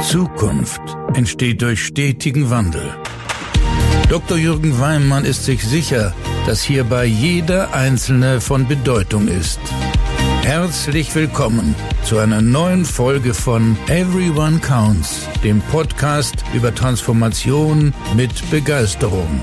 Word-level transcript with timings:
Zukunft 0.00 0.80
entsteht 1.14 1.60
durch 1.60 1.84
stetigen 1.84 2.50
Wandel. 2.50 2.94
Dr. 4.08 4.36
Jürgen 4.36 4.78
Weimann 4.78 5.24
ist 5.24 5.44
sich 5.44 5.64
sicher, 5.64 6.14
dass 6.46 6.62
hierbei 6.62 7.04
jeder 7.04 7.74
Einzelne 7.74 8.40
von 8.40 8.68
Bedeutung 8.68 9.26
ist. 9.26 9.58
Herzlich 10.42 11.12
willkommen 11.16 11.74
zu 12.04 12.18
einer 12.18 12.40
neuen 12.40 12.84
Folge 12.84 13.34
von 13.34 13.76
Everyone 13.88 14.60
Counts, 14.60 15.26
dem 15.42 15.60
Podcast 15.62 16.44
über 16.54 16.72
Transformation 16.72 17.92
mit 18.14 18.30
Begeisterung. 18.52 19.42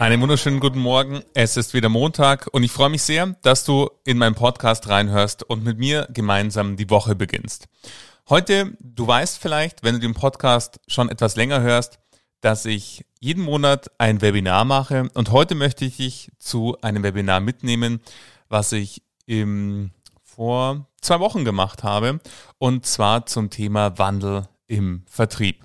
Einen 0.00 0.20
wunderschönen 0.20 0.58
guten 0.58 0.80
Morgen. 0.80 1.22
Es 1.34 1.56
ist 1.56 1.74
wieder 1.74 1.88
Montag 1.88 2.48
und 2.52 2.64
ich 2.64 2.72
freue 2.72 2.90
mich 2.90 3.02
sehr, 3.02 3.36
dass 3.42 3.64
du 3.64 3.88
in 4.04 4.18
meinen 4.18 4.34
Podcast 4.34 4.88
reinhörst 4.88 5.44
und 5.44 5.64
mit 5.64 5.78
mir 5.78 6.08
gemeinsam 6.12 6.76
die 6.76 6.90
Woche 6.90 7.14
beginnst. 7.14 7.68
Heute, 8.30 8.76
du 8.80 9.06
weißt 9.06 9.38
vielleicht, 9.38 9.82
wenn 9.82 9.94
du 9.94 10.00
den 10.00 10.12
Podcast 10.12 10.80
schon 10.86 11.08
etwas 11.08 11.34
länger 11.36 11.62
hörst, 11.62 11.98
dass 12.42 12.66
ich 12.66 13.06
jeden 13.20 13.42
Monat 13.42 13.90
ein 13.96 14.20
Webinar 14.20 14.66
mache 14.66 15.08
und 15.14 15.30
heute 15.30 15.54
möchte 15.54 15.86
ich 15.86 15.96
dich 15.96 16.30
zu 16.38 16.76
einem 16.82 17.02
Webinar 17.02 17.40
mitnehmen, 17.40 18.02
was 18.50 18.72
ich 18.72 19.02
im, 19.24 19.92
vor 20.22 20.86
zwei 21.00 21.20
Wochen 21.20 21.46
gemacht 21.46 21.84
habe 21.84 22.20
und 22.58 22.84
zwar 22.84 23.24
zum 23.24 23.48
Thema 23.48 23.96
Wandel 23.96 24.46
im 24.66 25.04
Vertrieb. 25.06 25.64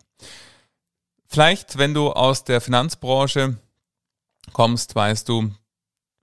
Vielleicht, 1.28 1.78
wenn 1.78 1.94
du 1.94 2.14
aus 2.14 2.46
der 2.46 2.62
Finanzbranche 2.62 3.58
kommst, 4.54 4.96
weißt 4.96 5.28
du, 5.28 5.52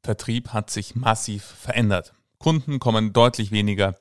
Vertrieb 0.02 0.54
hat 0.54 0.70
sich 0.70 0.95
massiv 0.95 1.45
verändert. 1.45 2.14
Kunden 2.38 2.78
kommen 2.78 3.12
deutlich 3.12 3.50
weniger 3.50 3.95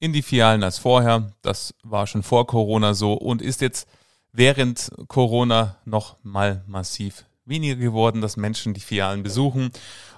in 0.00 0.12
die 0.12 0.22
Filialen 0.22 0.62
als 0.62 0.78
vorher. 0.78 1.32
Das 1.42 1.74
war 1.82 2.06
schon 2.06 2.22
vor 2.22 2.46
Corona 2.46 2.94
so 2.94 3.14
und 3.14 3.42
ist 3.42 3.60
jetzt 3.60 3.88
während 4.32 4.90
Corona 5.08 5.76
noch 5.84 6.16
mal 6.22 6.64
massiv 6.66 7.24
weniger 7.44 7.76
geworden, 7.76 8.20
dass 8.20 8.36
Menschen 8.36 8.74
die 8.74 8.80
Filialen 8.80 9.22
besuchen. 9.22 9.70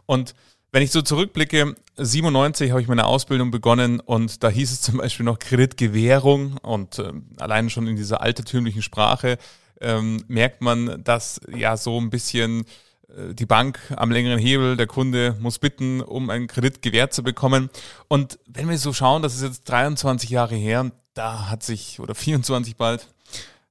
Und 0.06 0.34
wenn 0.72 0.82
ich 0.82 0.91
so 0.91 1.02
zurückblicke, 1.02 1.74
97 1.97 2.70
habe 2.70 2.82
ich 2.82 2.88
meine 2.88 3.06
Ausbildung 3.06 3.50
begonnen 3.50 4.00
und 4.00 4.42
da 4.42 4.48
hieß 4.48 4.72
es 4.72 4.82
zum 4.82 4.98
Beispiel 4.98 5.24
noch 5.24 5.38
Kreditgewährung 5.38 6.58
und 6.58 6.98
äh, 6.98 7.12
allein 7.38 7.70
schon 7.70 7.86
in 7.86 7.97
dieser 7.97 8.20
altertümlichen 8.20 8.82
Sprache 8.82 9.38
ähm, 9.80 10.24
merkt 10.28 10.60
man, 10.60 11.02
dass 11.02 11.41
ja 11.54 11.77
so 11.77 11.98
ein 11.98 12.10
bisschen 12.10 12.64
die 13.08 13.46
Bank 13.46 13.78
am 13.96 14.10
längeren 14.10 14.38
Hebel, 14.38 14.76
der 14.76 14.86
Kunde 14.86 15.36
muss 15.40 15.58
bitten, 15.58 16.00
um 16.00 16.28
einen 16.30 16.48
Kredit 16.48 16.82
gewährt 16.82 17.12
zu 17.12 17.22
bekommen. 17.22 17.70
Und 18.08 18.38
wenn 18.46 18.68
wir 18.68 18.78
so 18.78 18.92
schauen, 18.92 19.22
das 19.22 19.34
ist 19.34 19.42
jetzt 19.42 19.64
23 19.64 20.30
Jahre 20.30 20.56
her, 20.56 20.90
da 21.14 21.48
hat 21.48 21.62
sich, 21.62 22.00
oder 22.00 22.14
24 22.14 22.76
bald, 22.76 23.08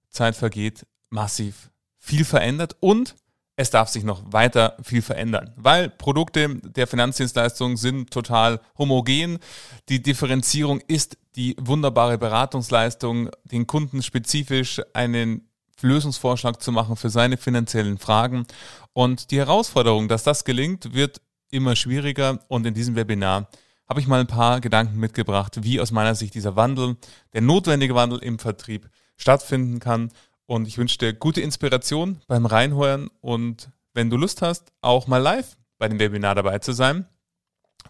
Zeit 0.09 0.35
vergeht, 0.35 0.85
massiv 1.09 1.69
viel 1.97 2.25
verändert 2.25 2.75
und 2.79 3.15
es 3.57 3.69
darf 3.69 3.89
sich 3.89 4.03
noch 4.03 4.21
weiter 4.33 4.75
viel 4.83 5.01
verändern, 5.01 5.53
weil 5.55 5.89
Produkte 5.89 6.55
der 6.61 6.87
Finanzdienstleistungen 6.87 7.77
sind 7.77 8.11
total 8.11 8.59
homogen. 8.77 9.39
Die 9.87 10.01
Differenzierung 10.01 10.81
ist 10.87 11.17
die 11.35 11.55
wunderbare 11.59 12.17
Beratungsleistung, 12.17 13.29
den 13.45 13.65
Kunden 13.65 14.03
spezifisch 14.03 14.81
einen 14.93 15.47
Lösungsvorschlag 15.81 16.61
zu 16.61 16.71
machen 16.71 16.95
für 16.95 17.09
seine 17.09 17.37
finanziellen 17.37 17.97
Fragen. 17.97 18.45
Und 18.93 19.31
die 19.31 19.37
Herausforderung, 19.37 20.07
dass 20.07 20.23
das 20.23 20.45
gelingt, 20.45 20.93
wird 20.93 21.21
immer 21.49 21.75
schwieriger. 21.75 22.39
Und 22.47 22.65
in 22.65 22.73
diesem 22.73 22.95
Webinar 22.95 23.47
habe 23.87 23.99
ich 23.99 24.07
mal 24.07 24.19
ein 24.19 24.27
paar 24.27 24.61
Gedanken 24.61 24.99
mitgebracht, 24.99 25.63
wie 25.63 25.79
aus 25.79 25.91
meiner 25.91 26.15
Sicht 26.15 26.33
dieser 26.33 26.55
Wandel, 26.55 26.97
der 27.33 27.41
notwendige 27.41 27.95
Wandel 27.95 28.19
im 28.19 28.39
Vertrieb 28.39 28.89
stattfinden 29.17 29.79
kann. 29.79 30.11
Und 30.47 30.67
ich 30.67 30.77
wünsche 30.77 30.97
dir 30.97 31.13
gute 31.13 31.41
Inspiration 31.41 32.21
beim 32.27 32.45
Reinhören 32.45 33.09
und 33.21 33.69
wenn 33.93 34.09
du 34.09 34.17
Lust 34.17 34.41
hast, 34.41 34.73
auch 34.81 35.07
mal 35.07 35.17
live 35.17 35.57
bei 35.77 35.87
dem 35.87 35.99
Webinar 35.99 36.35
dabei 36.35 36.59
zu 36.59 36.73
sein, 36.73 37.07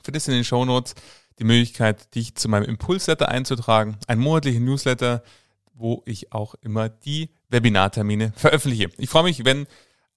findest 0.04 0.28
du 0.28 0.32
in 0.32 0.38
den 0.38 0.44
Show 0.46 0.64
Notes 0.64 0.94
die 1.40 1.44
Möglichkeit, 1.44 2.14
dich 2.16 2.36
zu 2.36 2.48
meinem 2.48 2.66
Impulsletter 2.66 3.28
einzutragen, 3.28 3.98
ein 4.08 4.20
monatlicher 4.20 4.60
Newsletter, 4.60 5.24
wo 5.74 6.04
ich 6.06 6.32
auch 6.32 6.56
immer 6.62 6.88
die 6.88 7.30
Webinartermine 7.50 8.34
veröffentliche. 8.36 8.90
Ich 8.98 9.10
freue 9.10 9.24
mich, 9.24 9.46
wenn 9.46 9.68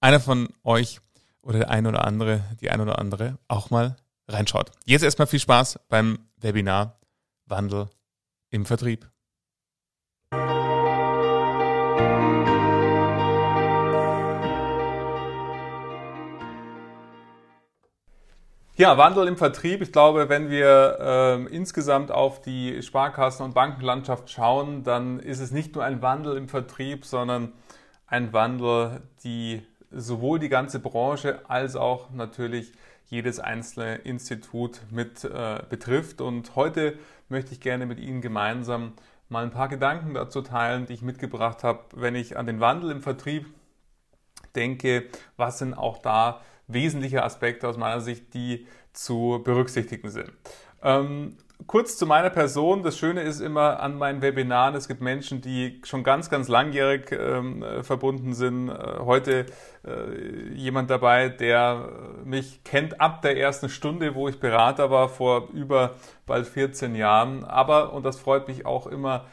einer 0.00 0.20
von 0.20 0.48
euch 0.64 1.00
oder 1.42 1.60
der 1.60 1.70
eine 1.70 1.88
oder 1.88 2.04
andere, 2.04 2.42
die 2.60 2.70
eine 2.70 2.82
oder 2.82 2.98
andere 2.98 3.38
auch 3.48 3.70
mal 3.70 3.96
reinschaut. 4.28 4.70
Jetzt 4.84 5.02
erstmal 5.02 5.26
viel 5.26 5.40
Spaß 5.40 5.80
beim 5.88 6.18
Webinar 6.36 6.98
Wandel 7.46 7.88
im 8.50 8.66
Vertrieb. 8.66 9.08
Ja, 18.78 18.96
Wandel 18.96 19.26
im 19.26 19.36
Vertrieb. 19.36 19.82
Ich 19.82 19.90
glaube, 19.90 20.28
wenn 20.28 20.50
wir 20.50 20.98
äh, 21.00 21.52
insgesamt 21.52 22.12
auf 22.12 22.40
die 22.40 22.80
Sparkassen- 22.80 23.44
und 23.44 23.52
Bankenlandschaft 23.52 24.30
schauen, 24.30 24.84
dann 24.84 25.18
ist 25.18 25.40
es 25.40 25.50
nicht 25.50 25.74
nur 25.74 25.82
ein 25.82 26.00
Wandel 26.00 26.36
im 26.36 26.48
Vertrieb, 26.48 27.04
sondern 27.04 27.52
ein 28.06 28.32
Wandel, 28.32 29.02
die 29.24 29.66
sowohl 29.90 30.38
die 30.38 30.48
ganze 30.48 30.78
Branche 30.78 31.40
als 31.48 31.74
auch 31.74 32.10
natürlich 32.10 32.72
jedes 33.06 33.40
einzelne 33.40 33.96
Institut 33.96 34.82
mit 34.92 35.24
äh, 35.24 35.58
betrifft. 35.68 36.20
Und 36.20 36.54
heute 36.54 36.96
möchte 37.28 37.54
ich 37.54 37.60
gerne 37.60 37.84
mit 37.84 37.98
Ihnen 37.98 38.20
gemeinsam 38.20 38.92
mal 39.28 39.42
ein 39.42 39.50
paar 39.50 39.66
Gedanken 39.66 40.14
dazu 40.14 40.40
teilen, 40.40 40.86
die 40.86 40.92
ich 40.92 41.02
mitgebracht 41.02 41.64
habe, 41.64 41.80
wenn 41.96 42.14
ich 42.14 42.36
an 42.36 42.46
den 42.46 42.60
Wandel 42.60 42.92
im 42.92 43.02
Vertrieb 43.02 43.44
denke, 44.54 45.08
was 45.36 45.58
sind 45.58 45.74
auch 45.74 45.98
da 45.98 46.42
wesentliche 46.68 47.24
Aspekte 47.24 47.66
aus 47.66 47.76
meiner 47.76 48.00
Sicht, 48.00 48.34
die 48.34 48.66
zu 48.92 49.40
berücksichtigen 49.44 50.10
sind. 50.10 50.30
Ähm, 50.82 51.36
kurz 51.66 51.96
zu 51.96 52.06
meiner 52.06 52.30
Person. 52.30 52.82
Das 52.82 52.98
Schöne 52.98 53.22
ist 53.22 53.40
immer 53.40 53.80
an 53.80 53.96
meinen 53.96 54.22
Webinaren, 54.22 54.74
es 54.74 54.86
gibt 54.86 55.00
Menschen, 55.00 55.40
die 55.40 55.80
schon 55.84 56.04
ganz, 56.04 56.30
ganz 56.30 56.48
langjährig 56.48 57.10
ähm, 57.12 57.62
äh, 57.62 57.82
verbunden 57.82 58.34
sind. 58.34 58.68
Äh, 58.68 58.98
heute 59.00 59.46
äh, 59.84 60.54
jemand 60.54 60.90
dabei, 60.90 61.28
der 61.28 61.90
mich 62.24 62.62
kennt 62.64 63.00
ab 63.00 63.22
der 63.22 63.36
ersten 63.36 63.68
Stunde, 63.68 64.14
wo 64.14 64.28
ich 64.28 64.38
Berater 64.38 64.90
war, 64.90 65.08
vor 65.08 65.48
über 65.52 65.94
bald 66.26 66.46
14 66.46 66.94
Jahren. 66.94 67.44
Aber, 67.44 67.92
und 67.92 68.04
das 68.04 68.18
freut 68.18 68.46
mich 68.46 68.64
auch 68.64 68.86
immer, 68.86 69.26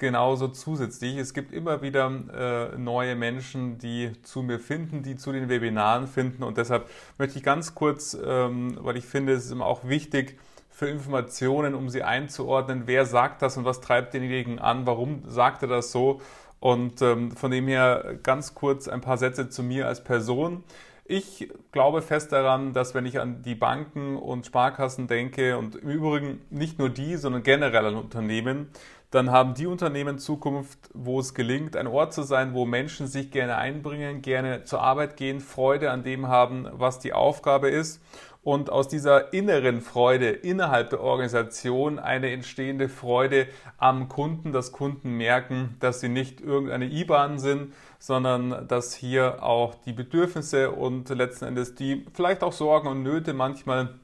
genauso 0.00 0.48
zusätzlich. 0.48 1.16
Es 1.18 1.34
gibt 1.34 1.52
immer 1.52 1.82
wieder 1.82 2.10
äh, 2.32 2.78
neue 2.78 3.14
Menschen, 3.14 3.78
die 3.78 4.10
zu 4.22 4.42
mir 4.42 4.58
finden, 4.58 5.04
die 5.04 5.14
zu 5.14 5.30
den 5.30 5.48
Webinaren 5.48 6.08
finden. 6.08 6.42
Und 6.42 6.56
deshalb 6.56 6.88
möchte 7.18 7.38
ich 7.38 7.44
ganz 7.44 7.76
kurz, 7.76 8.18
ähm, 8.24 8.76
weil 8.80 8.96
ich 8.96 9.04
finde, 9.04 9.34
es 9.34 9.44
ist 9.44 9.52
immer 9.52 9.66
auch 9.66 9.84
wichtig 9.84 10.40
für 10.70 10.88
Informationen, 10.88 11.74
um 11.74 11.90
sie 11.90 12.02
einzuordnen, 12.02 12.84
wer 12.86 13.04
sagt 13.04 13.42
das 13.42 13.58
und 13.58 13.66
was 13.66 13.82
treibt 13.82 14.14
denjenigen 14.14 14.58
an, 14.58 14.86
warum 14.86 15.22
sagt 15.28 15.62
er 15.62 15.68
das 15.68 15.92
so. 15.92 16.20
Und 16.58 17.02
ähm, 17.02 17.30
von 17.32 17.50
dem 17.50 17.68
her 17.68 18.18
ganz 18.22 18.54
kurz 18.54 18.88
ein 18.88 19.02
paar 19.02 19.18
Sätze 19.18 19.50
zu 19.50 19.62
mir 19.62 19.86
als 19.86 20.02
Person. 20.02 20.64
Ich 21.04 21.50
glaube 21.72 22.02
fest 22.02 22.32
daran, 22.32 22.72
dass 22.72 22.94
wenn 22.94 23.04
ich 23.04 23.18
an 23.18 23.42
die 23.42 23.56
Banken 23.56 24.16
und 24.16 24.46
Sparkassen 24.46 25.08
denke 25.08 25.58
und 25.58 25.74
im 25.74 25.88
Übrigen 25.90 26.40
nicht 26.50 26.78
nur 26.78 26.88
die, 26.88 27.16
sondern 27.16 27.42
generell 27.42 27.84
an 27.84 27.96
Unternehmen, 27.96 28.68
dann 29.10 29.30
haben 29.30 29.54
die 29.54 29.66
Unternehmen 29.66 30.18
Zukunft, 30.18 30.78
wo 30.94 31.18
es 31.18 31.34
gelingt, 31.34 31.76
ein 31.76 31.88
Ort 31.88 32.14
zu 32.14 32.22
sein, 32.22 32.54
wo 32.54 32.64
Menschen 32.64 33.08
sich 33.08 33.30
gerne 33.32 33.56
einbringen, 33.56 34.22
gerne 34.22 34.64
zur 34.64 34.82
Arbeit 34.82 35.16
gehen, 35.16 35.40
Freude 35.40 35.90
an 35.90 36.04
dem 36.04 36.28
haben, 36.28 36.68
was 36.72 37.00
die 37.00 37.12
Aufgabe 37.12 37.70
ist. 37.70 38.00
Und 38.42 38.70
aus 38.70 38.88
dieser 38.88 39.34
inneren 39.34 39.82
Freude 39.82 40.30
innerhalb 40.30 40.90
der 40.90 41.02
Organisation 41.02 41.98
eine 41.98 42.30
entstehende 42.30 42.88
Freude 42.88 43.48
am 43.76 44.08
Kunden, 44.08 44.52
dass 44.52 44.72
Kunden 44.72 45.10
merken, 45.12 45.76
dass 45.80 46.00
sie 46.00 46.08
nicht 46.08 46.40
irgendeine 46.40 46.86
IBAN 46.86 47.38
sind, 47.38 47.74
sondern 47.98 48.66
dass 48.66 48.94
hier 48.94 49.42
auch 49.42 49.74
die 49.74 49.92
Bedürfnisse 49.92 50.70
und 50.70 51.10
letzten 51.10 51.46
Endes 51.46 51.74
die 51.74 52.06
vielleicht 52.14 52.42
auch 52.42 52.52
Sorgen 52.52 52.88
und 52.88 53.02
Nöte 53.02 53.34
manchmal 53.34 53.98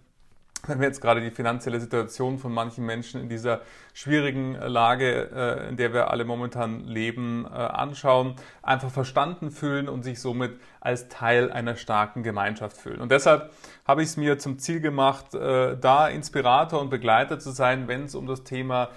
wenn 0.67 0.81
wir 0.81 0.87
jetzt 0.87 1.01
gerade 1.01 1.21
die 1.21 1.31
finanzielle 1.31 1.81
Situation 1.81 2.39
von 2.39 2.53
manchen 2.53 2.85
Menschen 2.85 3.21
in 3.21 3.29
dieser 3.29 3.61
schwierigen 3.95 4.55
Lage, 4.55 5.31
äh, 5.35 5.69
in 5.69 5.77
der 5.77 5.93
wir 5.93 6.11
alle 6.11 6.25
momentan 6.25 6.81
leben, 6.85 7.47
äh, 7.47 7.55
anschauen, 7.55 8.35
einfach 8.63 8.91
verstanden 8.91 9.51
fühlen 9.51 9.89
und 9.89 10.03
sich 10.03 10.21
somit 10.21 10.59
als 10.81 11.09
Teil 11.09 11.51
einer 11.51 11.77
starken 11.77 12.23
Gemeinschaft 12.23 12.77
fühlen. 12.77 13.01
Und 13.01 13.13
deshalb 13.13 13.51
habe 13.87 14.03
ich 14.03 14.09
es 14.09 14.17
mir 14.17 14.39
zum 14.39 14.59
Ziel 14.59 14.81
gemacht, 14.81 15.35
äh, 15.35 15.77
da 15.77 16.09
Inspirator 16.09 16.81
und 16.81 16.91
Begleiter 16.91 17.39
zu 17.39 17.51
sein, 17.51 17.89
wenn 17.89 18.05
es 18.05 18.15
um 18.15 18.27
das 18.27 18.45
Thema 18.45 18.91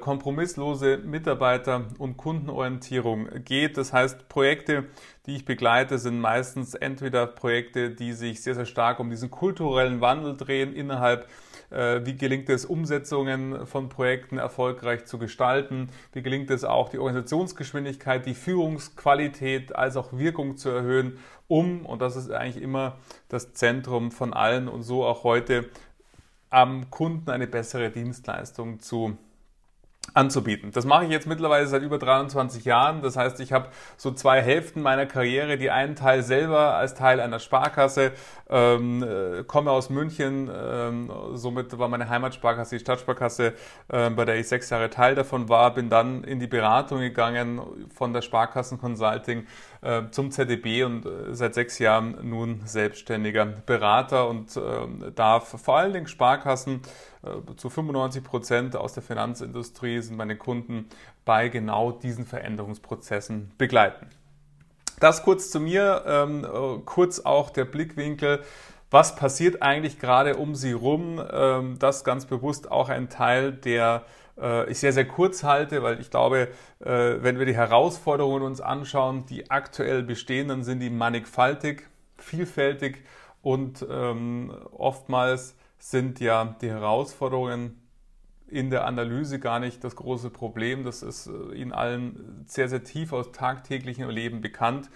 kompromisslose 0.00 0.98
Mitarbeiter- 0.98 1.84
und 1.98 2.16
Kundenorientierung 2.16 3.28
geht. 3.44 3.76
Das 3.76 3.92
heißt, 3.92 4.28
Projekte, 4.28 4.84
die 5.26 5.36
ich 5.36 5.44
begleite, 5.44 5.98
sind 5.98 6.18
meistens 6.18 6.74
entweder 6.74 7.26
Projekte, 7.26 7.90
die 7.90 8.12
sich 8.12 8.42
sehr, 8.42 8.54
sehr 8.54 8.64
stark 8.64 9.00
um 9.00 9.10
diesen 9.10 9.30
kulturellen 9.30 10.00
Wandel 10.00 10.36
drehen 10.36 10.74
innerhalb 10.74 11.28
äh, 11.70 12.04
wie 12.04 12.16
gelingt 12.16 12.48
es, 12.48 12.64
Umsetzungen 12.64 13.66
von 13.66 13.88
Projekten 13.88 14.38
erfolgreich 14.38 15.06
zu 15.06 15.18
gestalten, 15.18 15.88
wie 16.12 16.22
gelingt 16.22 16.50
es 16.50 16.64
auch, 16.64 16.88
die 16.88 16.98
Organisationsgeschwindigkeit, 16.98 18.26
die 18.26 18.34
Führungsqualität 18.34 19.74
als 19.74 19.96
auch 19.96 20.12
Wirkung 20.12 20.56
zu 20.56 20.70
erhöhen, 20.70 21.18
um, 21.48 21.86
und 21.86 22.02
das 22.02 22.16
ist 22.16 22.30
eigentlich 22.30 22.62
immer 22.62 22.96
das 23.28 23.52
Zentrum 23.52 24.10
von 24.10 24.32
allen 24.32 24.68
und 24.68 24.82
so 24.82 25.04
auch 25.04 25.22
heute, 25.24 25.66
am 26.50 26.90
Kunden 26.90 27.30
eine 27.30 27.46
bessere 27.46 27.90
Dienstleistung 27.90 28.80
zu 28.80 29.16
anzubieten. 30.14 30.70
Das 30.72 30.84
mache 30.84 31.04
ich 31.04 31.10
jetzt 31.10 31.26
mittlerweile 31.26 31.66
seit 31.66 31.82
über 31.82 31.98
23 31.98 32.64
Jahren. 32.64 33.02
Das 33.02 33.16
heißt, 33.16 33.40
ich 33.40 33.52
habe 33.52 33.68
so 33.96 34.10
zwei 34.12 34.40
Hälften 34.40 34.82
meiner 34.82 35.06
Karriere. 35.06 35.58
Die 35.58 35.70
einen 35.70 35.96
Teil 35.96 36.22
selber 36.22 36.74
als 36.74 36.94
Teil 36.94 37.20
einer 37.20 37.38
Sparkasse, 37.38 38.12
ähm, 38.48 39.02
äh, 39.02 39.44
komme 39.44 39.70
aus 39.70 39.90
München. 39.90 40.50
Ähm, 40.52 41.10
somit 41.34 41.78
war 41.78 41.88
meine 41.88 42.08
Heimatsparkasse 42.08 42.76
die 42.76 42.80
Stadtsparkasse, 42.80 43.54
äh, 43.88 44.10
bei 44.10 44.24
der 44.24 44.36
ich 44.38 44.48
sechs 44.48 44.70
Jahre 44.70 44.90
Teil 44.90 45.14
davon 45.14 45.48
war. 45.48 45.74
Bin 45.74 45.88
dann 45.90 46.24
in 46.24 46.40
die 46.40 46.46
Beratung 46.46 47.00
gegangen 47.00 47.60
von 47.94 48.12
der 48.12 48.22
Sparkassen 48.22 48.78
Consulting 48.78 49.46
zum 50.10 50.30
ZDB 50.30 50.84
und 50.84 51.06
äh, 51.06 51.34
seit 51.34 51.54
sechs 51.54 51.78
Jahren 51.78 52.16
nun 52.28 52.62
selbstständiger 52.64 53.44
Berater 53.44 54.28
und 54.28 54.56
ähm, 54.56 55.12
darf 55.14 55.60
vor 55.62 55.78
allen 55.78 55.92
Dingen 55.92 56.06
Sparkassen 56.06 56.82
äh, 57.22 57.54
zu 57.56 57.70
95 57.70 58.24
Prozent 58.24 58.76
aus 58.76 58.94
der 58.94 59.02
Finanzindustrie 59.02 60.00
sind 60.00 60.16
meine 60.16 60.36
Kunden 60.36 60.88
bei 61.24 61.48
genau 61.48 61.92
diesen 61.92 62.26
Veränderungsprozessen 62.26 63.52
begleiten. 63.58 64.08
Das 64.98 65.22
kurz 65.22 65.50
zu 65.50 65.60
mir, 65.60 66.04
ähm, 66.06 66.44
äh, 66.44 66.78
kurz 66.84 67.20
auch 67.20 67.50
der 67.50 67.66
Blickwinkel. 67.66 68.42
Was 68.90 69.16
passiert 69.16 69.62
eigentlich 69.62 69.98
gerade 69.98 70.36
um 70.36 70.54
Sie 70.54 70.72
rum? 70.72 71.22
Ähm, 71.30 71.78
das 71.78 72.02
ganz 72.04 72.26
bewusst 72.26 72.70
auch 72.70 72.88
ein 72.88 73.08
Teil, 73.08 73.52
der 73.52 74.04
äh, 74.40 74.70
ich 74.70 74.78
sehr, 74.78 74.92
sehr 74.92 75.06
kurz 75.06 75.42
halte, 75.42 75.82
weil 75.82 76.00
ich 76.00 76.10
glaube, 76.10 76.48
äh, 76.80 76.86
wenn 77.20 77.38
wir 77.38 77.46
die 77.46 77.56
Herausforderungen 77.56 78.42
uns 78.42 78.60
anschauen, 78.60 79.26
die 79.26 79.50
aktuell 79.50 80.02
bestehen, 80.02 80.48
dann 80.48 80.64
sind 80.64 80.80
die 80.80 80.90
mannigfaltig, 80.90 81.88
vielfältig 82.18 83.04
und 83.42 83.86
ähm, 83.88 84.52
oftmals 84.72 85.56
sind 85.78 86.20
ja 86.20 86.56
die 86.60 86.70
Herausforderungen 86.70 87.80
in 88.48 88.70
der 88.70 88.86
Analyse 88.86 89.38
gar 89.38 89.58
nicht 89.58 89.82
das 89.84 89.96
große 89.96 90.30
Problem. 90.30 90.84
Das 90.84 91.02
ist 91.02 91.26
äh, 91.26 91.54
Ihnen 91.54 91.72
allen 91.72 92.44
sehr, 92.46 92.68
sehr 92.68 92.84
tief 92.84 93.12
aus 93.12 93.32
tagtäglichem 93.32 94.08
Leben 94.08 94.40
bekannt. 94.40 94.90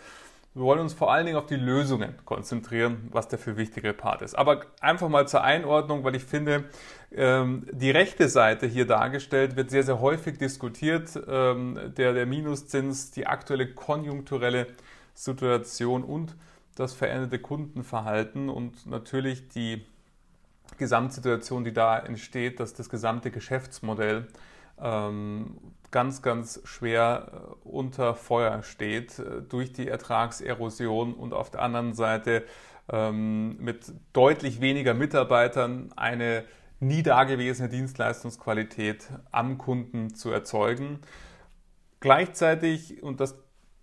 Wir 0.61 0.67
wollen 0.67 0.81
uns 0.81 0.93
vor 0.93 1.11
allen 1.11 1.25
Dingen 1.25 1.39
auf 1.39 1.47
die 1.47 1.57
Lösungen 1.57 2.13
konzentrieren, 2.27 3.09
was 3.13 3.29
der 3.29 3.39
für 3.39 3.57
wichtigere 3.57 3.95
Part 3.95 4.21
ist. 4.21 4.35
Aber 4.35 4.61
einfach 4.83 5.09
mal 5.09 5.27
zur 5.27 5.43
Einordnung, 5.43 6.05
weil 6.05 6.15
ich 6.15 6.25
finde, 6.25 6.65
ähm, 7.13 7.67
die 7.73 7.91
rechte 7.91 8.29
Seite 8.29 8.67
hier 8.67 8.87
dargestellt 8.87 9.57
wird 9.57 9.71
sehr, 9.71 9.85
sehr 9.85 10.03
häufig 10.03 10.37
diskutiert. 10.37 11.19
Ähm, 11.27 11.79
der, 11.97 12.13
der 12.13 12.27
Minuszins, 12.27 13.11
die 13.11 13.27
aktuelle 13.27 13.73
konjunkturelle 13.73 14.67
Situation 15.15 16.05
und 16.05 16.37
das 16.75 16.93
veränderte 16.93 17.39
Kundenverhalten 17.39 18.51
und 18.51 18.85
natürlich 18.85 19.49
die 19.49 19.87
Gesamtsituation, 20.77 21.65
die 21.65 21.73
da 21.73 21.99
entsteht, 21.99 22.61
dass 22.61 22.75
das 22.75 22.91
gesamte 22.91 23.31
Geschäftsmodell 23.31 24.27
ganz, 25.91 26.23
ganz 26.23 26.61
schwer 26.65 27.31
äh, 27.33 27.69
unter 27.69 28.15
Feuer 28.15 28.63
steht 28.63 29.19
äh, 29.19 29.43
durch 29.43 29.73
die 29.73 29.89
Ertragserosion 29.89 31.15
und 31.15 31.33
auf 31.33 31.51
der 31.51 31.63
anderen 31.63 31.95
Seite 31.95 32.45
ähm, 32.91 33.57
mit 33.59 33.93
deutlich 34.13 34.61
weniger 34.61 34.95
Mitarbeitern 34.95 35.93
eine 35.97 36.45
nie 36.81 37.03
dagewesene 37.03 37.69
Dienstleistungsqualität 37.69 39.09
am 39.31 39.59
Kunden 39.59 40.15
zu 40.15 40.31
erzeugen. 40.31 41.01
Gleichzeitig, 42.01 43.03
und 43.03 43.21
das 43.21 43.37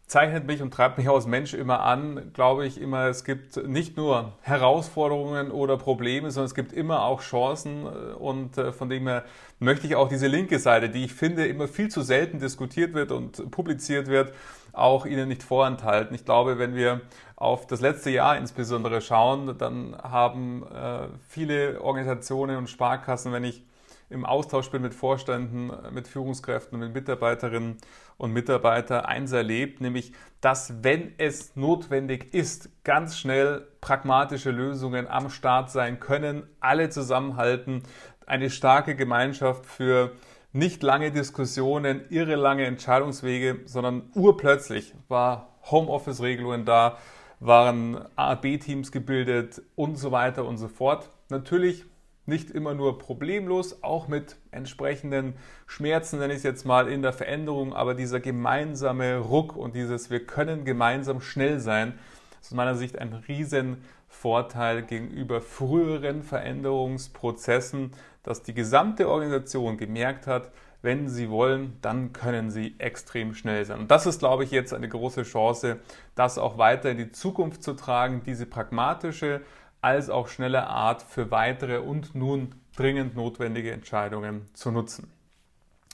zeichnet 0.08 0.48
mich 0.48 0.62
und 0.62 0.74
treibt 0.74 0.98
mich 0.98 1.10
als 1.10 1.28
Mensch 1.28 1.54
immer 1.54 1.82
an, 1.82 2.32
glaube 2.34 2.66
ich 2.66 2.80
immer, 2.80 3.08
es 3.08 3.26
gibt 3.26 3.58
nicht 3.68 3.98
nur 3.98 4.34
Herausforderungen 4.42 5.52
oder 5.52 5.78
Probleme, 5.78 6.32
sondern 6.32 6.48
es 6.48 6.56
gibt 6.56 6.72
immer 6.72 7.04
auch 7.04 7.22
Chancen 7.22 7.86
und 7.86 8.58
äh, 8.58 8.72
von 8.72 8.90
dem 8.90 9.08
her 9.08 9.26
möchte 9.60 9.86
ich 9.86 9.96
auch 9.96 10.08
diese 10.08 10.28
linke 10.28 10.60
Seite, 10.60 10.90
die 10.90 11.04
ich 11.04 11.14
finde 11.14 11.46
immer 11.46 11.68
viel 11.68 11.90
zu 11.90 12.02
selten 12.02 12.40
diskutiert 12.40 12.94
wird 12.94 13.12
und 13.12 13.52
publiziert 13.52 14.08
wird, 14.08 14.34
auch 14.72 15.06
Ihnen 15.06 15.28
nicht 15.28 15.44
vorenthalten. 15.44 16.16
Ich 16.16 16.24
glaube, 16.24 16.58
wenn 16.58 16.74
wir 16.74 17.02
auf 17.36 17.68
das 17.68 17.82
letzte 17.82 18.10
Jahr 18.10 18.38
insbesondere 18.38 19.02
schauen, 19.02 19.58
dann 19.58 19.98
haben 19.98 20.64
äh, 20.74 21.08
viele 21.28 21.82
Organisationen 21.82 22.56
und 22.58 22.70
Sparkassen, 22.70 23.34
wenn 23.34 23.44
ich 23.44 23.64
im 24.10 24.26
Austausch 24.26 24.72
bin 24.72 24.82
mit 24.82 24.94
Vorständen, 24.94 25.72
mit 25.92 26.08
Führungskräften, 26.08 26.80
mit 26.80 26.94
Mitarbeiterinnen 26.94 27.78
und 28.18 28.34
Mitarbeitern 28.34 29.06
eins 29.06 29.32
erlebt, 29.32 29.82
nämlich, 29.82 30.12
dass 30.42 30.84
wenn 30.84 31.14
es 31.18 31.56
notwendig 31.56 32.34
ist, 32.34 32.70
ganz 32.84 33.18
schnell 33.18 33.68
pragmatische 33.82 34.52
Lösungen 34.52 35.08
am 35.08 35.30
Start 35.30 35.72
sein 35.72 36.00
können, 36.00 36.44
alle 36.60 36.90
zusammenhalten, 36.90 37.84
eine 38.26 38.50
starke 38.50 38.96
Gemeinschaft 38.96 39.66
für 39.66 40.14
nicht 40.52 40.82
lange 40.84 41.12
Diskussionen, 41.12 42.02
irre 42.10 42.36
lange 42.36 42.66
Entscheidungswege, 42.66 43.62
sondern 43.66 44.10
urplötzlich 44.16 44.94
war 45.08 45.60
Homeoffice-Regelungen 45.70 46.66
da, 46.66 46.98
waren 47.40 48.00
A-B-Teams 48.16 48.92
gebildet 48.92 49.62
und 49.76 49.98
so 49.98 50.12
weiter 50.12 50.46
und 50.46 50.58
so 50.58 50.68
fort. 50.68 51.10
Natürlich 51.30 51.86
nicht 52.28 52.52
immer 52.52 52.74
nur 52.74 53.00
problemlos, 53.00 53.82
auch 53.84 54.08
mit 54.08 54.36
entsprechenden 54.52 55.36
Schmerzen, 55.66 56.20
nenne 56.20 56.34
ich 56.34 56.40
es 56.40 56.44
jetzt 56.44 56.66
mal, 56.66 56.90
in 56.90 57.02
der 57.02 57.14
Veränderung, 57.14 57.74
aber 57.74 57.96
dieser 57.96 58.20
gemeinsame 58.20 59.18
Ruck 59.18 59.56
und 59.56 59.76
dieses 59.76 60.10
wir 60.10 60.26
können 60.26 60.66
gemeinsam 60.66 61.22
schnell 61.22 61.60
sein, 61.60 61.94
ist 62.42 62.52
aus 62.52 62.56
meiner 62.56 62.76
Sicht 62.76 63.00
ein 63.00 63.14
Riesenvorteil 63.14 64.84
gegenüber 64.84 65.40
früheren 65.42 66.22
Veränderungsprozessen, 66.22 67.92
dass 68.24 68.44
die 68.44 68.54
gesamte 68.54 69.08
Organisation 69.10 69.78
gemerkt 69.78 70.28
hat, 70.28 70.52
wenn 70.82 71.10
sie 71.10 71.30
wollen, 71.30 71.78
dann 71.82 72.14
können 72.14 72.52
sie 72.52 72.76
extrem 72.78 73.34
schnell 73.34 73.66
sein. 73.66 73.80
Und 73.80 73.90
das 73.90 74.06
ist, 74.06 74.20
glaube 74.20 74.44
ich, 74.44 74.52
jetzt 74.52 74.74
eine 74.74 74.88
große 74.90 75.24
Chance, 75.24 75.80
das 76.14 76.38
auch 76.38 76.58
weiter 76.58 76.92
in 76.92 76.98
die 76.98 77.12
Zukunft 77.12 77.64
zu 77.64 77.74
tragen, 77.74 78.22
diese 78.26 78.46
pragmatische, 78.46 79.42
als 79.88 80.10
auch 80.10 80.28
schnelle 80.28 80.68
Art 80.68 81.02
für 81.02 81.32
weitere 81.32 81.78
und 81.78 82.14
nun 82.14 82.56
dringend 82.76 83.16
notwendige 83.16 83.72
Entscheidungen 83.72 84.46
zu 84.54 84.70
nutzen. 84.70 85.10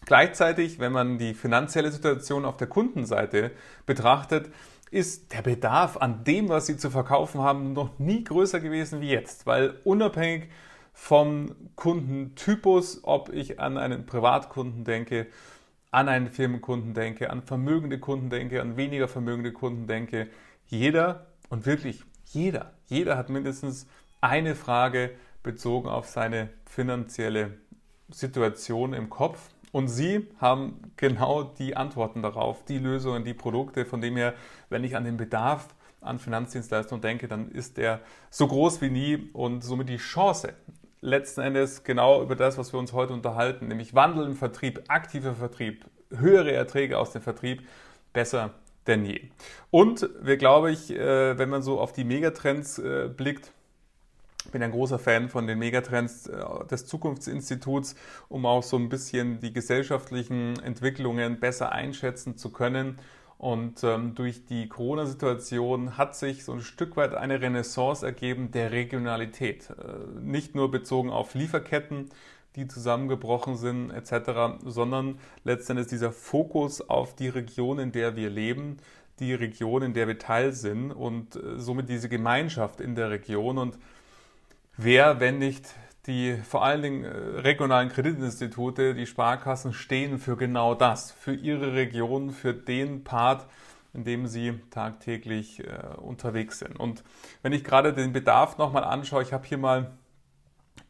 Gleichzeitig, 0.06 0.80
wenn 0.80 0.92
man 0.92 1.20
die 1.20 1.36
finanzielle 1.36 1.92
Situation 1.92 2.44
auf 2.44 2.58
der 2.58 2.68
Kundenseite 2.68 3.52
betrachtet, 3.86 4.50
ist 4.90 5.32
der 5.34 5.44
Bedarf 5.44 5.98
an 5.98 6.24
dem, 6.24 6.50
was 6.50 6.66
sie 6.66 6.76
zu 6.76 6.90
verkaufen 6.90 7.42
haben, 7.42 7.74
noch 7.74 8.00
nie 8.00 8.24
größer 8.24 8.60
gewesen 8.60 9.00
wie 9.00 9.12
jetzt, 9.12 9.46
weil 9.46 9.76
unabhängig 9.84 10.50
vom 10.92 11.56
Kundentypus, 11.76 13.02
ob 13.04 13.30
ich 13.30 13.60
an 13.60 13.78
einen 13.78 14.06
Privatkunden 14.06 14.84
denke, 14.84 15.28
an 15.92 16.10
einen 16.10 16.30
Firmenkunden 16.30 16.96
denke, 16.96 17.30
an 17.30 17.44
vermögende 17.44 18.00
Kunden 18.00 18.32
denke, 18.32 18.60
an 18.60 18.76
weniger 18.76 19.08
vermögende 19.08 19.52
Kunden 19.52 19.86
denke, 19.86 20.30
jeder 20.68 21.28
und 21.50 21.68
wirklich 21.68 22.04
jeder, 22.26 22.73
jeder 22.88 23.18
hat 23.18 23.30
mindestens 23.30 23.88
eine 24.22 24.56
Frage 24.56 25.12
bezogen 25.42 25.90
auf 25.90 26.08
seine 26.08 26.50
finanzielle 26.66 27.58
Situation 28.10 28.94
im 28.94 29.10
Kopf. 29.10 29.50
Und 29.72 29.88
Sie 29.88 30.28
haben 30.40 30.94
genau 30.98 31.44
die 31.44 31.76
Antworten 31.76 32.22
darauf, 32.22 32.64
die 32.66 32.78
Lösungen, 32.78 33.24
die 33.26 33.34
Produkte, 33.34 33.86
von 33.86 34.02
dem 34.02 34.16
her, 34.16 34.34
wenn 34.70 34.84
ich 34.84 34.96
an 34.96 35.04
den 35.04 35.18
Bedarf 35.18 35.76
an 36.00 36.20
Finanzdienstleistungen 36.20 37.02
denke, 37.02 37.28
dann 37.28 37.50
ist 37.50 37.78
der 37.78 38.02
so 38.30 38.48
groß 38.48 38.82
wie 38.82 38.90
nie 38.90 39.30
und 39.34 39.64
somit 39.64 39.90
die 39.90 39.98
Chance, 39.98 40.54
letzten 41.02 41.42
Endes 41.42 41.84
genau 41.84 42.22
über 42.22 42.36
das, 42.36 42.58
was 42.58 42.72
wir 42.74 42.80
uns 42.80 42.94
heute 42.94 43.14
unterhalten, 43.14 43.68
nämlich 43.68 43.94
Wandel 43.94 44.26
im 44.26 44.36
Vertrieb, 44.36 44.84
aktiver 44.88 45.34
Vertrieb, 45.34 45.86
höhere 46.10 46.52
Erträge 46.52 46.98
aus 46.98 47.12
dem 47.12 47.22
Vertrieb, 47.22 47.68
besser 48.14 48.52
denn 48.88 49.06
je. 49.06 49.22
Und 49.72 50.10
wir 50.22 50.38
glaube 50.38 50.72
ich, 50.72 50.92
äh, 50.92 51.38
wenn 51.38 51.50
man 51.50 51.62
so 51.62 51.80
auf 51.80 51.94
die 51.94 52.04
Megatrends 52.04 52.80
äh, 52.80 53.10
blickt, 53.16 53.52
bin 54.52 54.62
ein 54.62 54.72
großer 54.72 55.00
Fan 55.00 55.30
von 55.30 55.48
den 55.48 55.60
Megatrends 55.60 56.28
äh, 56.28 56.44
des 56.70 56.86
Zukunftsinstituts, 56.86 57.96
um 58.30 58.46
auch 58.46 58.64
so 58.64 58.78
ein 58.78 58.90
bisschen 58.90 59.40
die 59.40 59.54
gesellschaftlichen 59.54 60.60
Entwicklungen 60.60 61.40
besser 61.40 61.72
einschätzen 61.72 62.38
zu 62.38 62.52
können. 62.52 63.00
Und 63.38 63.84
ähm, 63.84 64.16
durch 64.16 64.46
die 64.46 64.70
Corona-Situation 64.70 65.98
hat 65.98 66.16
sich 66.16 66.46
so 66.46 66.54
ein 66.54 66.62
Stück 66.62 66.96
weit 66.96 67.14
eine 67.14 67.42
Renaissance 67.42 68.06
ergeben 68.06 68.52
der 68.52 68.72
Regionalität. 68.72 69.70
Äh, 69.70 70.20
nicht 70.22 70.56
nur 70.56 70.72
bezogen 70.72 71.10
auf 71.10 71.34
Lieferketten, 71.34 72.10
die 72.56 72.68
zusammengebrochen 72.68 73.58
sind 73.58 73.92
etc., 73.92 74.64
sondern 74.66 75.20
letztendlich 75.44 75.88
dieser 75.88 76.12
Fokus 76.12 76.82
auf 76.82 77.16
die 77.16 77.30
Region, 77.30 77.80
in 77.80 77.92
der 77.92 78.16
wir 78.16 78.30
leben, 78.30 78.78
die 79.20 79.34
Region, 79.34 79.84
in 79.84 79.94
der 79.94 80.08
wir 80.08 80.20
Teil 80.20 80.54
sind 80.54 80.92
und 80.92 81.36
äh, 81.36 81.60
somit 81.60 81.90
diese 81.90 82.10
Gemeinschaft 82.10 82.82
in 82.82 82.96
der 82.96 83.10
Region. 83.10 83.58
Und 83.58 83.78
wer, 84.78 85.20
wenn 85.20 85.40
nicht 85.40 85.74
die 86.06 86.36
vor 86.44 86.64
allen 86.64 86.82
Dingen 86.82 87.04
äh, 87.06 87.40
regionalen 87.40 87.90
Kreditinstitute, 87.90 88.94
die 88.94 89.06
Sparkassen 89.06 89.74
stehen 89.74 90.20
für 90.20 90.36
genau 90.36 90.76
das, 90.76 91.12
für 91.12 91.34
ihre 91.34 91.74
Region, 91.74 92.32
für 92.32 92.54
den 92.54 93.04
Part, 93.04 93.46
in 93.94 94.04
dem 94.04 94.28
sie 94.28 94.60
tagtäglich 94.72 95.60
äh, 95.60 95.96
unterwegs 95.98 96.60
sind. 96.60 96.80
Und 96.80 97.04
wenn 97.42 97.54
ich 97.54 97.64
gerade 97.64 97.94
den 97.94 98.12
Bedarf 98.12 98.58
nochmal 98.58 98.84
anschaue, 98.84 99.22
ich 99.22 99.32
habe 99.32 99.46
hier 99.46 99.58
mal 99.58 99.92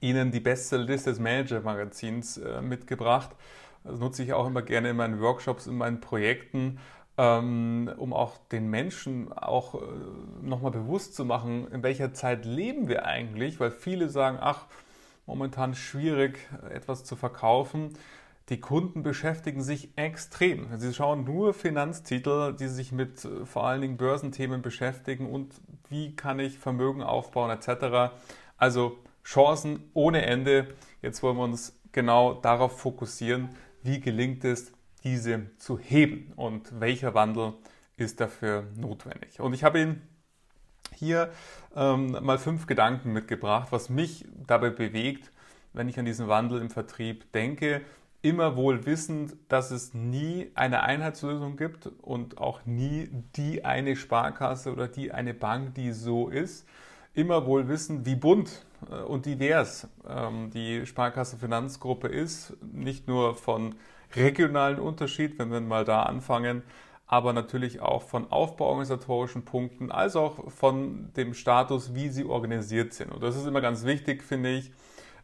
Ihnen 0.04 0.32
die 0.32 0.42
Bestsellerliste 0.42 1.12
des 1.12 1.20
Manager-Magazins 1.20 2.38
äh, 2.38 2.62
mitgebracht. 2.62 3.30
Das 3.86 4.00
nutze 4.00 4.22
ich 4.22 4.34
auch 4.34 4.46
immer 4.46 4.62
gerne 4.62 4.90
in 4.90 4.98
meinen 4.98 5.22
Workshops, 5.22 5.66
in 5.66 5.78
meinen 5.78 6.02
Projekten, 6.02 6.80
ähm, 7.18 7.90
um 7.96 8.12
auch 8.12 8.38
den 8.52 8.70
Menschen 8.70 9.32
auch 9.32 9.76
äh, 9.76 9.78
nochmal 10.42 10.72
bewusst 10.72 11.16
zu 11.16 11.24
machen, 11.24 11.70
in 11.72 11.84
welcher 11.84 12.14
Zeit 12.14 12.44
leben 12.44 12.90
wir 12.90 13.06
eigentlich, 13.06 13.62
weil 13.62 13.72
viele 13.72 14.10
sagen, 14.10 14.40
ach, 14.42 14.66
momentan 15.26 15.74
schwierig, 15.74 16.38
etwas 16.70 17.06
zu 17.06 17.16
verkaufen. 17.16 17.94
Die 18.50 18.60
Kunden 18.60 19.04
beschäftigen 19.04 19.64
sich 19.64 19.90
extrem. 19.96 20.68
Sie 20.78 20.94
schauen 20.94 21.24
nur 21.24 21.54
Finanztitel, 21.54 22.54
die 22.54 22.68
sich 22.68 22.92
mit 22.92 23.24
äh, 23.24 23.46
vor 23.46 23.66
allen 23.66 23.80
Dingen 23.80 23.96
Börsenthemen 23.96 24.62
beschäftigen 24.62 25.30
und 25.30 25.54
wie 25.88 26.14
kann 26.14 26.40
ich 26.40 26.60
Vermögen 26.60 27.02
aufbauen 27.04 27.52
etc. 27.52 28.14
Also 28.58 28.98
Chancen 29.24 29.90
ohne 29.94 30.26
Ende. 30.26 30.68
Jetzt 31.02 31.24
wollen 31.24 31.38
wir 31.38 31.44
uns 31.44 31.80
genau 31.92 32.34
darauf 32.34 32.80
fokussieren, 32.80 33.50
wie 33.82 34.00
gelingt 34.00 34.44
es, 34.44 34.72
diese 35.04 35.50
zu 35.58 35.78
heben 35.80 36.32
und 36.36 36.80
welcher 36.80 37.14
Wandel 37.14 37.54
ist 37.98 38.20
dafür 38.20 38.68
notwendig. 38.76 39.40
Und 39.40 39.54
ich 39.54 39.64
habe 39.64 39.82
Ihnen 39.82 40.02
hier 40.96 41.32
ähm, 41.76 42.18
mal 42.22 42.38
fünf 42.38 42.68
Gedanken 42.68 43.14
mitgebracht, 43.14 43.72
was 43.72 43.90
mich 43.90 44.26
dabei 44.48 44.70
bewegt, 44.70 45.32
wenn 45.74 45.90
ich 45.90 46.00
an 46.00 46.06
diesen 46.06 46.28
Wandel 46.28 46.62
im 46.62 46.70
Vertrieb 46.70 47.32
denke. 47.32 47.82
Immer 48.22 48.56
wohl 48.56 48.86
wissend, 48.86 49.36
dass 49.50 49.72
es 49.72 49.94
nie 49.94 50.52
eine 50.56 50.84
Einheitslösung 50.84 51.58
gibt 51.58 51.88
und 51.88 52.38
auch 52.38 52.66
nie 52.66 53.10
die 53.36 53.66
eine 53.66 53.98
Sparkasse 53.98 54.72
oder 54.72 54.88
die 54.88 55.12
eine 55.12 55.34
Bank, 55.34 55.76
die 55.76 55.92
so 55.92 56.30
ist. 56.30 56.66
Immer 57.14 57.46
wohl 57.46 57.68
wissend, 57.68 58.06
wie 58.06 58.16
bunt 58.16 58.66
und 59.08 59.26
divers 59.26 59.88
ähm, 60.08 60.50
die 60.52 60.86
Sparkasse 60.86 61.38
Finanzgruppe 61.38 62.08
ist. 62.08 62.56
Nicht 62.62 63.08
nur 63.08 63.36
von 63.36 63.76
regionalen 64.16 64.80
Unterschied, 64.80 65.40
wenn 65.40 65.52
wir 65.52 65.62
mal 65.62 65.86
da 65.86 66.04
anfangen, 66.04 66.64
aber 67.06 67.34
natürlich 67.34 67.82
auch 67.82 68.04
von 68.04 68.32
aufbauorganisatorischen 68.32 69.46
Punkten, 69.46 69.92
als 69.92 70.16
auch 70.16 70.52
von 70.52 71.12
dem 71.14 71.34
Status, 71.34 71.94
wie 71.94 72.10
sie 72.10 72.26
organisiert 72.26 72.94
sind. 72.94 73.12
Und 73.12 73.22
das 73.22 73.36
ist 73.36 73.46
immer 73.46 73.62
ganz 73.62 73.86
wichtig, 73.86 74.24
finde 74.24 74.50
ich. 74.50 74.72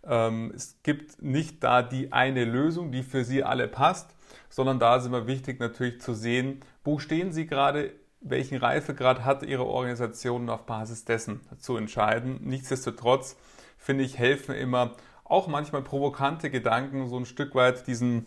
Ähm, 0.03 0.51
es 0.55 0.77
gibt 0.83 1.21
nicht 1.21 1.63
da 1.63 1.81
die 1.81 2.11
eine 2.13 2.45
Lösung, 2.45 2.91
die 2.91 3.03
für 3.03 3.23
sie 3.23 3.43
alle 3.43 3.67
passt, 3.67 4.15
sondern 4.49 4.79
da 4.79 4.97
ist 4.97 5.05
immer 5.05 5.27
wichtig 5.27 5.59
natürlich 5.59 6.01
zu 6.01 6.13
sehen, 6.13 6.61
wo 6.83 6.99
stehen 6.99 7.31
sie 7.31 7.47
gerade, 7.47 7.93
welchen 8.21 8.57
Reifegrad 8.57 9.23
hat 9.25 9.43
ihre 9.43 9.65
Organisation 9.65 10.49
auf 10.49 10.65
Basis 10.65 11.05
dessen 11.05 11.41
zu 11.57 11.77
entscheiden. 11.77 12.39
Nichtsdestotrotz 12.43 13.37
finde 13.79 14.03
ich, 14.03 14.19
helfen 14.19 14.53
immer 14.53 14.91
auch 15.24 15.48
manchmal 15.48 15.81
provokante 15.81 16.51
Gedanken, 16.51 17.07
so 17.07 17.17
ein 17.17 17.25
Stück 17.25 17.55
weit 17.55 17.88
diesen 17.88 18.25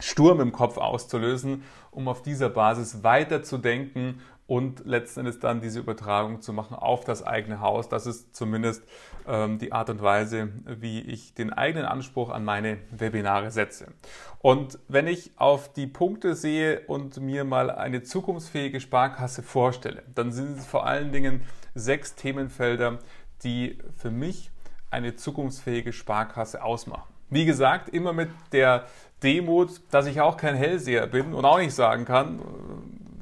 Sturm 0.00 0.40
im 0.40 0.52
Kopf 0.52 0.78
auszulösen, 0.78 1.62
um 1.90 2.08
auf 2.08 2.22
dieser 2.22 2.48
Basis 2.48 3.04
weiterzudenken 3.04 4.20
und 4.46 4.84
letzten 4.84 5.20
Endes 5.20 5.38
dann 5.38 5.60
diese 5.60 5.78
Übertragung 5.78 6.42
zu 6.42 6.52
machen 6.52 6.74
auf 6.74 7.04
das 7.04 7.22
eigene 7.22 7.60
Haus. 7.60 7.88
Das 7.88 8.06
ist 8.06 8.34
zumindest 8.34 8.82
ähm, 9.26 9.58
die 9.58 9.72
Art 9.72 9.88
und 9.90 10.02
Weise, 10.02 10.48
wie 10.66 11.00
ich 11.00 11.34
den 11.34 11.52
eigenen 11.52 11.86
Anspruch 11.86 12.30
an 12.30 12.44
meine 12.44 12.78
Webinare 12.90 13.50
setze. 13.50 13.92
Und 14.40 14.78
wenn 14.88 15.06
ich 15.06 15.30
auf 15.36 15.72
die 15.72 15.86
Punkte 15.86 16.34
sehe 16.34 16.80
und 16.86 17.20
mir 17.20 17.44
mal 17.44 17.70
eine 17.70 18.02
zukunftsfähige 18.02 18.80
Sparkasse 18.80 19.42
vorstelle, 19.42 20.02
dann 20.14 20.32
sind 20.32 20.58
es 20.58 20.66
vor 20.66 20.84
allen 20.84 21.12
Dingen 21.12 21.42
sechs 21.74 22.14
Themenfelder, 22.16 22.98
die 23.44 23.78
für 23.96 24.10
mich 24.10 24.51
eine 24.92 25.16
zukunftsfähige 25.16 25.92
Sparkasse 25.92 26.62
ausmachen. 26.62 27.12
Wie 27.30 27.44
gesagt, 27.44 27.88
immer 27.88 28.12
mit 28.12 28.28
der 28.52 28.84
Demut, 29.22 29.80
dass 29.90 30.06
ich 30.06 30.20
auch 30.20 30.36
kein 30.36 30.54
Hellseher 30.54 31.06
bin 31.06 31.32
und 31.32 31.44
auch 31.44 31.58
nicht 31.58 31.74
sagen 31.74 32.04
kann, 32.04 32.40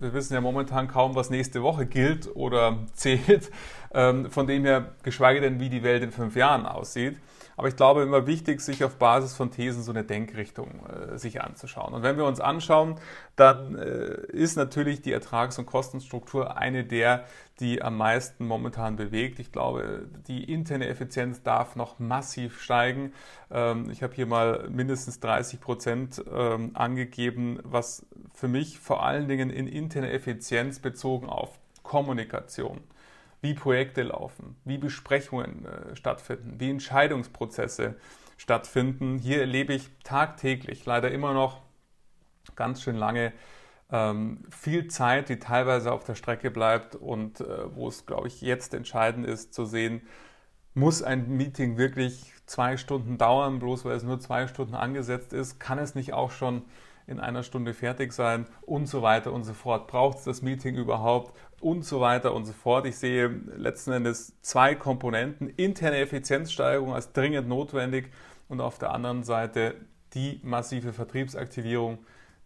wir 0.00 0.14
wissen 0.14 0.34
ja 0.34 0.40
momentan 0.40 0.88
kaum, 0.88 1.14
was 1.14 1.30
nächste 1.30 1.62
Woche 1.62 1.86
gilt 1.86 2.34
oder 2.34 2.78
zählt, 2.94 3.50
ähm, 3.92 4.30
von 4.30 4.46
dem 4.46 4.64
her 4.64 4.92
geschweige 5.02 5.40
denn, 5.40 5.60
wie 5.60 5.68
die 5.68 5.82
Welt 5.82 6.02
in 6.02 6.10
fünf 6.10 6.36
Jahren 6.36 6.66
aussieht. 6.66 7.16
Aber 7.60 7.68
ich 7.68 7.76
glaube 7.76 8.00
immer 8.00 8.26
wichtig, 8.26 8.62
sich 8.62 8.84
auf 8.84 8.96
Basis 8.96 9.34
von 9.34 9.50
Thesen 9.50 9.82
so 9.82 9.92
eine 9.92 10.02
Denkrichtung 10.02 10.80
äh, 10.86 11.18
sich 11.18 11.42
anzuschauen. 11.42 11.92
Und 11.92 12.02
wenn 12.02 12.16
wir 12.16 12.24
uns 12.24 12.40
anschauen, 12.40 12.94
dann 13.36 13.74
äh, 13.74 14.14
ist 14.32 14.56
natürlich 14.56 15.02
die 15.02 15.12
Ertrags- 15.12 15.58
und 15.58 15.66
Kostenstruktur 15.66 16.56
eine 16.56 16.84
der, 16.84 17.24
die 17.60 17.82
am 17.82 17.98
meisten 17.98 18.46
momentan 18.46 18.96
bewegt. 18.96 19.40
Ich 19.40 19.52
glaube, 19.52 20.08
die 20.26 20.50
interne 20.50 20.88
Effizienz 20.88 21.42
darf 21.42 21.76
noch 21.76 21.98
massiv 21.98 22.62
steigen. 22.62 23.12
Ähm, 23.50 23.90
ich 23.90 24.02
habe 24.02 24.14
hier 24.14 24.24
mal 24.24 24.66
mindestens 24.70 25.20
30 25.20 25.60
Prozent 25.60 26.24
ähm, 26.34 26.70
angegeben, 26.72 27.58
was 27.62 28.06
für 28.32 28.48
mich 28.48 28.78
vor 28.78 29.04
allen 29.04 29.28
Dingen 29.28 29.50
in 29.50 29.66
interne 29.66 30.10
Effizienz 30.12 30.78
bezogen 30.78 31.28
auf 31.28 31.58
Kommunikation 31.82 32.80
wie 33.40 33.54
Projekte 33.54 34.02
laufen, 34.02 34.56
wie 34.64 34.78
Besprechungen 34.78 35.66
äh, 35.66 35.96
stattfinden, 35.96 36.60
wie 36.60 36.70
Entscheidungsprozesse 36.70 37.96
stattfinden. 38.36 39.18
Hier 39.18 39.40
erlebe 39.40 39.74
ich 39.74 39.90
tagtäglich 40.02 40.84
leider 40.86 41.10
immer 41.10 41.34
noch 41.34 41.62
ganz 42.56 42.82
schön 42.82 42.96
lange 42.96 43.32
ähm, 43.90 44.44
viel 44.50 44.88
Zeit, 44.88 45.28
die 45.28 45.38
teilweise 45.38 45.92
auf 45.92 46.04
der 46.04 46.14
Strecke 46.14 46.50
bleibt 46.50 46.96
und 46.96 47.40
äh, 47.40 47.74
wo 47.74 47.88
es, 47.88 48.06
glaube 48.06 48.28
ich, 48.28 48.40
jetzt 48.40 48.74
entscheidend 48.74 49.26
ist 49.26 49.52
zu 49.54 49.64
sehen, 49.64 50.02
muss 50.74 51.02
ein 51.02 51.28
Meeting 51.36 51.76
wirklich 51.76 52.32
zwei 52.46 52.76
Stunden 52.76 53.18
dauern, 53.18 53.58
bloß 53.58 53.84
weil 53.84 53.96
es 53.96 54.04
nur 54.04 54.20
zwei 54.20 54.46
Stunden 54.46 54.74
angesetzt 54.74 55.32
ist, 55.32 55.58
kann 55.58 55.78
es 55.78 55.94
nicht 55.94 56.12
auch 56.12 56.30
schon 56.30 56.62
in 57.06 57.18
einer 57.18 57.42
Stunde 57.42 57.74
fertig 57.74 58.12
sein 58.12 58.46
und 58.62 58.86
so 58.86 59.02
weiter 59.02 59.32
und 59.32 59.42
so 59.42 59.52
fort. 59.52 59.88
Braucht 59.88 60.18
es 60.18 60.24
das 60.24 60.42
Meeting 60.42 60.76
überhaupt 60.76 61.36
und 61.60 61.84
so 61.84 62.00
weiter 62.00 62.34
und 62.34 62.46
so 62.46 62.52
fort. 62.52 62.86
Ich 62.86 62.96
sehe 62.96 63.28
letzten 63.56 63.92
Endes 63.92 64.34
zwei 64.42 64.74
Komponenten. 64.74 65.48
Interne 65.48 65.98
Effizienzsteigerung 65.98 66.94
als 66.94 67.12
dringend 67.12 67.48
notwendig 67.48 68.10
und 68.48 68.60
auf 68.60 68.78
der 68.78 68.92
anderen 68.92 69.22
Seite 69.22 69.74
die 70.14 70.40
massive 70.42 70.92
Vertriebsaktivierung, 70.92 71.98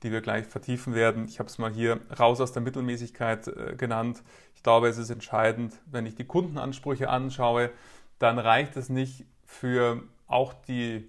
die 0.03 0.13
wir 0.13 0.21
gleich 0.21 0.47
vertiefen 0.47 0.95
werden. 0.95 1.27
Ich 1.27 1.39
habe 1.39 1.49
es 1.49 1.59
mal 1.59 1.73
hier 1.73 2.01
raus 2.19 2.41
aus 2.41 2.53
der 2.53 2.63
Mittelmäßigkeit 2.63 3.49
äh, 3.49 3.75
genannt. 3.77 4.23
Ich 4.55 4.63
glaube, 4.63 4.89
es 4.89 4.99
ist 4.99 5.11
entscheidend, 5.11 5.75
wenn 5.87 6.07
ich 6.07 6.15
die 6.15 6.25
Kundenansprüche 6.25 7.09
anschaue, 7.09 7.71
dann 8.19 8.39
reicht 8.39 8.77
es 8.77 8.89
nicht 8.89 9.25
für 9.47 10.03
auch 10.27 10.53
die 10.53 11.09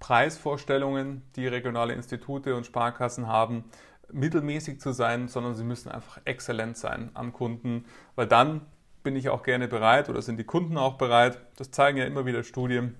Preisvorstellungen, 0.00 1.22
die 1.36 1.46
regionale 1.46 1.92
Institute 1.92 2.54
und 2.54 2.66
Sparkassen 2.66 3.26
haben, 3.28 3.64
mittelmäßig 4.12 4.80
zu 4.80 4.92
sein, 4.92 5.28
sondern 5.28 5.54
sie 5.54 5.64
müssen 5.64 5.90
einfach 5.90 6.20
exzellent 6.24 6.76
sein 6.76 7.10
am 7.14 7.32
Kunden, 7.32 7.84
weil 8.14 8.26
dann 8.26 8.62
bin 9.02 9.16
ich 9.16 9.28
auch 9.28 9.42
gerne 9.42 9.68
bereit 9.68 10.08
oder 10.08 10.22
sind 10.22 10.36
die 10.36 10.44
Kunden 10.44 10.76
auch 10.76 10.94
bereit, 10.94 11.38
das 11.56 11.70
zeigen 11.70 11.98
ja 11.98 12.04
immer 12.04 12.26
wieder 12.26 12.44
Studien, 12.44 12.96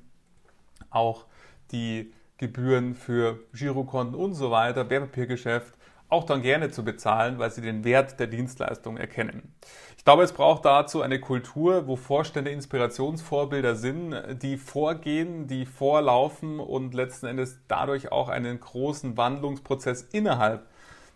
auch 0.91 1.27
die 1.73 2.13
Gebühren 2.39 2.95
für 2.95 3.41
Girokonten 3.53 4.15
und 4.15 4.35
so 4.35 4.51
weiter, 4.51 4.89
Wertpapiergeschäft 4.89 5.75
auch 6.11 6.25
dann 6.25 6.43
gerne 6.43 6.71
zu 6.71 6.85
bezahlen, 6.85 7.39
weil 7.39 7.51
sie 7.51 7.63
den 7.63 7.85
Wert 7.85 8.19
der 8.21 8.27
Dienstleistung 8.27 8.97
erkennen. 8.97 9.55
Ich 9.97 10.05
glaube, 10.05 10.25
es 10.25 10.33
braucht 10.33 10.65
dazu 10.65 11.03
eine 11.03 11.21
Kultur, 11.21 11.87
wo 11.87 11.97
Vorstände 11.97 12.51
Inspirationsvorbilder 12.51 13.77
sind, 13.77 14.15
die 14.43 14.57
vorgehen, 14.57 15.47
die 15.47 15.67
vorlaufen 15.67 16.59
und 16.59 16.95
letzten 16.95 17.27
Endes 17.27 17.61
dadurch 17.69 18.11
auch 18.11 18.29
einen 18.29 18.59
großen 18.59 19.17
Wandlungsprozess 19.17 20.03
innerhalb 20.03 20.67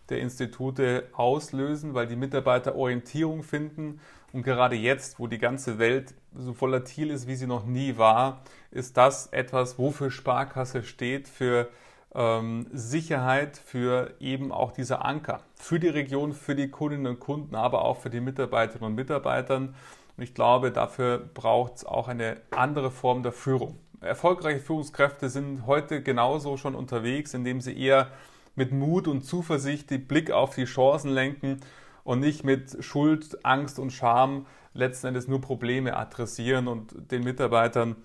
der 0.08 0.20
Institute 0.20 1.08
auslösen, 1.12 1.94
weil 1.94 2.06
die 2.06 2.16
Mitarbeiter 2.16 2.75
Orientierung 2.76 3.42
finden. 3.42 4.00
Und 4.32 4.42
gerade 4.42 4.76
jetzt, 4.76 5.18
wo 5.18 5.26
die 5.26 5.38
ganze 5.38 5.78
Welt 5.78 6.14
so 6.37 6.61
volatil 6.61 7.11
ist, 7.11 7.26
wie 7.26 7.37
sie 7.37 7.46
noch 7.46 7.64
nie 7.64 7.96
war, 7.96 8.42
ist 8.70 8.96
das 8.96 9.28
etwas, 9.28 9.78
wofür 9.78 10.11
Sparkasse 10.11 10.82
steht, 10.82 11.28
für 11.28 11.68
ähm, 12.14 12.66
Sicherheit, 12.73 13.56
für 13.56 14.14
eben 14.20 14.52
auch 14.52 14.73
diese 14.73 15.04
Anker, 15.04 15.40
für 15.54 15.80
die 15.80 15.88
Region, 15.88 16.32
für 16.32 16.54
die 16.54 16.68
Kundinnen 16.68 17.06
und 17.06 17.20
Kunden, 17.20 17.54
aber 17.54 17.84
auch 17.84 17.99
für 17.99 18.11
die 18.11 18.20
Mitarbeiterinnen 18.20 18.90
und 18.90 18.94
Mitarbeiter. 18.94 19.56
Und 19.56 19.75
ich 20.18 20.34
glaube, 20.34 20.70
dafür 20.70 21.18
braucht 21.18 21.76
es 21.76 21.84
auch 21.84 22.08
eine 22.08 22.37
andere 22.50 22.90
Form 22.90 23.23
der 23.23 23.32
Führung. 23.32 23.78
Erfolgreiche 24.00 24.61
Führungskräfte 24.61 25.28
sind 25.28 25.66
heute 25.66 26.02
genauso 26.02 26.56
schon 26.56 26.75
unterwegs, 26.75 27.34
indem 27.34 27.61
sie 27.61 27.76
eher 27.76 28.08
mit 28.56 28.73
Mut 28.73 29.08
und 29.08 29.23
Zuversicht 29.23 29.90
den 29.90 30.06
Blick 30.06 30.30
auf 30.30 30.54
die 30.54 30.64
Chancen 30.64 31.11
lenken 31.11 31.61
und 32.04 32.20
nicht 32.20 32.44
mit 32.44 32.84
Schuld, 32.84 33.44
Angst 33.44 33.78
und 33.78 33.90
Scham 33.90 34.46
letzten 34.75 35.08
Endes 35.08 35.28
nur 35.28 35.40
Probleme 35.40 35.96
adressieren 35.96 36.68
und 36.68 37.11
den 37.11 37.25
Mitarbeitern 37.25 37.96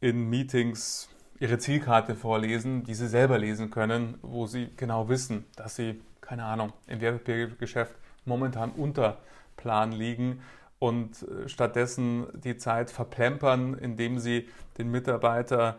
in 0.00 0.28
Meetings 0.28 1.08
ihre 1.38 1.58
Zielkarte 1.58 2.14
vorlesen, 2.14 2.84
die 2.84 2.94
sie 2.94 3.08
selber 3.08 3.38
lesen 3.38 3.70
können, 3.70 4.18
wo 4.22 4.46
sie 4.46 4.68
genau 4.76 5.08
wissen, 5.08 5.46
dass 5.56 5.76
sie, 5.76 6.00
keine 6.20 6.44
Ahnung, 6.44 6.72
im 6.86 7.00
Wertpapiergeschäft 7.00 7.94
momentan 8.26 8.70
unter 8.72 9.18
Plan 9.56 9.92
liegen 9.92 10.42
und 10.78 11.22
äh, 11.22 11.48
stattdessen 11.48 12.26
die 12.34 12.56
Zeit 12.56 12.90
verplempern, 12.90 13.74
indem 13.74 14.18
sie 14.18 14.48
den 14.78 14.90
Mitarbeiter 14.90 15.78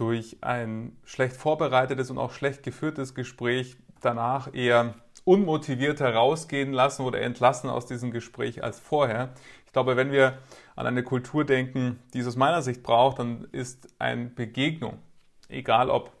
durch 0.00 0.38
ein 0.40 0.96
schlecht 1.04 1.36
vorbereitetes 1.36 2.10
und 2.10 2.16
auch 2.16 2.32
schlecht 2.32 2.62
geführtes 2.62 3.14
Gespräch 3.14 3.76
danach 4.00 4.54
eher 4.54 4.94
unmotiviert 5.24 6.00
herausgehen 6.00 6.72
lassen 6.72 7.02
oder 7.04 7.20
entlassen 7.20 7.68
aus 7.68 7.84
diesem 7.84 8.10
Gespräch 8.10 8.64
als 8.64 8.80
vorher. 8.80 9.34
Ich 9.66 9.72
glaube, 9.74 9.96
wenn 9.96 10.10
wir 10.10 10.38
an 10.74 10.86
eine 10.86 11.02
Kultur 11.02 11.44
denken, 11.44 12.00
die 12.14 12.20
es 12.20 12.26
aus 12.26 12.36
meiner 12.36 12.62
Sicht 12.62 12.82
braucht, 12.82 13.18
dann 13.18 13.46
ist 13.52 13.88
eine 13.98 14.24
Begegnung, 14.24 14.98
egal 15.50 15.90
ob 15.90 16.12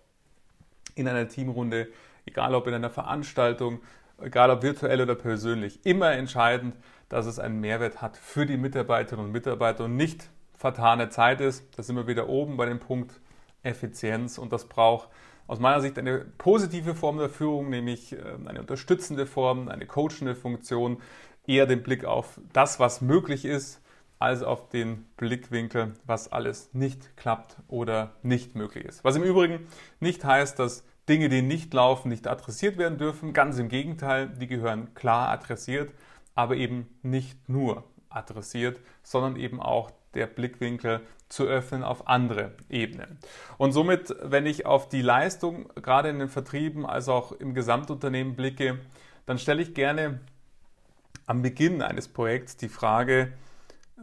in 0.94 1.08
einer 1.08 1.26
Teamrunde, 1.26 1.88
egal 2.26 2.54
ob 2.54 2.66
in 2.66 2.74
einer 2.74 2.90
Veranstaltung, 2.90 3.80
egal 4.20 4.50
ob 4.50 4.62
virtuell 4.62 5.00
oder 5.00 5.14
persönlich, 5.14 5.86
immer 5.86 6.12
entscheidend, 6.12 6.76
dass 7.08 7.24
es 7.24 7.38
einen 7.38 7.60
Mehrwert 7.60 8.02
hat 8.02 8.18
für 8.18 8.44
die 8.44 8.58
Mitarbeiterinnen 8.58 9.26
und 9.26 9.32
Mitarbeiter 9.32 9.86
und 9.86 9.96
nicht 9.96 10.28
vertane 10.54 11.08
Zeit 11.08 11.40
ist. 11.40 11.64
Da 11.78 11.82
sind 11.82 11.96
wir 11.96 12.06
wieder 12.06 12.28
oben 12.28 12.58
bei 12.58 12.66
dem 12.66 12.78
Punkt 12.78 13.18
Effizienz 13.62 14.38
und 14.38 14.52
das 14.52 14.68
braucht 14.68 15.08
aus 15.46 15.58
meiner 15.58 15.80
Sicht 15.80 15.98
eine 15.98 16.20
positive 16.38 16.94
Form 16.94 17.18
der 17.18 17.28
Führung, 17.28 17.70
nämlich 17.70 18.12
ähm, 18.12 18.46
eine 18.46 18.60
unterstützende 18.60 19.26
Form, 19.26 19.68
eine 19.68 19.86
coachende 19.86 20.36
Funktion, 20.36 21.02
eher 21.46 21.66
den 21.66 21.82
Blick 21.82 22.04
auf 22.04 22.40
das, 22.52 22.78
was 22.78 23.00
möglich 23.00 23.44
ist, 23.44 23.82
als 24.20 24.42
auf 24.42 24.68
den 24.68 25.06
Blickwinkel, 25.16 25.94
was 26.04 26.30
alles 26.30 26.72
nicht 26.74 27.16
klappt 27.16 27.56
oder 27.68 28.12
nicht 28.22 28.54
möglich 28.54 28.84
ist. 28.84 29.02
Was 29.02 29.16
im 29.16 29.22
Übrigen 29.22 29.66
nicht 29.98 30.24
heißt, 30.24 30.58
dass 30.58 30.84
Dinge, 31.08 31.28
die 31.28 31.42
nicht 31.42 31.74
laufen, 31.74 32.10
nicht 32.10 32.28
adressiert 32.28 32.78
werden 32.78 32.98
dürfen. 32.98 33.32
Ganz 33.32 33.58
im 33.58 33.68
Gegenteil, 33.68 34.28
die 34.28 34.46
gehören 34.46 34.94
klar 34.94 35.30
adressiert, 35.30 35.92
aber 36.36 36.54
eben 36.54 36.86
nicht 37.02 37.48
nur 37.48 37.82
adressiert, 38.10 38.78
sondern 39.02 39.36
eben 39.36 39.60
auch 39.60 39.90
der 40.14 40.26
Blickwinkel 40.26 41.00
zu 41.30 41.44
öffnen 41.44 41.82
auf 41.82 42.08
andere 42.08 42.52
Ebenen. 42.68 43.18
Und 43.56 43.72
somit, 43.72 44.14
wenn 44.20 44.44
ich 44.44 44.66
auf 44.66 44.88
die 44.88 45.00
Leistung 45.00 45.68
gerade 45.76 46.10
in 46.10 46.18
den 46.18 46.28
Vertrieben 46.28 46.84
als 46.84 47.08
auch 47.08 47.32
im 47.32 47.54
Gesamtunternehmen 47.54 48.36
blicke, 48.36 48.78
dann 49.24 49.38
stelle 49.38 49.62
ich 49.62 49.72
gerne 49.72 50.20
am 51.26 51.40
Beginn 51.40 51.80
eines 51.80 52.08
Projekts 52.08 52.56
die 52.56 52.68
Frage 52.68 53.32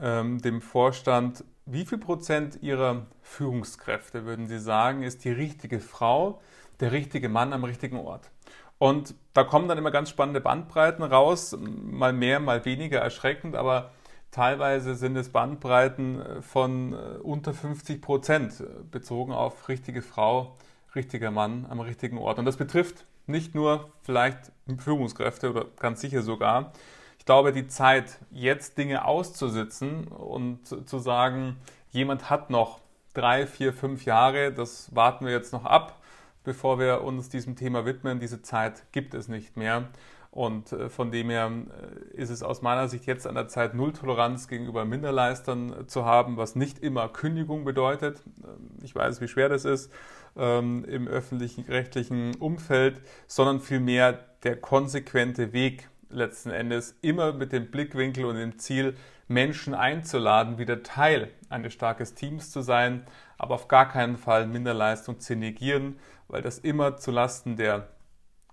ähm, 0.01 0.41
dem 0.41 0.61
Vorstand, 0.61 1.43
wie 1.65 1.85
viel 1.85 1.97
Prozent 1.97 2.59
Ihrer 2.61 3.07
Führungskräfte 3.21 4.25
würden 4.25 4.47
Sie 4.47 4.59
sagen, 4.59 5.03
ist 5.03 5.25
die 5.25 5.31
richtige 5.31 5.81
Frau, 5.81 6.41
der 6.79 6.93
richtige 6.93 7.27
Mann 7.27 7.51
am 7.51 7.65
richtigen 7.65 7.97
Ort? 7.97 8.31
Und 8.77 9.15
da 9.33 9.43
kommen 9.43 9.67
dann 9.67 9.77
immer 9.77 9.91
ganz 9.91 10.09
spannende 10.09 10.39
Bandbreiten 10.39 11.03
raus, 11.03 11.57
mal 11.59 12.13
mehr, 12.13 12.39
mal 12.39 12.63
weniger 12.63 12.99
erschreckend, 12.99 13.55
aber 13.55 13.91
Teilweise 14.31 14.95
sind 14.95 15.15
es 15.15 15.29
Bandbreiten 15.29 16.21
äh, 16.21 16.41
von 16.41 16.93
äh, 16.93 16.97
unter 17.21 17.53
50 17.53 18.01
Prozent 18.01 18.59
äh, 18.59 18.65
bezogen 18.91 19.31
auf 19.31 19.69
richtige 19.69 20.01
Frau, 20.01 20.55
richtiger 20.95 21.31
Mann 21.31 21.65
am 21.69 21.79
richtigen 21.79 22.17
Ort. 22.17 22.39
Und 22.39 22.45
das 22.45 22.57
betrifft 22.57 23.05
nicht 23.25 23.55
nur 23.55 23.89
vielleicht 24.03 24.51
Führungskräfte 24.77 25.49
oder 25.49 25.65
ganz 25.79 26.01
sicher 26.01 26.21
sogar. 26.21 26.71
Ich 27.19 27.25
glaube, 27.25 27.51
die 27.51 27.67
Zeit, 27.67 28.19
jetzt 28.31 28.77
Dinge 28.77 29.05
auszusitzen 29.05 30.07
und 30.07 30.87
zu 30.87 30.99
sagen, 30.99 31.57
jemand 31.91 32.29
hat 32.29 32.49
noch 32.49 32.79
drei, 33.13 33.47
vier, 33.47 33.73
fünf 33.73 34.05
Jahre, 34.05 34.53
das 34.53 34.95
warten 34.95 35.25
wir 35.25 35.33
jetzt 35.33 35.51
noch 35.51 35.65
ab, 35.65 35.99
bevor 36.45 36.79
wir 36.79 37.03
uns 37.03 37.27
diesem 37.27 37.55
Thema 37.57 37.85
widmen. 37.85 38.19
Diese 38.19 38.41
Zeit 38.41 38.83
gibt 38.93 39.13
es 39.13 39.27
nicht 39.27 39.57
mehr. 39.57 39.89
Und 40.37 40.71
äh, 40.71 40.87
von 40.89 41.09
dem 41.09 41.31
her 41.31 41.51
äh, 41.51 42.15
ist 42.15 42.29
es 42.29 42.43
aus 42.43 42.61
meiner 42.61 42.87
Sicht 42.87 43.07
jetzt 43.07 43.25
an 43.25 43.33
der 43.33 43.47
Zeit, 43.47 43.73
Nulltoleranz 43.73 44.47
gegenüber 44.47 44.85
Minderleistern 44.85 45.73
äh, 45.73 45.87
zu 45.87 46.05
haben, 46.05 46.37
was 46.37 46.55
nicht 46.55 46.77
immer 46.77 47.09
Kündigung 47.09 47.65
bedeutet. 47.65 48.21
Ähm, 48.43 48.69
ich 48.83 48.93
weiß, 48.93 49.19
wie 49.19 49.27
schwer 49.27 49.49
das 49.49 49.65
ist 49.65 49.91
ähm, 50.35 50.85
im 50.85 51.07
öffentlichen 51.07 51.65
rechtlichen 51.65 52.35
Umfeld, 52.35 53.01
sondern 53.25 53.61
vielmehr 53.61 54.25
der 54.43 54.57
konsequente 54.57 55.53
Weg 55.53 55.89
letzten 56.11 56.51
Endes 56.51 56.95
immer 57.01 57.33
mit 57.33 57.51
dem 57.51 57.71
Blickwinkel 57.71 58.25
und 58.25 58.35
dem 58.35 58.59
Ziel, 58.59 58.93
Menschen 59.27 59.73
einzuladen, 59.73 60.59
wieder 60.59 60.83
Teil 60.83 61.31
eines 61.49 61.73
starken 61.73 62.05
Teams 62.13 62.51
zu 62.51 62.61
sein, 62.61 63.07
aber 63.39 63.55
auf 63.55 63.67
gar 63.67 63.89
keinen 63.89 64.17
Fall 64.17 64.45
Minderleistung 64.45 65.19
zu 65.19 65.35
negieren, 65.35 65.97
weil 66.27 66.43
das 66.43 66.59
immer 66.59 66.97
zulasten 66.97 67.55
der 67.55 67.87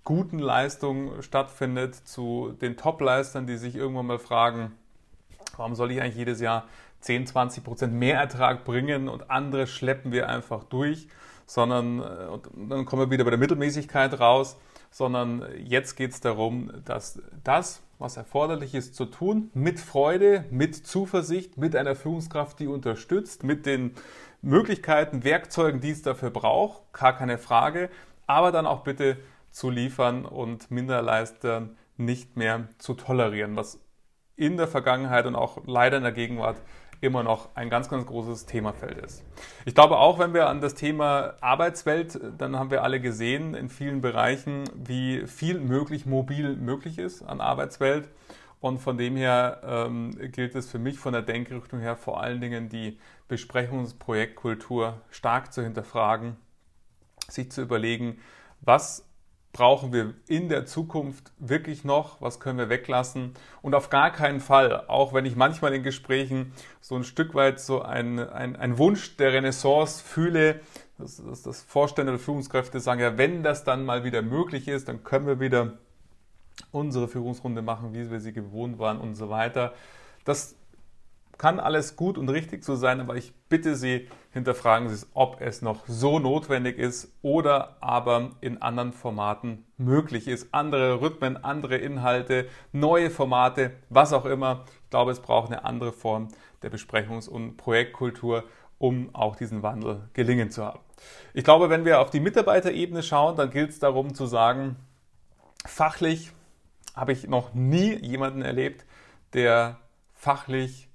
guten 0.04 0.38
Leistung 0.38 1.22
stattfindet, 1.22 1.94
zu 1.94 2.54
den 2.60 2.76
Top-Leistern, 2.76 3.46
die 3.46 3.56
sich 3.56 3.74
irgendwann 3.74 4.06
mal 4.06 4.18
fragen, 4.18 4.72
warum 5.56 5.74
soll 5.74 5.90
ich 5.90 6.00
eigentlich 6.00 6.16
jedes 6.16 6.40
Jahr 6.40 6.64
10, 7.00 7.26
20 7.26 7.64
Prozent 7.64 7.94
mehr 7.94 8.18
Ertrag 8.18 8.64
bringen 8.64 9.08
und 9.08 9.30
andere 9.30 9.66
schleppen 9.66 10.12
wir 10.12 10.28
einfach 10.28 10.64
durch, 10.64 11.08
sondern 11.46 12.00
äh, 12.00 12.38
dann 12.68 12.84
kommen 12.84 13.02
wir 13.02 13.10
wieder 13.10 13.24
bei 13.24 13.30
der 13.30 13.38
Mittelmäßigkeit 13.38 14.18
raus, 14.20 14.56
sondern 14.90 15.44
jetzt 15.58 15.96
geht 15.96 16.12
es 16.12 16.20
darum, 16.20 16.70
dass 16.84 17.20
das, 17.42 17.82
was 17.98 18.16
erforderlich 18.16 18.74
ist 18.74 18.94
zu 18.94 19.06
tun, 19.06 19.50
mit 19.52 19.80
Freude, 19.80 20.44
mit 20.50 20.74
Zuversicht, 20.86 21.58
mit 21.58 21.74
einer 21.76 21.94
Führungskraft, 21.94 22.60
die 22.60 22.68
unterstützt, 22.68 23.42
mit 23.42 23.66
den 23.66 23.94
Möglichkeiten, 24.40 25.24
Werkzeugen, 25.24 25.80
die 25.80 25.90
es 25.90 26.02
dafür 26.02 26.30
braucht, 26.30 26.92
gar 26.92 27.16
keine 27.16 27.38
Frage, 27.38 27.90
aber 28.26 28.52
dann 28.52 28.66
auch 28.66 28.80
bitte 28.80 29.16
zu 29.54 29.70
liefern 29.70 30.26
und 30.26 30.72
Minderleistern 30.72 31.76
nicht 31.96 32.36
mehr 32.36 32.68
zu 32.78 32.94
tolerieren, 32.94 33.54
was 33.54 33.80
in 34.34 34.56
der 34.56 34.66
Vergangenheit 34.66 35.26
und 35.26 35.36
auch 35.36 35.62
leider 35.64 35.96
in 35.96 36.02
der 36.02 36.12
Gegenwart 36.12 36.60
immer 37.00 37.22
noch 37.22 37.54
ein 37.54 37.70
ganz, 37.70 37.88
ganz 37.88 38.04
großes 38.04 38.46
Themafeld 38.46 38.98
ist. 38.98 39.22
Ich 39.64 39.74
glaube 39.74 39.98
auch, 39.98 40.18
wenn 40.18 40.34
wir 40.34 40.48
an 40.48 40.60
das 40.60 40.74
Thema 40.74 41.34
Arbeitswelt, 41.40 42.18
dann 42.36 42.58
haben 42.58 42.72
wir 42.72 42.82
alle 42.82 43.00
gesehen 43.00 43.54
in 43.54 43.68
vielen 43.68 44.00
Bereichen, 44.00 44.64
wie 44.74 45.24
viel 45.28 45.60
möglich 45.60 46.04
mobil 46.04 46.56
möglich 46.56 46.98
ist 46.98 47.22
an 47.22 47.40
Arbeitswelt. 47.40 48.08
Und 48.60 48.78
von 48.78 48.98
dem 48.98 49.14
her 49.14 49.60
ähm, 49.64 50.18
gilt 50.32 50.56
es 50.56 50.68
für 50.68 50.78
mich 50.80 50.98
von 50.98 51.12
der 51.12 51.22
Denkrichtung 51.22 51.78
her 51.78 51.96
vor 51.96 52.20
allen 52.20 52.40
Dingen 52.40 52.70
die 52.70 52.98
Besprechungsprojektkultur 53.28 55.00
stark 55.10 55.52
zu 55.52 55.62
hinterfragen, 55.62 56.38
sich 57.28 57.52
zu 57.52 57.62
überlegen, 57.62 58.18
was 58.62 59.03
brauchen 59.54 59.92
wir 59.92 60.14
in 60.26 60.48
der 60.48 60.66
Zukunft 60.66 61.32
wirklich 61.38 61.84
noch, 61.84 62.20
was 62.20 62.40
können 62.40 62.58
wir 62.58 62.68
weglassen 62.68 63.34
und 63.62 63.74
auf 63.74 63.88
gar 63.88 64.10
keinen 64.10 64.40
Fall, 64.40 64.88
auch 64.88 65.14
wenn 65.14 65.24
ich 65.24 65.36
manchmal 65.36 65.72
in 65.72 65.84
Gesprächen 65.84 66.52
so 66.80 66.96
ein 66.96 67.04
Stück 67.04 67.34
weit 67.34 67.60
so 67.60 67.80
ein, 67.80 68.18
ein, 68.18 68.56
ein 68.56 68.78
Wunsch 68.78 69.16
der 69.16 69.32
Renaissance 69.32 70.02
fühle, 70.04 70.60
dass, 70.98 71.24
dass 71.24 71.42
das 71.42 71.62
Vorstände 71.62 72.12
oder 72.12 72.18
Führungskräfte 72.18 72.80
sagen, 72.80 73.00
ja, 73.00 73.16
wenn 73.16 73.44
das 73.44 73.62
dann 73.62 73.84
mal 73.84 74.02
wieder 74.02 74.22
möglich 74.22 74.66
ist, 74.66 74.88
dann 74.88 75.04
können 75.04 75.26
wir 75.26 75.38
wieder 75.38 75.74
unsere 76.72 77.06
Führungsrunde 77.06 77.62
machen, 77.62 77.94
wie 77.94 78.10
wir 78.10 78.18
sie 78.18 78.32
gewohnt 78.32 78.80
waren 78.80 78.98
und 78.98 79.14
so 79.14 79.30
weiter. 79.30 79.72
Das 80.24 80.56
kann 81.38 81.60
alles 81.60 81.96
gut 81.96 82.18
und 82.18 82.28
richtig 82.28 82.64
so 82.64 82.76
sein, 82.76 83.00
aber 83.00 83.16
ich 83.16 83.32
bitte 83.48 83.76
Sie, 83.76 84.08
hinterfragen 84.32 84.88
Sie 84.88 84.94
es, 84.94 85.10
ob 85.14 85.40
es 85.40 85.62
noch 85.62 85.86
so 85.86 86.18
notwendig 86.18 86.78
ist 86.78 87.12
oder 87.22 87.76
aber 87.80 88.30
in 88.40 88.62
anderen 88.62 88.92
Formaten 88.92 89.64
möglich 89.76 90.28
ist. 90.28 90.48
Andere 90.52 91.00
Rhythmen, 91.00 91.42
andere 91.42 91.76
Inhalte, 91.76 92.46
neue 92.72 93.10
Formate, 93.10 93.72
was 93.90 94.12
auch 94.12 94.24
immer. 94.24 94.64
Ich 94.84 94.90
glaube, 94.90 95.12
es 95.12 95.20
braucht 95.20 95.50
eine 95.50 95.64
andere 95.64 95.92
Form 95.92 96.28
der 96.62 96.72
Besprechungs- 96.72 97.28
und 97.28 97.56
Projektkultur, 97.56 98.44
um 98.78 99.14
auch 99.14 99.36
diesen 99.36 99.62
Wandel 99.62 100.08
gelingen 100.12 100.50
zu 100.50 100.64
haben. 100.64 100.80
Ich 101.32 101.44
glaube, 101.44 101.70
wenn 101.70 101.84
wir 101.84 102.00
auf 102.00 102.10
die 102.10 102.20
Mitarbeiterebene 102.20 103.02
schauen, 103.02 103.36
dann 103.36 103.50
gilt 103.50 103.70
es 103.70 103.78
darum 103.78 104.14
zu 104.14 104.26
sagen, 104.26 104.76
fachlich 105.66 106.32
habe 106.94 107.12
ich 107.12 107.26
noch 107.26 107.54
nie 107.54 107.94
jemanden 107.94 108.42
erlebt, 108.42 108.84
der 109.32 109.78
fachlich 110.14 110.88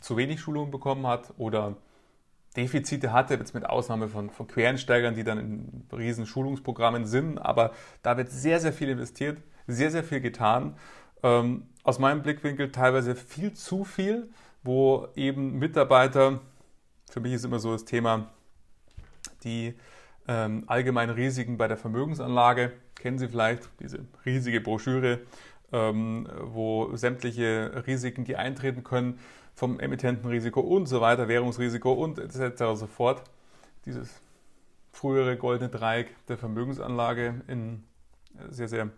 zu 0.00 0.16
wenig 0.16 0.40
Schulung 0.40 0.70
bekommen 0.70 1.06
hat 1.06 1.32
oder 1.38 1.76
Defizite 2.56 3.12
hatte, 3.12 3.34
jetzt 3.34 3.54
mit 3.54 3.64
Ausnahme 3.64 4.08
von, 4.08 4.30
von 4.30 4.46
Quereinsteigern, 4.46 5.14
die 5.14 5.24
dann 5.24 5.38
in 5.38 5.96
riesen 5.96 6.26
Schulungsprogrammen 6.26 7.06
sind, 7.06 7.38
aber 7.38 7.72
da 8.02 8.16
wird 8.16 8.30
sehr, 8.30 8.58
sehr 8.58 8.72
viel 8.72 8.88
investiert, 8.88 9.38
sehr, 9.66 9.90
sehr 9.90 10.02
viel 10.02 10.20
getan. 10.20 10.76
Ähm, 11.22 11.68
aus 11.84 11.98
meinem 11.98 12.22
Blickwinkel 12.22 12.72
teilweise 12.72 13.14
viel 13.14 13.52
zu 13.54 13.84
viel, 13.84 14.30
wo 14.62 15.08
eben 15.14 15.58
Mitarbeiter, 15.58 16.40
für 17.10 17.20
mich 17.20 17.32
ist 17.32 17.44
immer 17.44 17.60
so 17.60 17.72
das 17.72 17.84
Thema, 17.84 18.30
die 19.44 19.74
ähm, 20.26 20.64
allgemeinen 20.66 21.14
Risiken 21.14 21.56
bei 21.56 21.68
der 21.68 21.76
Vermögensanlage, 21.76 22.72
kennen 22.96 23.18
Sie 23.18 23.28
vielleicht, 23.28 23.68
diese 23.80 24.00
riesige 24.26 24.60
Broschüre, 24.60 25.20
ähm, 25.72 26.28
wo 26.42 26.94
sämtliche 26.96 27.84
Risiken, 27.86 28.24
die 28.24 28.36
eintreten 28.36 28.82
können, 28.84 29.18
vom 29.60 29.78
Emittentenrisiko 29.78 30.60
und 30.60 30.86
so 30.86 31.02
weiter, 31.02 31.28
Währungsrisiko 31.28 31.92
und 31.92 32.18
etc. 32.18 32.62
so 32.72 32.86
fort, 32.86 33.22
dieses 33.84 34.22
frühere 34.90 35.36
goldene 35.36 35.68
Dreieck 35.68 36.16
der 36.28 36.38
Vermögensanlage 36.38 37.42
in 37.46 37.84
sehr, 38.48 38.68
sehr 38.68 38.88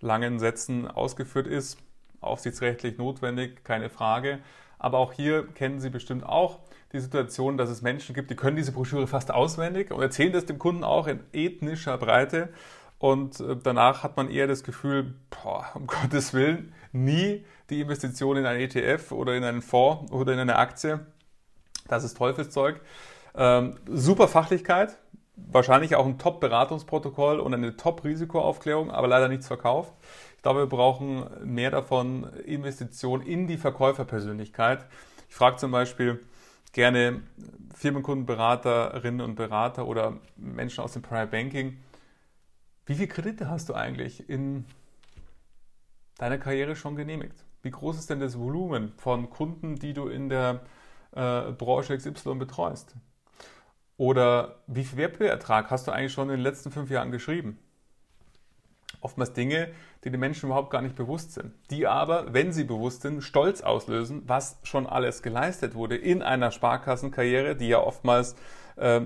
langen 0.00 0.40
Sätzen 0.40 0.88
ausgeführt 0.88 1.46
ist. 1.46 1.78
Aufsichtsrechtlich 2.20 2.98
notwendig, 2.98 3.62
keine 3.62 3.90
Frage. 3.90 4.40
Aber 4.80 4.98
auch 4.98 5.12
hier 5.12 5.46
kennen 5.54 5.78
Sie 5.78 5.88
bestimmt 5.88 6.24
auch 6.24 6.58
die 6.92 6.98
Situation, 6.98 7.56
dass 7.56 7.70
es 7.70 7.82
Menschen 7.82 8.12
gibt, 8.12 8.28
die 8.32 8.34
können 8.34 8.56
diese 8.56 8.72
Broschüre 8.72 9.06
fast 9.06 9.32
auswendig 9.32 9.92
und 9.92 10.02
erzählen 10.02 10.32
das 10.32 10.46
dem 10.46 10.58
Kunden 10.58 10.82
auch 10.82 11.06
in 11.06 11.20
ethnischer 11.32 11.96
Breite. 11.96 12.48
Und 12.98 13.40
äh, 13.40 13.56
danach 13.62 14.02
hat 14.02 14.16
man 14.16 14.30
eher 14.30 14.46
das 14.46 14.64
Gefühl, 14.64 15.14
boah, 15.30 15.66
um 15.74 15.86
Gottes 15.86 16.34
Willen, 16.34 16.74
nie 16.92 17.44
die 17.70 17.80
Investition 17.80 18.36
in 18.36 18.46
ein 18.46 18.60
ETF 18.60 19.12
oder 19.12 19.34
in 19.36 19.44
einen 19.44 19.62
Fonds 19.62 20.10
oder 20.12 20.32
in 20.32 20.38
eine 20.38 20.56
Aktie. 20.56 21.00
Das 21.86 22.04
ist 22.04 22.16
Teufelszeug. 22.16 22.80
Ähm, 23.34 23.76
super 23.86 24.26
Fachlichkeit, 24.26 24.98
wahrscheinlich 25.36 25.94
auch 25.94 26.06
ein 26.06 26.18
Top-Beratungsprotokoll 26.18 27.40
und 27.40 27.54
eine 27.54 27.76
Top-Risikoaufklärung, 27.76 28.90
aber 28.90 29.06
leider 29.06 29.28
nichts 29.28 29.46
verkauft. 29.46 29.92
Ich 30.36 30.42
glaube, 30.42 30.60
wir 30.60 30.66
brauchen 30.66 31.26
mehr 31.44 31.70
davon 31.70 32.24
Investitionen 32.44 33.24
in 33.24 33.46
die 33.46 33.58
Verkäuferpersönlichkeit. 33.58 34.86
Ich 35.28 35.34
frage 35.34 35.56
zum 35.56 35.70
Beispiel 35.70 36.20
gerne 36.72 37.22
Firmenkundenberaterinnen 37.74 39.20
und 39.20 39.34
Berater 39.34 39.86
oder 39.86 40.14
Menschen 40.36 40.82
aus 40.82 40.92
dem 40.92 41.02
Private 41.02 41.30
Banking, 41.30 41.78
wie 42.88 42.94
viele 42.94 43.08
Kredite 43.08 43.50
hast 43.50 43.68
du 43.68 43.74
eigentlich 43.74 44.30
in 44.30 44.64
deiner 46.16 46.38
Karriere 46.38 46.74
schon 46.74 46.96
genehmigt? 46.96 47.44
Wie 47.60 47.70
groß 47.70 47.98
ist 47.98 48.08
denn 48.08 48.18
das 48.18 48.38
Volumen 48.38 48.94
von 48.96 49.28
Kunden, 49.28 49.76
die 49.76 49.92
du 49.92 50.08
in 50.08 50.30
der 50.30 50.60
äh, 51.12 51.52
Branche 51.52 51.96
XY 51.98 52.36
betreust? 52.36 52.94
Oder 53.98 54.62
wie 54.66 54.84
viel 54.84 54.96
Wertpapierertrag 54.96 55.70
hast 55.70 55.86
du 55.86 55.92
eigentlich 55.92 56.14
schon 56.14 56.30
in 56.30 56.36
den 56.36 56.42
letzten 56.42 56.70
fünf 56.70 56.88
Jahren 56.88 57.10
geschrieben? 57.10 57.58
Oftmals 59.02 59.34
Dinge, 59.34 59.68
die 60.02 60.10
den 60.10 60.18
Menschen 60.18 60.46
überhaupt 60.46 60.70
gar 60.70 60.80
nicht 60.80 60.96
bewusst 60.96 61.34
sind, 61.34 61.52
die 61.70 61.86
aber, 61.86 62.32
wenn 62.32 62.54
sie 62.54 62.64
bewusst 62.64 63.02
sind, 63.02 63.22
Stolz 63.22 63.60
auslösen, 63.60 64.22
was 64.26 64.60
schon 64.62 64.86
alles 64.86 65.22
geleistet 65.22 65.74
wurde 65.74 65.96
in 65.96 66.22
einer 66.22 66.52
Sparkassenkarriere, 66.52 67.54
die 67.54 67.68
ja 67.68 67.80
oftmals 67.80 68.34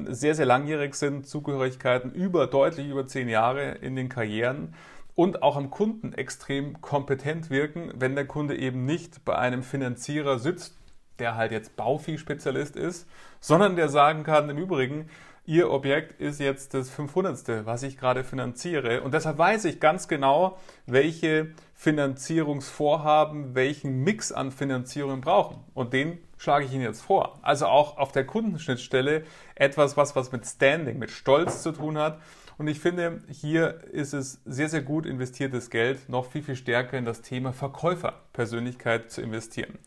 sehr, 0.08 0.35
sehr 0.35 0.46
langjährig 0.46 0.94
sind, 0.94 1.26
Zugehörigkeiten 1.26 2.12
über 2.12 2.46
deutlich 2.46 2.88
über 2.88 3.06
zehn 3.06 3.28
Jahre 3.28 3.72
in 3.80 3.96
den 3.96 4.08
Karrieren 4.08 4.74
und 5.14 5.42
auch 5.42 5.56
am 5.56 5.70
Kunden 5.70 6.12
extrem 6.12 6.80
kompetent 6.80 7.50
wirken, 7.50 7.92
wenn 7.94 8.14
der 8.14 8.26
Kunde 8.26 8.56
eben 8.56 8.85
nicht 8.85 9.24
bei 9.24 9.37
einem 9.37 9.62
Finanzierer 9.62 10.38
sitzt, 10.38 10.76
der 11.18 11.37
halt 11.37 11.52
jetzt 11.52 11.76
Bauvieh-Spezialist 11.76 12.76
ist, 12.76 13.08
sondern 13.40 13.76
der 13.76 13.88
sagen 13.88 14.24
kann, 14.24 14.48
im 14.50 14.58
Übrigen, 14.58 15.08
Ihr 15.44 15.72
Objekt 15.72 16.20
ist 16.20 16.38
jetzt 16.38 16.72
das 16.72 16.88
500. 16.88 17.66
was 17.66 17.82
ich 17.82 17.98
gerade 17.98 18.22
finanziere. 18.22 19.02
Und 19.02 19.12
deshalb 19.12 19.38
weiß 19.38 19.64
ich 19.64 19.80
ganz 19.80 20.06
genau, 20.06 20.56
welche 20.87 21.48
Finanzierungsvorhaben 21.74 23.56
welchen 23.56 24.04
Mix 24.04 24.30
an 24.30 24.52
Finanzierung 24.52 25.20
brauchen. 25.20 25.58
Und 25.74 25.94
den 25.94 26.18
schlage 26.42 26.64
ich 26.64 26.72
Ihnen 26.72 26.83
jetzt 26.83 27.02
vor. 27.02 27.38
Also 27.42 27.66
auch 27.66 27.98
auf 27.98 28.11
der 28.11 28.26
Kundenschnittstelle 28.26 29.22
etwas, 29.55 29.96
was 29.96 30.16
was 30.16 30.33
mit 30.33 30.44
Standing, 30.44 30.98
mit 30.98 31.12
Stolz 31.12 31.62
zu 31.62 31.70
tun 31.70 31.96
hat. 31.96 32.20
Und 32.59 32.66
ich 32.66 32.81
finde, 32.81 33.22
hier 33.31 33.85
ist 33.92 34.12
es 34.12 34.40
sehr, 34.44 34.68
sehr 34.68 34.83
gut 34.83 35.07
investiertes 35.07 35.70
Geld, 35.70 36.09
noch 36.09 36.26
viel, 36.26 36.42
viel 36.42 36.57
stärker 36.57 36.98
in 36.98 37.05
das 37.05 37.22
Thema 37.22 37.52
Verkäuferpersönlichkeit 37.52 39.12
zu 39.12 39.22
investieren. 39.22 39.78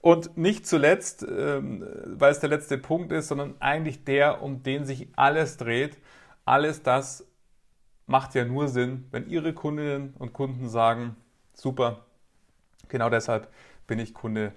Und 0.00 0.36
nicht 0.36 0.64
zuletzt, 0.68 1.26
ähm, 1.28 1.84
weil 2.04 2.30
es 2.30 2.38
der 2.38 2.50
letzte 2.50 2.78
Punkt 2.78 3.10
ist, 3.10 3.26
sondern 3.26 3.56
eigentlich 3.58 4.04
der, 4.04 4.42
um 4.42 4.62
den 4.62 4.84
sich 4.84 5.08
alles 5.16 5.56
dreht. 5.56 5.98
Alles 6.44 6.84
das 6.84 7.26
macht 8.06 8.36
ja 8.36 8.44
nur 8.44 8.68
Sinn, 8.68 9.08
wenn 9.10 9.28
Ihre 9.28 9.54
Kundinnen 9.54 10.14
und 10.20 10.32
Kunden 10.32 10.68
sagen, 10.68 11.16
super, 11.52 12.06
genau 12.88 13.10
deshalb 13.10 13.48
bin 13.88 13.98
ich 13.98 14.14
Kunde 14.14 14.52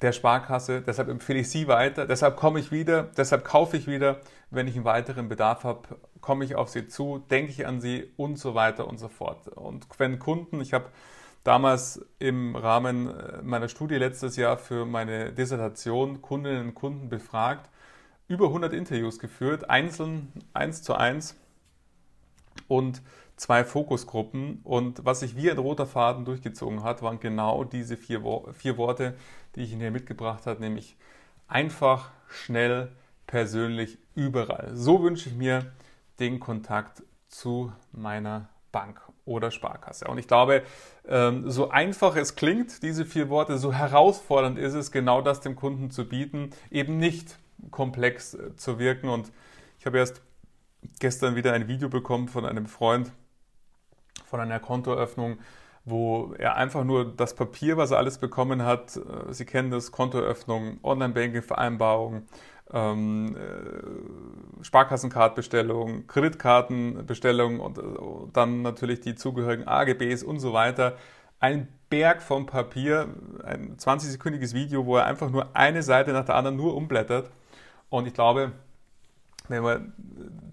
der 0.00 0.12
Sparkasse, 0.12 0.80
deshalb 0.80 1.08
empfehle 1.08 1.40
ich 1.40 1.50
Sie 1.50 1.66
weiter, 1.66 2.06
deshalb 2.06 2.36
komme 2.36 2.60
ich 2.60 2.70
wieder, 2.70 3.04
deshalb 3.16 3.44
kaufe 3.44 3.76
ich 3.76 3.86
wieder, 3.86 4.20
wenn 4.50 4.68
ich 4.68 4.76
einen 4.76 4.84
weiteren 4.84 5.28
Bedarf 5.28 5.64
habe, 5.64 5.88
komme 6.20 6.44
ich 6.44 6.54
auf 6.54 6.68
Sie 6.68 6.86
zu, 6.86 7.18
denke 7.30 7.50
ich 7.50 7.66
an 7.66 7.80
Sie 7.80 8.12
und 8.16 8.38
so 8.38 8.54
weiter 8.54 8.86
und 8.86 8.98
so 8.98 9.08
fort. 9.08 9.48
Und 9.48 9.86
wenn 9.98 10.18
Kunden, 10.18 10.60
ich 10.60 10.72
habe 10.72 10.86
damals 11.42 12.06
im 12.18 12.54
Rahmen 12.54 13.08
äh, 13.08 13.42
meiner 13.42 13.68
Studie 13.68 13.96
letztes 13.96 14.36
Jahr 14.36 14.58
für 14.58 14.84
meine 14.84 15.32
Dissertation 15.32 16.22
Kundinnen 16.22 16.68
und 16.68 16.74
Kunden 16.74 17.08
befragt, 17.08 17.68
über 18.28 18.46
100 18.46 18.72
Interviews 18.74 19.18
geführt, 19.18 19.70
einzeln, 19.70 20.32
eins 20.52 20.82
zu 20.82 20.94
eins 20.94 21.36
und 22.68 23.02
zwei 23.36 23.64
Fokusgruppen. 23.64 24.60
Und 24.64 25.04
was 25.04 25.20
sich 25.20 25.36
wie 25.36 25.50
ein 25.50 25.58
roter 25.58 25.86
Faden 25.86 26.24
durchgezogen 26.24 26.82
hat, 26.82 27.02
waren 27.02 27.20
genau 27.20 27.64
diese 27.64 27.96
vier, 27.96 28.22
vier 28.52 28.76
Worte, 28.76 29.16
die 29.58 29.64
ich 29.64 29.72
Ihnen 29.72 29.80
hier 29.80 29.90
mitgebracht 29.90 30.46
habe, 30.46 30.60
nämlich 30.60 30.96
einfach, 31.46 32.10
schnell, 32.28 32.92
persönlich, 33.26 33.98
überall. 34.14 34.70
So 34.74 35.02
wünsche 35.02 35.28
ich 35.28 35.34
mir 35.34 35.72
den 36.18 36.40
Kontakt 36.40 37.02
zu 37.28 37.72
meiner 37.92 38.48
Bank 38.72 39.00
oder 39.24 39.50
Sparkasse. 39.50 40.06
Und 40.06 40.18
ich 40.18 40.26
glaube, 40.26 40.62
ähm, 41.06 41.50
so 41.50 41.70
einfach 41.70 42.16
es 42.16 42.36
klingt, 42.36 42.82
diese 42.82 43.04
vier 43.04 43.28
Worte, 43.28 43.58
so 43.58 43.72
herausfordernd 43.72 44.58
ist 44.58 44.74
es, 44.74 44.90
genau 44.90 45.20
das 45.20 45.40
dem 45.40 45.56
Kunden 45.56 45.90
zu 45.90 46.08
bieten, 46.08 46.50
eben 46.70 46.98
nicht 46.98 47.38
komplex 47.70 48.34
äh, 48.34 48.56
zu 48.56 48.78
wirken. 48.78 49.08
Und 49.08 49.32
ich 49.78 49.86
habe 49.86 49.98
erst 49.98 50.22
gestern 51.00 51.34
wieder 51.34 51.52
ein 51.52 51.68
Video 51.68 51.88
bekommen 51.88 52.28
von 52.28 52.46
einem 52.46 52.66
Freund 52.66 53.12
von 54.28 54.40
einer 54.40 54.60
Kontoeröffnung, 54.60 55.38
wo 55.90 56.34
er 56.38 56.56
einfach 56.56 56.84
nur 56.84 57.04
das 57.04 57.34
Papier, 57.34 57.76
was 57.76 57.90
er 57.90 57.98
alles 57.98 58.18
bekommen 58.18 58.64
hat, 58.64 58.96
äh, 58.96 59.32
Sie 59.32 59.44
kennen 59.44 59.70
das, 59.70 59.92
Kontoeröffnung, 59.92 60.78
Online-Banking-Vereinbarung, 60.82 62.22
ähm, 62.72 63.36
äh, 63.36 64.64
Sparkassenkartbestellung, 64.64 66.06
Kreditkartenbestellung 66.06 67.60
und, 67.60 67.78
und 67.78 68.36
dann 68.36 68.62
natürlich 68.62 69.00
die 69.00 69.14
zugehörigen 69.14 69.66
AGBs 69.66 70.22
und 70.22 70.40
so 70.40 70.52
weiter. 70.52 70.96
Ein 71.40 71.68
Berg 71.88 72.20
von 72.20 72.46
Papier, 72.46 73.08
ein 73.44 73.76
20-sekündiges 73.76 74.52
Video, 74.52 74.86
wo 74.86 74.96
er 74.96 75.06
einfach 75.06 75.30
nur 75.30 75.56
eine 75.56 75.82
Seite 75.82 76.12
nach 76.12 76.24
der 76.24 76.34
anderen 76.34 76.56
nur 76.56 76.76
umblättert. 76.76 77.30
Und 77.88 78.06
ich 78.06 78.12
glaube, 78.12 78.52
wenn 79.48 79.64
wir 79.64 79.86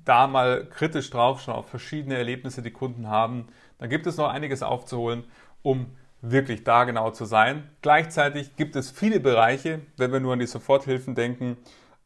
da 0.05 0.27
mal 0.27 0.65
kritisch 0.69 1.09
draufschauen 1.09 1.57
auf 1.57 1.67
verschiedene 1.69 2.15
Erlebnisse, 2.15 2.61
die 2.61 2.71
Kunden 2.71 3.09
haben, 3.09 3.47
dann 3.77 3.89
gibt 3.89 4.07
es 4.07 4.17
noch 4.17 4.29
einiges 4.29 4.63
aufzuholen, 4.63 5.23
um 5.61 5.87
wirklich 6.21 6.63
da 6.63 6.83
genau 6.85 7.11
zu 7.11 7.25
sein. 7.25 7.69
Gleichzeitig 7.81 8.55
gibt 8.55 8.75
es 8.75 8.91
viele 8.91 9.19
Bereiche, 9.19 9.81
wenn 9.97 10.11
wir 10.11 10.19
nur 10.19 10.33
an 10.33 10.39
die 10.39 10.47
Soforthilfen 10.47 11.15
denken, 11.15 11.57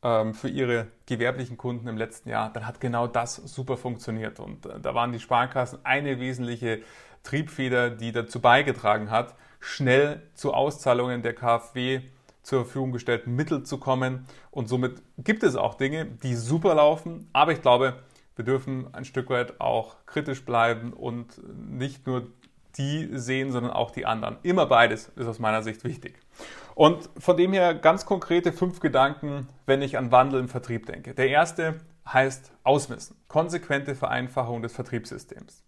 ähm, 0.03 0.33
für 0.33 0.49
ihre 0.49 0.87
gewerblichen 1.05 1.57
Kunden 1.57 1.87
im 1.87 1.97
letzten 1.97 2.29
Jahr, 2.29 2.51
dann 2.51 2.65
hat 2.65 2.79
genau 2.79 3.07
das 3.07 3.35
super 3.35 3.77
funktioniert. 3.77 4.39
Und 4.39 4.65
äh, 4.65 4.79
da 4.79 4.95
waren 4.95 5.11
die 5.11 5.19
Sparkassen 5.19 5.79
eine 5.83 6.19
wesentliche 6.19 6.81
Triebfeder, 7.23 7.89
die 7.89 8.11
dazu 8.11 8.39
beigetragen 8.39 9.11
hat, 9.11 9.35
schnell 9.59 10.21
zu 10.35 10.53
Auszahlungen 10.53 11.21
der 11.21 11.33
KfW 11.33 12.01
zur 12.43 12.63
Verfügung 12.63 12.93
gestellten 12.93 13.35
Mittel 13.35 13.63
zu 13.63 13.77
kommen. 13.77 14.25
Und 14.51 14.69
somit 14.69 15.01
gibt 15.17 15.43
es 15.43 15.55
auch 15.55 15.75
Dinge, 15.75 16.05
die 16.05 16.35
super 16.35 16.75
laufen. 16.75 17.29
Aber 17.33 17.51
ich 17.51 17.61
glaube, 17.61 18.01
wir 18.39 18.45
dürfen 18.45 18.87
ein 18.93 19.03
Stück 19.03 19.29
weit 19.29 19.59
auch 19.59 19.97
kritisch 20.05 20.45
bleiben 20.45 20.93
und 20.93 21.41
nicht 21.69 22.07
nur 22.07 22.31
die 22.77 23.09
sehen, 23.11 23.51
sondern 23.51 23.73
auch 23.73 23.91
die 23.91 24.05
anderen. 24.05 24.37
Immer 24.43 24.65
beides 24.65 25.09
ist 25.17 25.27
aus 25.27 25.39
meiner 25.39 25.61
Sicht 25.61 25.83
wichtig. 25.83 26.17
Und 26.73 27.09
von 27.17 27.35
dem 27.35 27.51
her 27.51 27.73
ganz 27.75 28.05
konkrete 28.05 28.53
fünf 28.53 28.79
Gedanken, 28.79 29.49
wenn 29.65 29.81
ich 29.81 29.97
an 29.97 30.13
Wandel 30.13 30.39
im 30.39 30.47
Vertrieb 30.47 30.85
denke. 30.85 31.13
Der 31.13 31.27
erste 31.27 31.81
heißt 32.07 32.53
Ausmessen. 32.63 33.17
Konsequente 33.27 33.93
Vereinfachung 33.93 34.61
des 34.61 34.71
Vertriebssystems. 34.71 35.65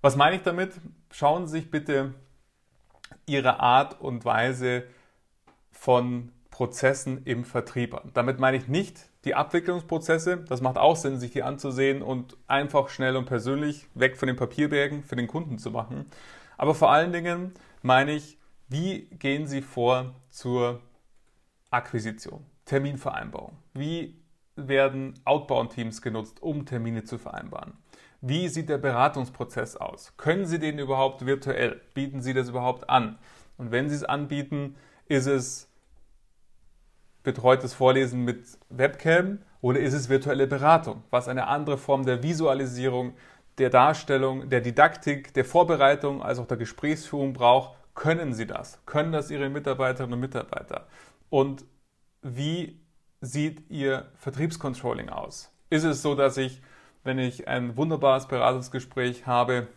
Was 0.00 0.16
meine 0.16 0.34
ich 0.34 0.42
damit? 0.42 0.72
Schauen 1.12 1.46
Sie 1.46 1.60
sich 1.60 1.70
bitte 1.70 2.14
Ihre 3.24 3.60
Art 3.60 4.00
und 4.00 4.24
Weise 4.24 4.82
von 5.70 6.32
Prozessen 6.50 7.22
im 7.24 7.44
Vertrieb 7.44 7.94
an. 7.94 8.10
Damit 8.14 8.40
meine 8.40 8.56
ich 8.56 8.66
nicht 8.66 9.09
die 9.24 9.34
Abwicklungsprozesse. 9.34 10.38
Das 10.48 10.60
macht 10.60 10.78
auch 10.78 10.96
Sinn, 10.96 11.18
sich 11.18 11.32
die 11.32 11.42
anzusehen 11.42 12.02
und 12.02 12.36
einfach 12.46 12.88
schnell 12.88 13.16
und 13.16 13.26
persönlich 13.26 13.86
weg 13.94 14.16
von 14.16 14.26
den 14.26 14.36
Papierbergen 14.36 15.04
für 15.04 15.16
den 15.16 15.26
Kunden 15.26 15.58
zu 15.58 15.70
machen. 15.70 16.06
Aber 16.56 16.74
vor 16.74 16.90
allen 16.90 17.12
Dingen 17.12 17.52
meine 17.82 18.12
ich 18.12 18.38
wie 18.70 19.08
gehen 19.18 19.48
Sie 19.48 19.62
vor 19.62 20.14
zur 20.28 20.80
Akquisition, 21.70 22.46
Terminvereinbarung? 22.66 23.56
Wie 23.74 24.14
werden 24.54 25.14
Outbound-Teams 25.24 26.00
genutzt, 26.02 26.40
um 26.40 26.66
Termine 26.66 27.02
zu 27.02 27.18
vereinbaren? 27.18 27.72
Wie 28.20 28.46
sieht 28.46 28.68
der 28.68 28.78
Beratungsprozess 28.78 29.76
aus? 29.76 30.16
Können 30.16 30.46
Sie 30.46 30.60
den 30.60 30.78
überhaupt 30.78 31.26
virtuell? 31.26 31.80
Bieten 31.94 32.22
Sie 32.22 32.32
das 32.32 32.50
überhaupt 32.50 32.88
an? 32.88 33.18
Und 33.58 33.72
wenn 33.72 33.88
Sie 33.88 33.96
es 33.96 34.04
anbieten, 34.04 34.76
ist 35.06 35.26
es 35.26 35.68
betreutes 37.22 37.74
Vorlesen 37.74 38.24
mit 38.24 38.44
Webcam 38.68 39.38
oder 39.60 39.80
ist 39.80 39.92
es 39.92 40.08
virtuelle 40.08 40.46
Beratung, 40.46 41.02
was 41.10 41.28
eine 41.28 41.46
andere 41.48 41.78
Form 41.78 42.04
der 42.04 42.22
Visualisierung, 42.22 43.14
der 43.58 43.70
Darstellung, 43.70 44.48
der 44.48 44.60
Didaktik, 44.60 45.34
der 45.34 45.44
Vorbereitung, 45.44 46.22
als 46.22 46.38
auch 46.38 46.46
der 46.46 46.56
Gesprächsführung 46.56 47.32
braucht? 47.32 47.76
Können 47.94 48.32
Sie 48.32 48.46
das? 48.46 48.80
Können 48.86 49.12
das 49.12 49.30
Ihre 49.30 49.50
Mitarbeiterinnen 49.50 50.14
und 50.14 50.20
Mitarbeiter? 50.20 50.86
Und 51.28 51.64
wie 52.22 52.80
sieht 53.20 53.68
Ihr 53.70 54.10
Vertriebscontrolling 54.14 55.10
aus? 55.10 55.52
Ist 55.68 55.84
es 55.84 56.00
so, 56.00 56.14
dass 56.14 56.36
ich, 56.36 56.62
wenn 57.04 57.18
ich 57.18 57.48
ein 57.48 57.76
wunderbares 57.76 58.26
Beratungsgespräch 58.28 59.26
habe, 59.26 59.68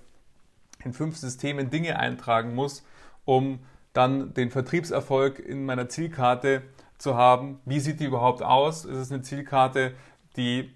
in 0.83 0.93
fünf 0.93 1.17
Systemen 1.17 1.69
Dinge 1.69 1.99
eintragen 1.99 2.55
muss, 2.55 2.85
um 3.25 3.59
dann 3.93 4.33
den 4.33 4.49
Vertriebserfolg 4.49 5.39
in 5.39 5.65
meiner 5.65 5.87
Zielkarte 5.87 6.63
zu 7.03 7.15
haben? 7.15 7.59
Wie 7.65 7.79
sieht 7.79 7.99
die 7.99 8.05
überhaupt 8.05 8.41
aus? 8.41 8.85
Ist 8.85 8.97
es 8.97 9.11
eine 9.11 9.21
Zielkarte, 9.21 9.93
die 10.35 10.73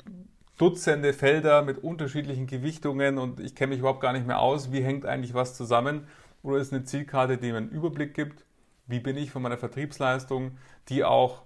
Dutzende 0.58 1.14
Felder 1.14 1.62
mit 1.62 1.84
unterschiedlichen 1.84 2.48
Gewichtungen 2.48 3.20
und 3.20 3.40
ich 3.40 3.54
kenne 3.54 3.70
mich 3.70 3.80
überhaupt 3.80 4.02
gar 4.02 4.12
nicht 4.12 4.26
mehr 4.26 4.40
aus, 4.40 4.72
wie 4.72 4.82
hängt 4.82 5.06
eigentlich 5.06 5.36
was 5.36 5.56
zusammen? 5.56 6.08
Oder 6.42 6.58
ist 6.58 6.68
es 6.68 6.74
eine 6.74 6.84
Zielkarte, 6.84 7.38
die 7.38 7.52
mir 7.52 7.58
einen 7.58 7.70
Überblick 7.70 8.16
gibt? 8.16 8.44
Wie 8.88 9.00
bin 9.00 9.18
ich 9.18 9.30
von 9.30 9.44
meiner 9.44 9.58
Vertriebsleistung, 9.58 10.58
die 10.90 11.04
auch 11.04 11.44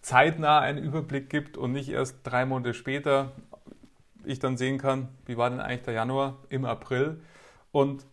zeitnah 0.00 0.60
einen 0.60 0.82
Überblick 0.82 1.28
gibt 1.28 1.58
und 1.58 1.72
nicht 1.72 1.90
erst 1.90 2.18
drei 2.24 2.46
Monate 2.46 2.72
später 2.72 3.32
ich 4.24 4.38
dann 4.38 4.56
sehen 4.56 4.78
kann, 4.78 5.08
wie 5.26 5.36
war 5.36 5.50
denn 5.50 5.60
eigentlich 5.60 5.82
der 5.82 5.94
Januar 5.94 6.38
im 6.48 6.64
April. 6.64 7.20
Und 7.70 8.06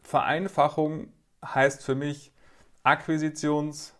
Vereinfachung 0.00 1.12
heißt 1.44 1.84
für 1.84 1.94
mich 1.94 2.32
Akquisitions-, 2.82 3.92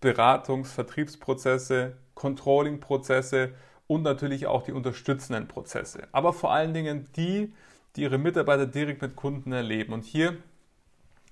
Beratungs-, 0.00 0.72
Vertriebsprozesse, 0.72 1.96
Controlling-Prozesse 2.14 3.52
und 3.86 4.02
natürlich 4.02 4.46
auch 4.46 4.62
die 4.62 4.72
unterstützenden 4.72 5.48
Prozesse. 5.48 6.08
Aber 6.12 6.32
vor 6.32 6.52
allen 6.52 6.74
Dingen 6.74 7.08
die, 7.16 7.52
die 7.94 8.02
ihre 8.02 8.18
Mitarbeiter 8.18 8.66
direkt 8.66 9.02
mit 9.02 9.16
Kunden 9.16 9.52
erleben. 9.52 9.92
Und 9.92 10.04
hier 10.04 10.36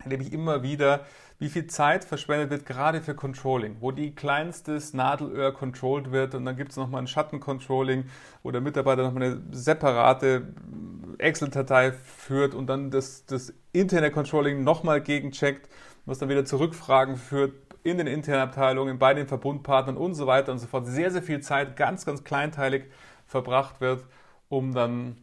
erlebe 0.03 0.23
ich 0.23 0.33
immer 0.33 0.63
wieder, 0.63 1.05
wie 1.39 1.49
viel 1.49 1.67
Zeit 1.67 2.05
verschwendet 2.05 2.51
wird, 2.51 2.65
gerade 2.65 3.01
für 3.01 3.15
Controlling, 3.15 3.77
wo 3.81 3.91
die 3.91 4.15
kleinstes 4.15 4.95
Nadelöhr 4.95 5.53
controlled 5.53 6.13
wird 6.13 6.35
und 6.35 6.45
dann 6.45 6.57
gibt 6.57 6.71
es 6.71 6.77
nochmal 6.77 7.03
ein 7.03 7.07
Schattencontrolling, 7.09 8.05
wo 8.43 8.51
der 8.51 8.61
Mitarbeiter 8.61 9.03
nochmal 9.03 9.25
eine 9.25 9.43
separate 9.51 10.55
Excel-Datei 11.19 11.93
führt 11.93 12.55
und 12.55 12.69
dann 12.69 12.91
das, 12.91 13.27
das 13.27 13.53
interne 13.73 14.11
Controlling 14.11 14.63
nochmal 14.63 15.01
gegencheckt, 15.01 15.69
was 16.07 16.19
dann 16.19 16.29
wieder 16.29 16.45
zu 16.45 16.59
Rückfragen 16.59 17.17
führt 17.17 17.64
in 17.85 17.99
den 17.99 18.07
internen 18.07 18.41
Abteilungen, 18.41 18.99
bei 18.99 19.15
den 19.15 19.29
Verbundpartnern 19.29 19.97
und 19.97 20.15
so 20.15 20.27
weiter 20.27 20.51
und 20.51 20.59
so 20.59 20.67
fort. 20.67 20.87
Sehr, 20.87 21.11
sehr 21.11 21.23
viel 21.23 21.41
Zeit 21.41 21.77
ganz, 21.77 22.05
ganz 22.05 22.25
kleinteilig 22.25 22.87
verbracht 23.27 23.81
wird, 23.81 24.05
um 24.49 24.75
dann 24.75 25.19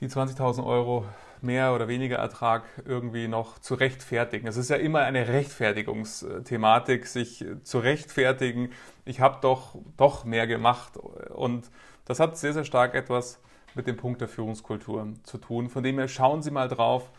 die 0.00 0.08
20.000 0.08 0.64
Euro 0.64 1.04
mehr 1.42 1.74
oder 1.74 1.88
weniger 1.88 2.16
Ertrag 2.16 2.64
irgendwie 2.86 3.28
noch 3.28 3.58
zu 3.58 3.74
rechtfertigen. 3.74 4.46
Es 4.46 4.56
ist 4.56 4.70
ja 4.70 4.76
immer 4.76 5.00
eine 5.00 5.28
Rechtfertigungsthematik, 5.28 7.06
sich 7.06 7.44
zu 7.64 7.78
rechtfertigen. 7.78 8.70
Ich 9.04 9.20
habe 9.20 9.38
doch, 9.42 9.76
doch 9.98 10.24
mehr 10.24 10.46
gemacht. 10.46 10.96
Und 10.96 11.70
das 12.06 12.18
hat 12.18 12.38
sehr, 12.38 12.54
sehr 12.54 12.64
stark 12.64 12.94
etwas 12.94 13.40
mit 13.74 13.86
dem 13.86 13.96
Punkt 13.96 14.22
der 14.22 14.28
Führungskultur 14.28 15.06
zu 15.22 15.38
tun. 15.38 15.68
Von 15.68 15.82
dem 15.82 15.98
her 15.98 16.08
schauen 16.08 16.42
Sie 16.42 16.50
mal 16.50 16.68
drauf 16.68 17.10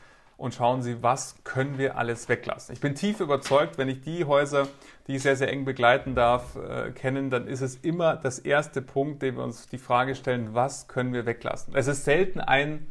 und 0.42 0.54
schauen 0.54 0.82
Sie, 0.82 1.04
was 1.04 1.36
können 1.44 1.78
wir 1.78 1.98
alles 1.98 2.28
weglassen. 2.28 2.74
Ich 2.74 2.82
bin 2.82 2.96
tief 2.96 3.20
überzeugt, 3.20 3.78
wenn 3.78 3.90
ich 3.90 4.02
die 4.02 4.26
Häuser, 4.26 4.68
die 5.08 5.16
ich 5.16 5.22
sehr, 5.22 5.36
sehr 5.36 5.50
eng 5.50 5.66
begleiten 5.66 6.16
darf, 6.16 6.56
äh, 6.56 6.92
kennen, 6.92 7.30
dann 7.30 7.48
ist 7.48 7.62
es 7.62 7.76
immer 7.76 8.16
das 8.16 8.40
erste 8.40 8.82
Punkt, 8.82 9.22
den 9.22 9.38
wir 9.38 9.44
uns 9.44 9.68
die 9.68 9.78
Frage 9.78 10.16
stellen, 10.16 10.54
was 10.54 10.88
können 10.88 11.14
wir 11.14 11.26
weglassen. 11.26 11.76
Es 11.76 11.88
ist 11.88 12.06
selten 12.06 12.40
ein 12.40 12.88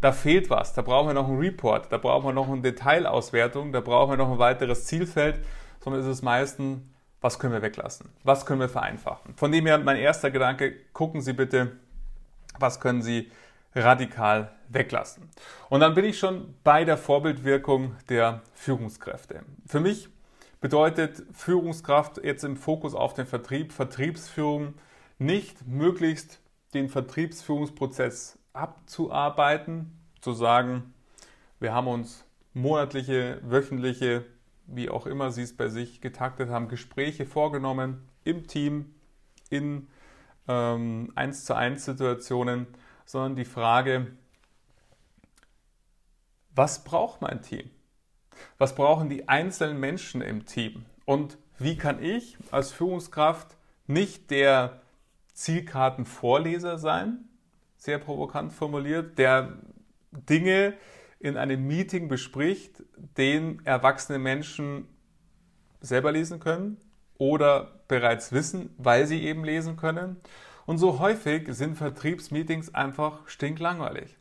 da 0.00 0.12
fehlt 0.12 0.48
was, 0.48 0.72
da 0.72 0.82
brauchen 0.82 1.08
wir 1.08 1.14
noch 1.14 1.28
einen 1.28 1.38
Report, 1.38 1.92
da 1.92 1.98
brauchen 1.98 2.28
wir 2.28 2.32
noch 2.32 2.48
eine 2.48 2.62
Detailauswertung, 2.62 3.72
da 3.72 3.80
brauchen 3.80 4.12
wir 4.12 4.16
noch 4.16 4.32
ein 4.32 4.38
weiteres 4.38 4.86
Zielfeld, 4.86 5.44
sondern 5.80 6.02
es 6.02 6.08
ist 6.08 6.22
meistens, 6.22 6.80
was 7.20 7.38
können 7.38 7.52
wir 7.52 7.60
weglassen, 7.60 8.08
was 8.24 8.46
können 8.46 8.60
wir 8.60 8.70
vereinfachen. 8.70 9.34
Von 9.36 9.52
dem 9.52 9.66
her 9.66 9.78
mein 9.78 9.96
erster 9.96 10.30
Gedanke, 10.30 10.74
gucken 10.94 11.20
Sie 11.20 11.34
bitte, 11.34 11.72
was 12.58 12.80
können 12.80 13.02
Sie 13.02 13.30
radikal 13.74 14.52
weglassen. 14.68 15.28
Und 15.68 15.80
dann 15.80 15.94
bin 15.94 16.04
ich 16.04 16.18
schon 16.18 16.54
bei 16.64 16.84
der 16.84 16.96
Vorbildwirkung 16.96 17.96
der 18.08 18.42
Führungskräfte. 18.54 19.42
Für 19.66 19.80
mich 19.80 20.08
bedeutet 20.60 21.22
Führungskraft 21.32 22.22
jetzt 22.22 22.44
im 22.44 22.56
Fokus 22.56 22.94
auf 22.94 23.14
den 23.14 23.26
Vertrieb, 23.26 23.72
Vertriebsführung, 23.72 24.74
nicht 25.18 25.66
möglichst 25.66 26.40
den 26.74 26.88
Vertriebsführungsprozess 26.88 28.38
abzuarbeiten, 28.52 29.98
zu 30.20 30.32
sagen, 30.32 30.94
wir 31.58 31.74
haben 31.74 31.88
uns 31.88 32.24
monatliche, 32.54 33.40
wöchentliche, 33.42 34.24
wie 34.66 34.88
auch 34.88 35.06
immer 35.06 35.30
Sie 35.30 35.42
es 35.42 35.56
bei 35.56 35.68
sich 35.68 36.00
getaktet 36.00 36.50
haben, 36.50 36.68
Gespräche 36.68 37.26
vorgenommen 37.26 38.08
im 38.24 38.46
Team, 38.46 38.94
in 39.50 39.88
ähm, 40.48 41.12
1 41.14 41.44
zu 41.44 41.54
1 41.54 41.84
Situationen, 41.84 42.66
sondern 43.04 43.36
die 43.36 43.44
Frage, 43.44 44.08
was 46.54 46.84
braucht 46.84 47.20
mein 47.20 47.42
Team? 47.42 47.70
Was 48.58 48.74
brauchen 48.74 49.08
die 49.08 49.28
einzelnen 49.28 49.78
Menschen 49.78 50.20
im 50.22 50.46
Team? 50.46 50.84
Und 51.04 51.38
wie 51.58 51.76
kann 51.76 52.02
ich 52.02 52.36
als 52.50 52.72
Führungskraft 52.72 53.56
nicht 53.86 54.30
der 54.30 54.80
Zielkartenvorleser 55.34 56.78
sein, 56.78 57.28
sehr 57.76 57.98
provokant 57.98 58.52
formuliert, 58.52 59.18
der 59.18 59.58
Dinge 60.12 60.74
in 61.18 61.36
einem 61.36 61.66
Meeting 61.66 62.08
bespricht, 62.08 62.82
den 63.16 63.64
erwachsene 63.64 64.18
Menschen 64.18 64.88
selber 65.80 66.12
lesen 66.12 66.40
können 66.40 66.78
oder 67.18 67.82
bereits 67.88 68.32
wissen, 68.32 68.74
weil 68.78 69.06
sie 69.06 69.22
eben 69.24 69.44
lesen 69.44 69.76
können. 69.76 70.16
Und 70.70 70.78
so 70.78 71.00
häufig 71.00 71.48
sind 71.48 71.76
Vertriebsmeetings 71.76 72.76
einfach 72.76 73.26
stinklangweilig 73.26 74.16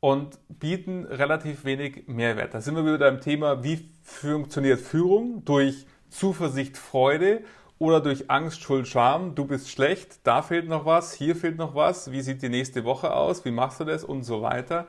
und 0.00 0.38
bieten 0.50 1.06
relativ 1.06 1.64
wenig 1.64 2.06
Mehrwert. 2.06 2.52
Da 2.52 2.60
sind 2.60 2.76
wir 2.76 2.84
wieder 2.84 2.98
beim 2.98 3.22
Thema, 3.22 3.64
wie 3.64 3.90
funktioniert 4.02 4.78
Führung 4.78 5.42
durch 5.46 5.86
Zuversicht, 6.10 6.76
Freude 6.76 7.44
oder 7.78 8.02
durch 8.02 8.30
Angst, 8.30 8.60
Schuld, 8.60 8.88
Scham, 8.88 9.34
du 9.34 9.46
bist 9.46 9.70
schlecht, 9.70 10.20
da 10.24 10.42
fehlt 10.42 10.68
noch 10.68 10.84
was, 10.84 11.14
hier 11.14 11.34
fehlt 11.34 11.56
noch 11.56 11.74
was, 11.74 12.12
wie 12.12 12.20
sieht 12.20 12.42
die 12.42 12.50
nächste 12.50 12.84
Woche 12.84 13.14
aus, 13.14 13.46
wie 13.46 13.50
machst 13.50 13.80
du 13.80 13.84
das 13.84 14.04
und 14.04 14.22
so 14.22 14.42
weiter. 14.42 14.86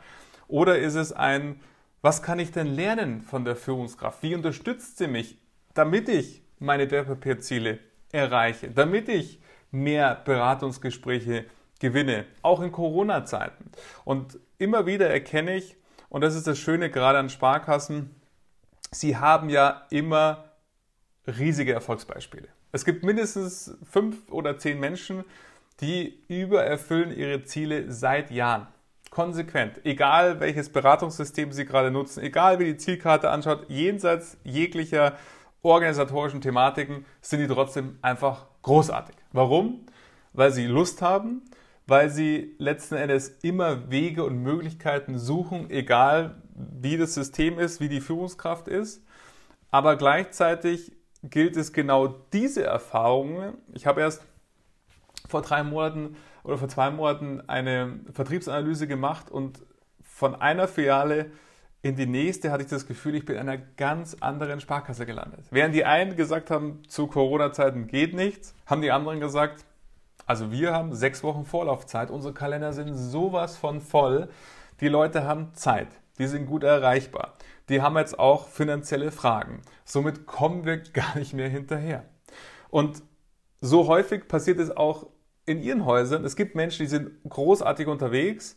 Oder 0.49 0.77
ist 0.77 0.95
es 0.95 1.13
ein, 1.13 1.61
was 2.01 2.21
kann 2.21 2.37
ich 2.37 2.51
denn 2.51 2.67
lernen 2.67 3.21
von 3.21 3.45
der 3.45 3.55
Führungskraft? 3.55 4.23
Wie 4.23 4.35
unterstützt 4.35 4.97
sie 4.97 5.07
mich, 5.07 5.37
damit 5.73 6.09
ich 6.09 6.43
meine 6.59 6.91
Wertpapierziele 6.91 7.79
erreiche, 8.11 8.71
damit 8.71 9.07
ich 9.07 9.40
mehr 9.71 10.21
Beratungsgespräche 10.25 11.45
gewinne, 11.79 12.25
auch 12.41 12.61
in 12.61 12.71
Corona-Zeiten. 12.71 13.71
Und 14.05 14.39
immer 14.57 14.85
wieder 14.85 15.09
erkenne 15.09 15.55
ich, 15.55 15.77
und 16.09 16.21
das 16.21 16.35
ist 16.35 16.47
das 16.47 16.59
Schöne 16.59 16.89
gerade 16.89 17.17
an 17.17 17.29
Sparkassen, 17.29 18.15
sie 18.91 19.17
haben 19.17 19.49
ja 19.49 19.87
immer 19.89 20.51
riesige 21.25 21.73
Erfolgsbeispiele. 21.73 22.49
Es 22.71 22.85
gibt 22.85 23.03
mindestens 23.03 23.77
fünf 23.83 24.29
oder 24.29 24.57
zehn 24.57 24.79
Menschen, 24.79 25.23
die 25.79 26.23
übererfüllen 26.27 27.15
ihre 27.15 27.43
Ziele 27.43 27.91
seit 27.91 28.31
Jahren. 28.31 28.67
Konsequent. 29.09 29.83
Egal 29.83 30.39
welches 30.39 30.69
Beratungssystem 30.69 31.51
sie 31.51 31.65
gerade 31.65 31.91
nutzen, 31.91 32.23
egal 32.23 32.59
wie 32.59 32.65
die 32.65 32.77
Zielkarte 32.77 33.29
anschaut, 33.29 33.65
jenseits 33.67 34.37
jeglicher 34.43 35.17
organisatorischen 35.63 36.39
Thematiken 36.39 37.05
sind 37.19 37.41
die 37.41 37.47
trotzdem 37.47 37.99
einfach 38.01 38.47
großartig. 38.61 39.15
Warum? 39.31 39.85
Weil 40.33 40.51
sie 40.51 40.65
Lust 40.65 41.01
haben, 41.01 41.41
weil 41.87 42.09
sie 42.09 42.55
letzten 42.57 42.95
Endes 42.95 43.29
immer 43.41 43.91
Wege 43.91 44.23
und 44.23 44.37
Möglichkeiten 44.37 45.17
suchen, 45.17 45.69
egal 45.69 46.41
wie 46.55 46.97
das 46.97 47.13
System 47.13 47.59
ist, 47.59 47.79
wie 47.79 47.89
die 47.89 48.01
Führungskraft 48.01 48.67
ist, 48.67 49.03
aber 49.71 49.95
gleichzeitig 49.95 50.91
gilt 51.23 51.55
es 51.55 51.73
genau 51.73 52.07
diese 52.33 52.63
Erfahrungen. 52.63 53.53
Ich 53.73 53.85
habe 53.85 54.01
erst 54.01 54.23
vor 55.27 55.41
drei 55.41 55.63
Monaten 55.63 56.15
oder 56.43 56.57
vor 56.57 56.67
zwei 56.67 56.89
Monaten 56.91 57.41
eine 57.47 57.99
Vertriebsanalyse 58.13 58.87
gemacht 58.87 59.29
und 59.29 59.61
von 60.03 60.35
einer 60.35 60.67
Filiale 60.67 61.31
in 61.83 61.95
die 61.95 62.05
nächste 62.05 62.51
hatte 62.51 62.63
ich 62.63 62.69
das 62.69 62.85
Gefühl, 62.85 63.15
ich 63.15 63.25
bin 63.25 63.35
in 63.35 63.49
einer 63.49 63.57
ganz 63.57 64.15
anderen 64.19 64.59
Sparkasse 64.59 65.05
gelandet. 65.05 65.45
Während 65.49 65.73
die 65.73 65.83
einen 65.83 66.15
gesagt 66.15 66.51
haben, 66.51 66.83
zu 66.87 67.07
Corona-Zeiten 67.07 67.87
geht 67.87 68.13
nichts, 68.13 68.53
haben 68.67 68.81
die 68.81 68.91
anderen 68.91 69.19
gesagt, 69.19 69.65
Also 70.27 70.51
wir 70.51 70.73
haben 70.73 70.93
sechs 70.93 71.23
Wochen 71.23 71.43
Vorlaufzeit, 71.43 72.11
unsere 72.11 72.33
Kalender 72.33 72.73
sind 72.73 72.95
sowas 72.95 73.57
von 73.57 73.81
voll. 73.81 74.29
Die 74.79 74.87
Leute 74.87 75.23
haben 75.23 75.53
Zeit, 75.55 75.87
die 76.19 76.27
sind 76.27 76.45
gut 76.45 76.63
erreichbar, 76.63 77.33
die 77.69 77.81
haben 77.81 77.97
jetzt 77.97 78.17
auch 78.19 78.47
finanzielle 78.47 79.11
Fragen. 79.11 79.61
Somit 79.83 80.27
kommen 80.27 80.65
wir 80.65 80.77
gar 80.93 81.17
nicht 81.17 81.33
mehr 81.33 81.49
hinterher. 81.49 82.05
Und 82.69 83.01
so 83.59 83.87
häufig 83.87 84.27
passiert 84.27 84.59
es 84.59 84.75
auch 84.75 85.07
in 85.45 85.61
ihren 85.61 85.85
Häusern. 85.85 86.23
Es 86.23 86.35
gibt 86.35 86.55
Menschen, 86.55 86.83
die 86.83 86.89
sind 86.89 87.11
großartig 87.27 87.87
unterwegs, 87.87 88.55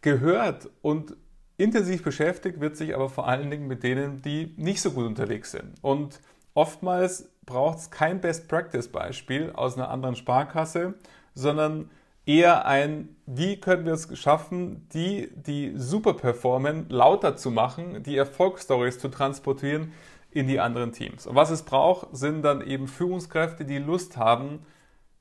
gehört 0.00 0.70
und 0.82 1.16
intensiv 1.60 2.02
beschäftigt 2.02 2.60
wird 2.60 2.76
sich 2.76 2.94
aber 2.94 3.08
vor 3.08 3.28
allen 3.28 3.50
Dingen 3.50 3.66
mit 3.66 3.82
denen, 3.82 4.22
die 4.22 4.54
nicht 4.56 4.80
so 4.80 4.92
gut 4.92 5.06
unterwegs 5.06 5.52
sind. 5.52 5.74
Und 5.82 6.20
oftmals 6.54 7.30
braucht 7.44 7.78
es 7.78 7.90
kein 7.90 8.20
Best-Practice-Beispiel 8.20 9.52
aus 9.54 9.76
einer 9.76 9.90
anderen 9.90 10.16
Sparkasse, 10.16 10.94
sondern 11.34 11.90
eher 12.26 12.66
ein, 12.66 13.16
wie 13.26 13.58
können 13.58 13.84
wir 13.84 13.92
es 13.92 14.16
schaffen, 14.18 14.88
die, 14.92 15.30
die 15.34 15.72
super 15.76 16.14
performen, 16.14 16.86
lauter 16.88 17.36
zu 17.36 17.50
machen, 17.50 18.02
die 18.02 18.16
Erfolgsstories 18.16 18.98
zu 18.98 19.08
transportieren 19.08 19.92
in 20.30 20.46
die 20.46 20.60
anderen 20.60 20.92
Teams. 20.92 21.26
Und 21.26 21.34
was 21.34 21.50
es 21.50 21.62
braucht, 21.62 22.08
sind 22.12 22.42
dann 22.42 22.60
eben 22.60 22.86
Führungskräfte, 22.86 23.64
die 23.64 23.78
Lust 23.78 24.16
haben, 24.16 24.60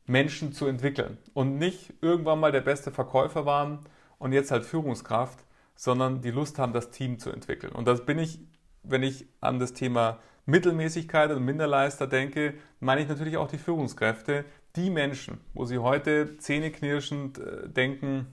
Menschen 0.05 0.53
zu 0.53 0.65
entwickeln 0.65 1.17
und 1.33 1.57
nicht 1.57 1.93
irgendwann 2.01 2.39
mal 2.39 2.51
der 2.51 2.61
beste 2.61 2.91
Verkäufer 2.91 3.45
waren 3.45 3.79
und 4.17 4.33
jetzt 4.33 4.51
halt 4.51 4.65
Führungskraft, 4.65 5.39
sondern 5.79 6.19
die 6.19 6.31
Lust 6.31 6.59
haben, 6.59 6.73
das 6.73 6.91
Team 6.91 7.19
zu 7.19 7.29
entwickeln. 7.31 7.71
Und 7.71 7.87
das 7.87 8.05
bin 8.05 8.19
ich, 8.19 8.41
wenn 8.83 9.01
ich 9.01 9.27
an 9.39 9.59
das 9.59 9.71
Thema 9.71 10.19
Mittelmäßigkeit 10.45 11.31
und 11.31 11.45
Minderleister 11.45 12.05
denke, 12.05 12.55
meine 12.81 12.99
ich 12.99 13.07
natürlich 13.07 13.37
auch 13.37 13.47
die 13.47 13.57
Führungskräfte, 13.57 14.43
die 14.75 14.89
Menschen, 14.89 15.39
wo 15.53 15.63
sie 15.63 15.77
heute 15.77 16.37
zähneknirschend 16.37 17.39
äh, 17.39 17.69
denken 17.69 18.27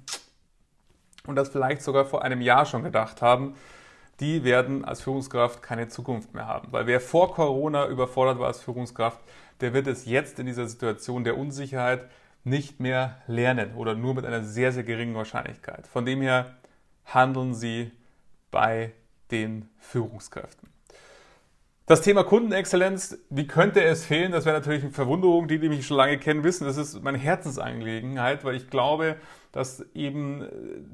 und 1.28 1.36
das 1.36 1.50
vielleicht 1.50 1.82
sogar 1.82 2.04
vor 2.04 2.24
einem 2.24 2.40
Jahr 2.40 2.66
schon 2.66 2.82
gedacht 2.82 3.22
haben, 3.22 3.54
die 4.18 4.42
werden 4.42 4.84
als 4.84 5.02
Führungskraft 5.02 5.62
keine 5.62 5.86
Zukunft 5.86 6.34
mehr 6.34 6.48
haben. 6.48 6.72
Weil 6.72 6.88
wer 6.88 7.00
vor 7.00 7.32
Corona 7.32 7.86
überfordert 7.86 8.40
war 8.40 8.48
als 8.48 8.60
Führungskraft, 8.60 9.20
der 9.60 9.72
wird 9.72 9.86
es 9.86 10.04
jetzt 10.04 10.40
in 10.40 10.46
dieser 10.46 10.66
Situation 10.66 11.22
der 11.22 11.38
Unsicherheit 11.38 12.10
nicht 12.42 12.80
mehr 12.80 13.22
lernen 13.28 13.76
oder 13.76 13.94
nur 13.94 14.14
mit 14.14 14.26
einer 14.26 14.42
sehr, 14.42 14.72
sehr 14.72 14.82
geringen 14.82 15.14
Wahrscheinlichkeit. 15.14 15.86
Von 15.86 16.04
dem 16.04 16.22
her 16.22 16.56
handeln 17.06 17.54
Sie 17.54 17.90
bei 18.50 18.92
den 19.30 19.68
Führungskräften. 19.78 20.68
Das 21.88 22.00
Thema 22.00 22.24
Kundenexzellenz, 22.24 23.16
wie 23.30 23.46
könnte 23.46 23.80
es 23.80 24.04
fehlen? 24.04 24.32
Das 24.32 24.44
wäre 24.44 24.58
natürlich 24.58 24.82
eine 24.82 24.90
Verwunderung. 24.90 25.46
Die, 25.46 25.60
die 25.60 25.68
mich 25.68 25.86
schon 25.86 25.96
lange 25.96 26.18
kennen, 26.18 26.42
wissen, 26.42 26.66
das 26.66 26.76
ist 26.76 27.00
meine 27.00 27.16
Herzensangelegenheit, 27.16 28.44
weil 28.44 28.56
ich 28.56 28.68
glaube, 28.70 29.14
dass 29.52 29.86
eben 29.94 30.48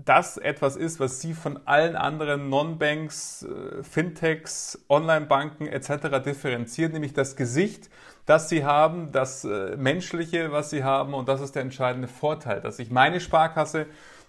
das 0.04 0.36
etwas 0.36 0.76
ist, 0.76 1.00
was 1.00 1.20
Sie 1.22 1.32
von 1.32 1.66
allen 1.66 1.96
anderen 1.96 2.50
Non-Banks, 2.50 3.44
äh, 3.44 3.82
Fintechs, 3.82 4.84
Online-Banken 4.90 5.66
etc. 5.66 6.22
differenziert, 6.22 6.92
nämlich 6.92 7.14
das 7.14 7.36
Gesicht, 7.36 7.88
das 8.26 8.50
Sie 8.50 8.64
haben, 8.64 9.12
das 9.12 9.44
äh, 9.44 9.76
Menschliche, 9.76 10.52
was 10.52 10.68
Sie 10.68 10.84
haben 10.84 11.14
und 11.14 11.26
das 11.26 11.40
ist 11.40 11.54
der 11.54 11.62
entscheidende 11.62 12.06
Vorteil, 12.06 12.60
dass 12.60 12.78
ich 12.78 12.90
meine 12.90 13.20
Sparkasse 13.20 13.86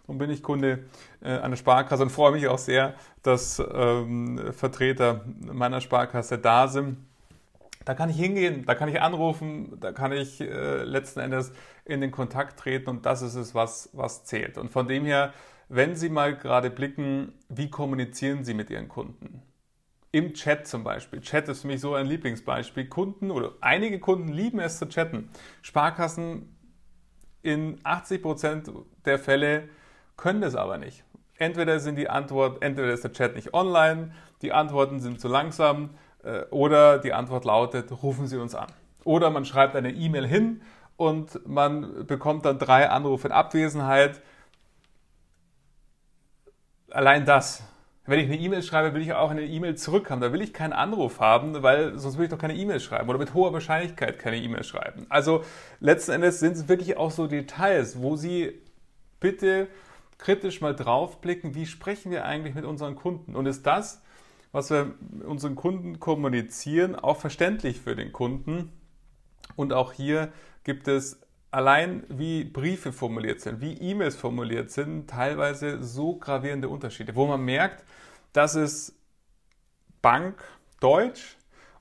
und 0.08 0.17
bin 0.17 0.30
ich 0.30 0.41
Kunde 0.43 0.86
äh, 1.23 1.39
einer 1.39 1.55
Sparkasse 1.55 2.03
und 2.03 2.09
freue 2.09 2.33
mich 2.33 2.47
auch 2.47 2.57
sehr, 2.57 2.95
dass 3.21 3.62
ähm, 3.73 4.51
Vertreter 4.51 5.25
meiner 5.39 5.81
Sparkasse 5.81 6.38
da 6.38 6.67
sind. 6.67 6.97
Da 7.86 7.93
kann 7.93 8.09
ich 8.09 8.17
hingehen, 8.17 8.65
da 8.65 8.75
kann 8.75 8.89
ich 8.89 9.01
anrufen, 9.01 9.77
da 9.79 9.91
kann 9.91 10.12
ich 10.12 10.39
äh, 10.41 10.83
letzten 10.83 11.19
Endes 11.19 11.51
in 11.86 12.01
den 12.01 12.12
Kontakt 12.12 12.59
treten 12.59 12.89
und 12.89 13.05
das 13.05 13.21
ist 13.21 13.36
es, 13.36 13.55
was, 13.55 13.89
was 13.93 14.25
zählt. 14.25 14.57
Und 14.57 14.69
von 14.71 14.88
dem 14.88 15.05
her, 15.05 15.33
wenn 15.69 15.95
Sie 15.95 16.09
mal 16.09 16.36
gerade 16.36 16.69
blicken, 16.69 17.33
wie 17.49 17.69
kommunizieren 17.69 18.43
Sie 18.43 18.53
mit 18.53 18.69
Ihren 18.69 18.88
Kunden? 18.88 19.41
Im 20.12 20.33
Chat 20.33 20.67
zum 20.67 20.83
Beispiel. 20.83 21.21
Chat 21.21 21.49
ist 21.49 21.62
für 21.62 21.67
mich 21.67 21.81
so 21.81 21.95
ein 21.95 22.05
Lieblingsbeispiel. 22.05 22.88
Kunden 22.88 23.31
oder 23.31 23.53
einige 23.62 23.99
Kunden 23.99 24.27
lieben 24.27 24.59
es 24.59 24.77
zu 24.77 24.88
chatten. 24.88 25.29
Sparkassen 25.62 26.55
in 27.41 27.79
80 27.83 28.21
Prozent 28.21 28.71
der 29.05 29.19
Fälle 29.19 29.69
können 30.15 30.41
das 30.41 30.55
aber 30.55 30.77
nicht. 30.77 31.03
Entweder 31.38 31.80
sind 31.80 31.96
die 31.96 32.10
Antwort, 32.10 32.62
entweder 32.62 32.93
ist 32.93 33.04
der 33.04 33.12
Chat 33.12 33.36
nicht 33.36 33.54
online, 33.54 34.12
die 34.41 34.54
Antworten 34.54 35.00
sind 35.00 35.19
zu 35.19 35.28
langsam 35.28 35.91
äh, 36.24 36.43
oder 36.52 37.00
die 37.00 37.13
Antwort 37.13 37.46
lautet, 37.46 37.91
rufen 38.04 38.28
Sie 38.28 38.38
uns 38.38 38.56
an. 38.56 38.67
Oder 39.04 39.30
man 39.30 39.46
schreibt 39.46 39.76
eine 39.76 39.91
E-Mail 39.91 40.28
hin 40.28 40.62
und 40.96 41.48
man 41.48 42.06
bekommt 42.06 42.46
dann 42.46 42.60
drei 42.60 42.89
Anrufe 42.89 43.28
in 43.28 43.34
Abwesenheit. 43.34 44.22
Allein 46.89 47.26
das. 47.26 47.63
Wenn 48.06 48.19
ich 48.19 48.26
eine 48.26 48.38
E-Mail 48.38 48.63
schreibe, 48.63 48.93
will 48.93 49.02
ich 49.02 49.13
auch 49.13 49.32
eine 49.32 49.43
E-Mail 49.43 49.76
zurückhaben. 49.76 50.22
Da 50.22 50.34
will 50.34 50.41
ich 50.41 50.54
keinen 50.54 50.74
Anruf 50.74 51.22
haben, 51.22 51.63
weil 51.63 51.98
sonst 51.98 52.17
will 52.17 52.26
ich 52.26 52.32
doch 52.32 52.38
keine 52.38 52.56
E-Mail 52.56 52.82
schreiben 52.82 53.10
oder 53.10 53.17
mit 53.17 53.34
hoher 53.34 53.54
Wahrscheinlichkeit 53.54 54.19
keine 54.19 54.38
E-Mail 54.38 54.63
schreiben. 54.63 55.06
Also 55.10 55.43
letzten 55.80 56.12
Endes 56.12 56.39
sind 56.39 56.54
es 56.54 56.67
wirklich 56.67 56.98
auch 56.98 57.12
so 57.12 57.28
Details, 57.28 58.02
wo 58.02 58.17
Sie 58.17 58.62
bitte 59.22 59.67
kritisch 60.17 60.62
mal 60.62 60.76
draufblicken, 60.76 61.56
wie 61.56 61.65
sprechen 61.65 62.12
wir 62.12 62.26
eigentlich 62.26 62.56
mit 62.56 62.65
unseren 62.65 62.95
Kunden? 62.95 63.36
Und 63.36 63.45
ist 63.45 63.65
das, 63.65 64.02
was 64.52 64.69
wir 64.69 64.93
unseren 65.26 65.56
Kunden 65.56 65.99
kommunizieren, 65.99 66.95
auch 66.95 67.17
verständlich 67.17 67.80
für 67.82 67.95
den 67.95 68.12
Kunden? 68.12 68.71
Und 69.56 69.73
auch 69.73 69.93
hier 69.93 70.32
gibt 70.63 70.88
es 70.88 71.19
allein 71.52 72.04
wie 72.10 72.43
Briefe 72.43 72.91
formuliert 72.91 73.41
sind, 73.41 73.62
wie 73.62 73.73
E-Mails 73.73 74.15
formuliert 74.15 74.71
sind, 74.71 75.10
teilweise 75.10 75.84
so 75.84 76.15
gravierende 76.15 76.67
Unterschiede, 76.67 77.15
wo 77.15 77.28
man 77.28 77.41
merkt, 77.41 77.84
dass 78.32 78.56
es 78.56 78.95
Bank 80.02 80.43
Deutsch 80.80 81.38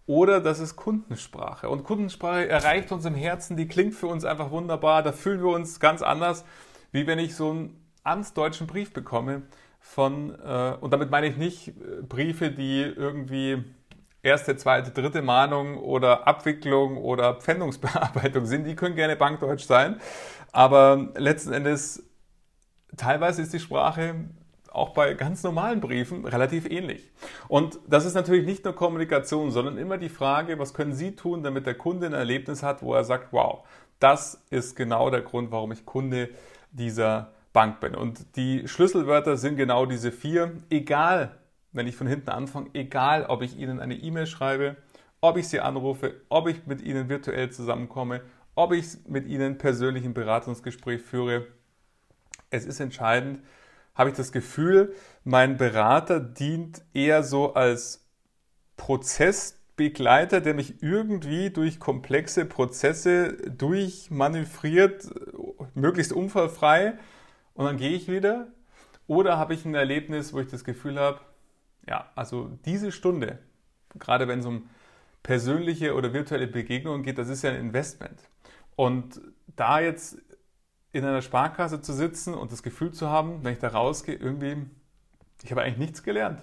oder 0.06 0.40
das 0.40 0.58
ist 0.58 0.76
Kundensprache. 0.76 1.68
Und 1.68 1.84
Kundensprache 1.84 2.48
erreicht 2.48 2.92
uns 2.92 3.04
im 3.04 3.14
Herzen, 3.14 3.56
die 3.56 3.66
klingt 3.66 3.94
für 3.94 4.08
uns 4.08 4.24
einfach 4.24 4.50
wunderbar, 4.50 5.02
da 5.02 5.12
fühlen 5.12 5.40
wir 5.40 5.54
uns 5.54 5.80
ganz 5.80 6.02
anders, 6.02 6.44
wie 6.90 7.06
wenn 7.06 7.18
ich 7.18 7.34
so 7.34 7.52
ein 7.52 7.81
amtsdeutschen 8.04 8.66
Brief 8.66 8.92
bekomme 8.92 9.42
von, 9.80 10.30
äh, 10.30 10.76
und 10.80 10.92
damit 10.92 11.10
meine 11.10 11.26
ich 11.26 11.36
nicht 11.36 11.68
äh, 11.68 12.02
Briefe, 12.02 12.50
die 12.50 12.82
irgendwie 12.82 13.64
erste, 14.22 14.56
zweite, 14.56 14.92
dritte 14.92 15.22
Mahnung 15.22 15.78
oder 15.78 16.26
Abwicklung 16.26 16.96
oder 16.96 17.34
Pfändungsbearbeitung 17.34 18.46
sind, 18.46 18.64
die 18.64 18.76
können 18.76 18.94
gerne 18.94 19.16
bankdeutsch 19.16 19.64
sein, 19.64 20.00
aber 20.52 21.10
letzten 21.16 21.52
Endes 21.52 22.04
teilweise 22.96 23.42
ist 23.42 23.52
die 23.52 23.58
Sprache 23.58 24.14
auch 24.70 24.90
bei 24.90 25.14
ganz 25.14 25.42
normalen 25.42 25.80
Briefen 25.80 26.24
relativ 26.24 26.66
ähnlich. 26.66 27.10
Und 27.48 27.78
das 27.86 28.04
ist 28.06 28.14
natürlich 28.14 28.46
nicht 28.46 28.64
nur 28.64 28.74
Kommunikation, 28.74 29.50
sondern 29.50 29.76
immer 29.76 29.98
die 29.98 30.08
Frage, 30.08 30.58
was 30.58 30.72
können 30.72 30.94
Sie 30.94 31.14
tun, 31.14 31.42
damit 31.42 31.66
der 31.66 31.74
Kunde 31.74 32.06
ein 32.06 32.14
Erlebnis 32.14 32.62
hat, 32.62 32.82
wo 32.82 32.94
er 32.94 33.04
sagt, 33.04 33.32
wow, 33.32 33.66
das 33.98 34.42
ist 34.50 34.74
genau 34.74 35.10
der 35.10 35.20
Grund, 35.20 35.50
warum 35.50 35.72
ich 35.72 35.84
Kunde 35.84 36.30
dieser 36.70 37.32
Bank 37.52 37.80
bin. 37.80 37.94
Und 37.94 38.36
die 38.36 38.66
Schlüsselwörter 38.66 39.36
sind 39.36 39.56
genau 39.56 39.86
diese 39.86 40.12
vier. 40.12 40.52
Egal, 40.70 41.38
wenn 41.72 41.86
ich 41.86 41.96
von 41.96 42.06
hinten 42.06 42.30
anfange, 42.30 42.70
egal, 42.74 43.26
ob 43.26 43.42
ich 43.42 43.58
Ihnen 43.58 43.80
eine 43.80 43.94
E-Mail 43.94 44.26
schreibe, 44.26 44.76
ob 45.20 45.36
ich 45.36 45.48
Sie 45.48 45.60
anrufe, 45.60 46.14
ob 46.28 46.48
ich 46.48 46.66
mit 46.66 46.82
Ihnen 46.82 47.08
virtuell 47.08 47.50
zusammenkomme, 47.50 48.22
ob 48.54 48.72
ich 48.72 49.06
mit 49.06 49.26
Ihnen 49.26 49.58
persönlich 49.58 50.04
ein 50.04 50.14
Beratungsgespräch 50.14 51.02
führe. 51.02 51.46
Es 52.50 52.64
ist 52.66 52.80
entscheidend, 52.80 53.40
habe 53.94 54.10
ich 54.10 54.16
das 54.16 54.32
Gefühl, 54.32 54.94
mein 55.24 55.56
Berater 55.56 56.20
dient 56.20 56.82
eher 56.94 57.22
so 57.22 57.54
als 57.54 58.06
Prozessbegleiter, 58.76 60.40
der 60.40 60.54
mich 60.54 60.82
irgendwie 60.82 61.50
durch 61.50 61.78
komplexe 61.78 62.44
Prozesse 62.46 63.34
durchmanövriert, 63.50 65.08
möglichst 65.74 66.12
unfallfrei 66.12 66.94
und 67.54 67.64
dann 67.64 67.76
gehe 67.76 67.90
ich 67.90 68.08
wieder. 68.08 68.48
Oder 69.06 69.38
habe 69.38 69.54
ich 69.54 69.64
ein 69.64 69.74
Erlebnis, 69.74 70.32
wo 70.32 70.40
ich 70.40 70.48
das 70.48 70.64
Gefühl 70.64 70.98
habe, 70.98 71.20
ja, 71.88 72.10
also 72.14 72.50
diese 72.64 72.92
Stunde, 72.92 73.38
gerade 73.98 74.28
wenn 74.28 74.40
es 74.40 74.46
um 74.46 74.68
persönliche 75.22 75.94
oder 75.94 76.12
virtuelle 76.12 76.46
Begegnungen 76.46 77.02
geht, 77.02 77.18
das 77.18 77.28
ist 77.28 77.42
ja 77.42 77.50
ein 77.50 77.60
Investment. 77.60 78.18
Und 78.76 79.20
da 79.56 79.80
jetzt 79.80 80.18
in 80.92 81.04
einer 81.04 81.22
Sparkasse 81.22 81.80
zu 81.80 81.92
sitzen 81.92 82.34
und 82.34 82.52
das 82.52 82.62
Gefühl 82.62 82.92
zu 82.92 83.08
haben, 83.08 83.44
wenn 83.44 83.52
ich 83.52 83.58
da 83.58 83.68
rausgehe, 83.68 84.14
irgendwie, 84.14 84.66
ich 85.42 85.50
habe 85.50 85.62
eigentlich 85.62 85.78
nichts 85.78 86.02
gelernt. 86.02 86.42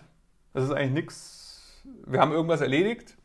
Das 0.54 0.64
ist 0.64 0.72
eigentlich 0.72 0.94
nichts. 0.94 1.84
Wir 2.06 2.20
haben 2.20 2.32
irgendwas 2.32 2.62
erledigt, 2.62 3.16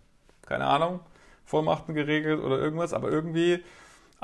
keine 0.47 0.67
Ahnung, 0.67 1.01
Vollmachten 1.45 1.95
geregelt 1.95 2.41
oder 2.41 2.59
irgendwas, 2.59 2.93
aber 2.93 3.11
irgendwie 3.11 3.63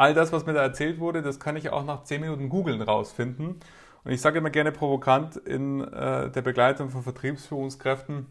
all 0.00 0.14
das, 0.14 0.32
was 0.32 0.46
mir 0.46 0.54
da 0.54 0.62
erzählt 0.62 0.98
wurde, 0.98 1.20
das 1.20 1.38
kann 1.38 1.56
ich 1.56 1.68
auch 1.68 1.84
nach 1.84 2.04
10 2.04 2.22
Minuten 2.22 2.48
googeln 2.48 2.80
rausfinden. 2.80 3.60
Und 4.02 4.10
ich 4.10 4.22
sage 4.22 4.38
immer 4.38 4.48
gerne 4.48 4.72
provokant 4.72 5.36
in 5.36 5.82
äh, 5.82 6.30
der 6.30 6.40
Begleitung 6.40 6.88
von 6.88 7.02
Vertriebsführungskräften, 7.02 8.24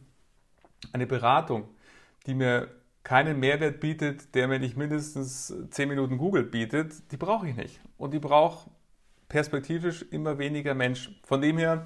eine 0.93 1.05
Beratung, 1.05 1.69
die 2.25 2.33
mir 2.33 2.69
keinen 3.03 3.39
Mehrwert 3.39 3.79
bietet, 3.79 4.33
der 4.33 4.47
mir 4.47 4.57
nicht 4.57 4.77
mindestens 4.77 5.53
10 5.69 5.89
Minuten 5.89 6.17
Google 6.17 6.43
bietet, 6.43 7.11
die 7.11 7.17
brauche 7.17 7.47
ich 7.47 7.55
nicht. 7.55 7.79
Und 7.97 8.15
die 8.15 8.19
braucht 8.19 8.67
perspektivisch 9.27 10.03
immer 10.09 10.39
weniger 10.39 10.73
Mensch. 10.73 11.11
Von 11.23 11.39
dem 11.41 11.59
her, 11.59 11.85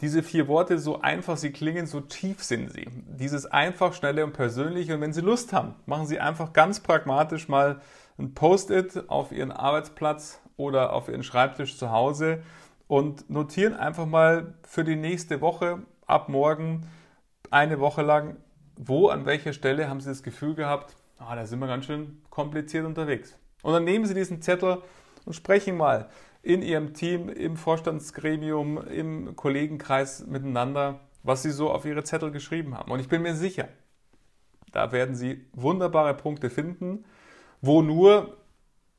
diese 0.00 0.22
vier 0.22 0.48
Worte, 0.48 0.78
so 0.78 1.02
einfach 1.02 1.36
sie 1.36 1.52
klingen, 1.52 1.86
so 1.86 2.00
tief 2.00 2.42
sind 2.42 2.72
sie. 2.72 2.86
Dieses 3.06 3.44
einfach, 3.44 3.92
schnelle 3.92 4.24
und 4.24 4.32
persönliche. 4.32 4.94
Und 4.94 5.02
wenn 5.02 5.12
Sie 5.12 5.20
Lust 5.20 5.52
haben, 5.52 5.74
machen 5.84 6.06
Sie 6.06 6.18
einfach 6.18 6.54
ganz 6.54 6.80
pragmatisch 6.80 7.48
mal 7.48 7.82
ein 8.18 8.34
Post-it 8.34 9.08
auf 9.08 9.32
Ihren 9.32 9.52
Arbeitsplatz 9.52 10.40
oder 10.56 10.92
auf 10.92 11.08
Ihren 11.08 11.22
Schreibtisch 11.22 11.78
zu 11.78 11.90
Hause 11.90 12.42
und 12.86 13.28
notieren 13.30 13.74
einfach 13.74 14.06
mal 14.06 14.54
für 14.66 14.84
die 14.84 14.96
nächste 14.96 15.40
Woche 15.40 15.82
ab 16.06 16.28
morgen 16.28 16.88
eine 17.50 17.80
Woche 17.80 18.02
lang, 18.02 18.36
wo, 18.76 19.08
an 19.08 19.26
welcher 19.26 19.52
Stelle 19.52 19.88
haben 19.88 20.00
Sie 20.00 20.08
das 20.08 20.22
Gefühl 20.22 20.54
gehabt, 20.54 20.96
ah, 21.18 21.34
da 21.36 21.46
sind 21.46 21.58
wir 21.58 21.66
ganz 21.66 21.86
schön 21.86 22.22
kompliziert 22.30 22.86
unterwegs. 22.86 23.38
Und 23.62 23.72
dann 23.72 23.84
nehmen 23.84 24.06
Sie 24.06 24.14
diesen 24.14 24.42
Zettel 24.42 24.78
und 25.24 25.34
sprechen 25.34 25.76
mal 25.76 26.08
in 26.42 26.62
Ihrem 26.62 26.94
Team, 26.94 27.28
im 27.28 27.56
Vorstandsgremium, 27.56 28.78
im 28.88 29.36
Kollegenkreis 29.36 30.26
miteinander, 30.26 31.00
was 31.22 31.42
Sie 31.42 31.50
so 31.52 31.70
auf 31.70 31.84
Ihre 31.84 32.02
Zettel 32.04 32.32
geschrieben 32.32 32.76
haben. 32.76 32.90
Und 32.90 33.00
ich 33.00 33.08
bin 33.08 33.22
mir 33.22 33.34
sicher, 33.34 33.68
da 34.72 34.90
werden 34.90 35.14
Sie 35.14 35.46
wunderbare 35.52 36.14
Punkte 36.14 36.50
finden, 36.50 37.04
wo 37.62 37.80
nur 37.80 38.36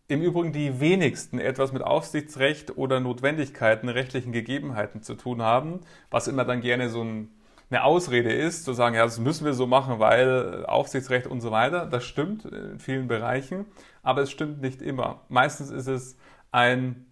im 0.08 0.22
Übrigen 0.22 0.52
die 0.52 0.80
wenigsten 0.80 1.40
etwas 1.40 1.72
mit 1.72 1.84
Aufsichtsrecht 1.84 2.76
oder 2.78 3.00
Notwendigkeiten, 3.00 3.88
rechtlichen 3.88 4.32
Gegebenheiten 4.32 5.04
zu 5.04 5.14
tun 5.14 5.44
haben, 5.44 5.82
was 6.10 6.28
immer 6.28 6.44
dann 6.44 6.62
gerne 6.62 6.90
so 6.90 7.04
ein, 7.04 7.30
eine 7.70 7.84
Ausrede 7.84 8.34
ist, 8.34 8.66
zu 8.66 8.74
sagen, 8.74 8.96
ja, 8.96 9.04
das 9.04 9.20
müssen 9.20 9.46
wir 9.46 9.54
so 9.54 9.68
machen, 9.68 10.00
weil 10.00 10.66
Aufsichtsrecht 10.66 11.28
und 11.28 11.42
so 11.42 11.52
weiter. 11.52 11.86
Das 11.86 12.04
stimmt 12.04 12.46
in 12.46 12.80
vielen 12.80 13.08
Bereichen, 13.08 13.66
aber 14.02 14.22
es 14.24 14.32
stimmt 14.32 14.62
nicht 14.62 14.82
immer. 14.82 15.22
Meistens 15.30 15.70
ist 15.70 15.88
es 15.88 16.18
ein 16.52 17.06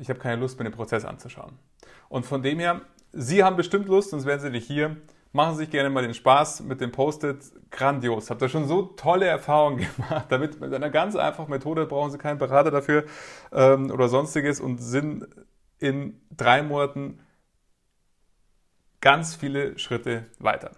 ich 0.00 0.08
habe 0.08 0.18
keine 0.18 0.40
Lust, 0.40 0.58
mir 0.58 0.64
den 0.64 0.72
Prozess 0.72 1.04
anzuschauen. 1.04 1.58
Und 2.08 2.26
von 2.26 2.42
dem 2.42 2.58
her, 2.58 2.80
Sie 3.12 3.42
haben 3.42 3.56
bestimmt 3.56 3.86
Lust, 3.86 4.10
sonst 4.10 4.24
wären 4.24 4.40
Sie 4.40 4.50
nicht 4.50 4.66
hier. 4.66 4.96
Machen 5.32 5.54
Sie 5.54 5.60
sich 5.60 5.70
gerne 5.70 5.90
mal 5.90 6.02
den 6.02 6.14
Spaß 6.14 6.62
mit 6.62 6.80
dem 6.80 6.90
Post-it. 6.90 7.38
Grandios. 7.70 8.30
Habt 8.30 8.42
ihr 8.42 8.48
schon 8.48 8.66
so 8.66 8.82
tolle 8.82 9.26
Erfahrungen 9.26 9.78
gemacht. 9.96 10.26
Damit 10.28 10.60
mit 10.60 10.74
einer 10.74 10.90
ganz 10.90 11.14
einfachen 11.14 11.50
Methode 11.50 11.86
brauchen 11.86 12.10
Sie 12.10 12.18
keinen 12.18 12.38
Berater 12.38 12.70
dafür 12.70 13.04
ähm, 13.52 13.90
oder 13.90 14.08
sonstiges 14.08 14.60
und 14.60 14.78
sind 14.78 15.28
in 15.78 16.20
drei 16.36 16.62
Monaten 16.62 17.20
ganz 19.00 19.34
viele 19.34 19.78
Schritte 19.78 20.26
weiter. 20.38 20.72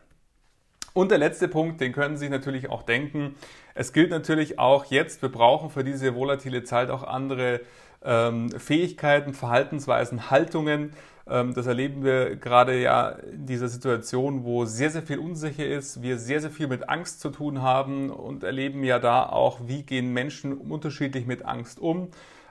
Und 0.93 1.11
der 1.11 1.19
letzte 1.19 1.49
Punkt, 1.49 1.81
den 1.81 1.93
können 1.93 2.19
Sie 2.19 2.29
natürlich 2.29 2.69
auch 2.69 2.83
denken. 2.83 3.35
Es 3.75 3.95
gilt 3.95 4.11
natürlich 4.11 4.59
auch 4.59 4.85
jetzt, 4.87 5.23
wir 5.23 5.31
brauchen 5.31 5.71
für 5.71 5.83
diese 5.83 6.15
volatile 6.15 6.65
Zeit 6.65 6.91
auch 6.91 7.03
andere 7.03 7.63
ähm, 8.05 8.51
Fähigkeiten, 8.51 9.33
Verhaltensweisen, 9.33 10.31
Haltungen. 10.31 10.93
Ähm, 11.29 11.55
das 11.55 11.67
erleben 11.67 12.05
wir 12.05 12.37
gerade 12.37 12.81
ja 12.81 13.11
in 13.11 13.47
dieser 13.47 13.69
Situation, 13.69 14.45
wo 14.45 14.65
sehr, 14.65 14.91
sehr 14.91 15.03
viel 15.03 15.19
unsicher 15.19 15.67
ist, 15.67 16.03
wir 16.03 16.19
sehr, 16.19 16.41
sehr 16.41 16.51
viel 16.51 16.67
mit 16.67 16.89
Angst 16.89 17.21
zu 17.21 17.31
tun 17.31 17.63
haben 17.63 18.11
und 18.11 18.45
erleben 18.45 18.85
ja 18.85 18.99
da 18.99 19.27
auch, 19.27 19.61
wie 19.67 19.83
gehen 19.83 20.13
Menschen 20.13 20.53
unterschiedlich 20.53 21.27
mit 21.27 21.45
Angst 21.45 21.81
um. 21.81 22.09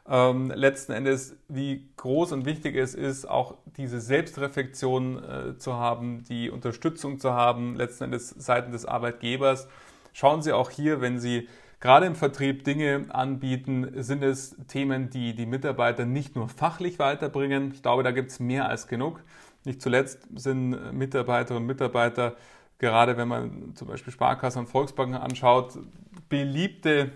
Ähm, 0.09 0.51
letzten 0.55 0.93
Endes, 0.93 1.36
wie 1.47 1.88
groß 1.97 2.32
und 2.32 2.45
wichtig 2.45 2.76
es 2.76 2.95
ist, 2.95 3.30
auch 3.30 3.55
diese 3.78 4.01
Selbstreflexion 4.01 5.24
äh, 5.24 5.57
zu 5.57 5.74
haben, 5.76 6.24
die 6.28 6.49
Unterstützung 6.49 7.19
zu 7.19 7.34
haben, 7.34 7.76
letzten 7.76 8.05
Endes 8.05 8.30
Seiten 8.30 8.72
des 8.72 8.86
Arbeitgebers. 8.86 9.67
Schauen 10.13 10.41
Sie 10.41 10.53
auch 10.53 10.69
hier, 10.69 11.01
wenn 11.01 11.19
Sie 11.19 11.47
gerade 11.82 12.05
im 12.05 12.15
Vertrieb 12.15 12.63
Dinge 12.63 13.07
anbieten, 13.09 13.91
sind 14.01 14.23
es 14.23 14.55
Themen, 14.67 15.09
die 15.09 15.36
die 15.36 15.45
Mitarbeiter 15.45 16.05
nicht 16.05 16.36
nur 16.36 16.47
fachlich 16.47 16.99
weiterbringen. 16.99 17.71
Ich 17.73 17.82
glaube, 17.82 18.03
da 18.03 18.11
gibt 18.11 18.32
es 18.32 18.39
mehr 18.39 18.69
als 18.69 18.88
genug. 18.88 19.21
Nicht 19.65 19.82
zuletzt 19.82 20.25
sind 20.36 20.93
Mitarbeiterinnen 20.93 21.63
und 21.63 21.67
Mitarbeiter, 21.67 22.36
gerade 22.79 23.17
wenn 23.17 23.27
man 23.27 23.75
zum 23.75 23.89
Beispiel 23.89 24.13
Sparkassen 24.13 24.61
und 24.61 24.67
Volksbanken 24.67 25.17
anschaut, 25.17 25.77
beliebte 26.29 27.11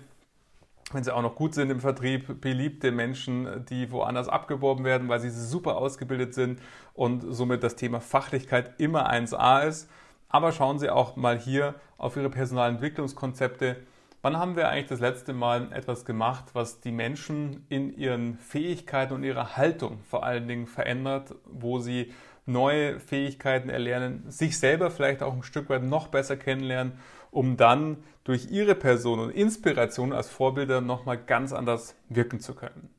wenn 0.91 1.03
sie 1.03 1.13
auch 1.13 1.23
noch 1.23 1.35
gut 1.35 1.55
sind 1.55 1.71
im 1.71 1.79
Vertrieb, 1.79 2.41
beliebte 2.41 2.91
Menschen, 2.91 3.65
die 3.65 3.91
woanders 3.91 4.29
abgeworben 4.29 4.85
werden, 4.85 5.09
weil 5.09 5.19
sie 5.19 5.31
super 5.31 5.77
ausgebildet 5.77 6.35
sind 6.35 6.61
und 6.93 7.21
somit 7.27 7.63
das 7.63 7.75
Thema 7.75 7.99
Fachlichkeit 7.99 8.79
immer 8.79 9.11
1A 9.11 9.67
ist. 9.67 9.89
Aber 10.29 10.51
schauen 10.51 10.79
Sie 10.79 10.89
auch 10.89 11.15
mal 11.15 11.39
hier 11.39 11.75
auf 11.97 12.17
Ihre 12.17 12.29
Personalentwicklungskonzepte. 12.29 13.77
Wann 14.25 14.39
haben 14.39 14.55
wir 14.55 14.69
eigentlich 14.69 14.87
das 14.87 15.01
letzte 15.01 15.33
Mal 15.33 15.71
etwas 15.71 16.03
gemacht, 16.03 16.45
was 16.53 16.81
die 16.81 16.91
Menschen 16.91 17.63
in 17.69 17.95
ihren 17.95 18.39
Fähigkeiten 18.39 19.13
und 19.13 19.23
ihrer 19.23 19.55
Haltung 19.55 19.99
vor 19.99 20.23
allen 20.23 20.47
Dingen 20.47 20.65
verändert, 20.65 21.35
wo 21.45 21.77
sie 21.77 22.11
neue 22.47 22.99
Fähigkeiten 22.99 23.69
erlernen, 23.69 24.23
sich 24.27 24.57
selber 24.57 24.89
vielleicht 24.89 25.21
auch 25.21 25.35
ein 25.35 25.43
Stück 25.43 25.69
weit 25.69 25.83
noch 25.83 26.07
besser 26.07 26.37
kennenlernen, 26.37 26.93
um 27.29 27.55
dann 27.55 27.97
durch 28.23 28.49
ihre 28.49 28.73
Person 28.73 29.19
und 29.19 29.29
Inspiration 29.29 30.11
als 30.11 30.27
Vorbilder 30.27 30.81
nochmal 30.81 31.19
ganz 31.19 31.53
anders 31.53 31.95
wirken 32.09 32.39
zu 32.39 32.55
können. 32.55 32.89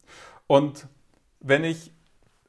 Und 0.47 0.87
wenn 1.41 1.65
ich 1.65 1.91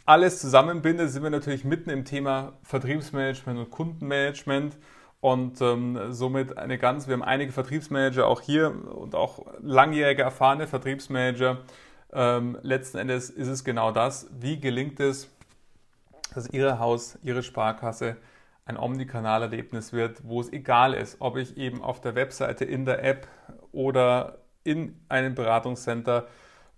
alles 0.06 0.40
zusammenbinde, 0.40 1.08
sind 1.08 1.24
wir 1.24 1.32
natürlich 1.32 1.64
mitten 1.64 1.90
im 1.90 2.06
Thema 2.06 2.54
Vertriebsmanagement 2.62 3.58
und 3.58 3.72
Kundenmanagement 3.72 4.78
und 5.20 5.62
ähm, 5.62 6.14
somit 6.14 6.58
eine 6.58 6.78
ganz, 6.78 7.08
wir 7.08 7.14
haben 7.14 7.24
einige 7.24 7.52
Vertriebsmanager 7.52 8.28
auch 8.28 8.42
hier 8.42 8.74
und 8.96 9.16
auch 9.16 9.46
langjährige 9.62 10.22
erfahrene 10.22 10.68
Vertriebsmanager. 10.68 11.60
Ähm, 12.14 12.58
letzten 12.62 12.98
Endes 12.98 13.30
ist 13.30 13.48
es 13.48 13.64
genau 13.64 13.92
das. 13.92 14.30
Wie 14.32 14.60
gelingt 14.60 15.00
es, 15.00 15.30
dass 16.34 16.50
Ihr 16.50 16.80
Haus, 16.80 17.18
Ihre 17.24 17.44
Sparkasse 17.44 18.18
ein 18.66 18.78
Omnikanalerlebnis 18.78 19.94
wird, 19.94 20.22
wo 20.24 20.42
es 20.42 20.52
egal 20.52 20.94
ist, 20.94 21.18
ob 21.20 21.38
ich 21.38 21.58
eben 21.58 21.82
auf 21.82 22.02
der 22.02 22.16
Webseite, 22.16 22.66
in 22.66 22.86
der 22.86 23.04
App 23.04 23.28
oder 23.72 24.40
in 24.64 25.00
einem 25.08 25.36
Beratungscenter, 25.36 26.28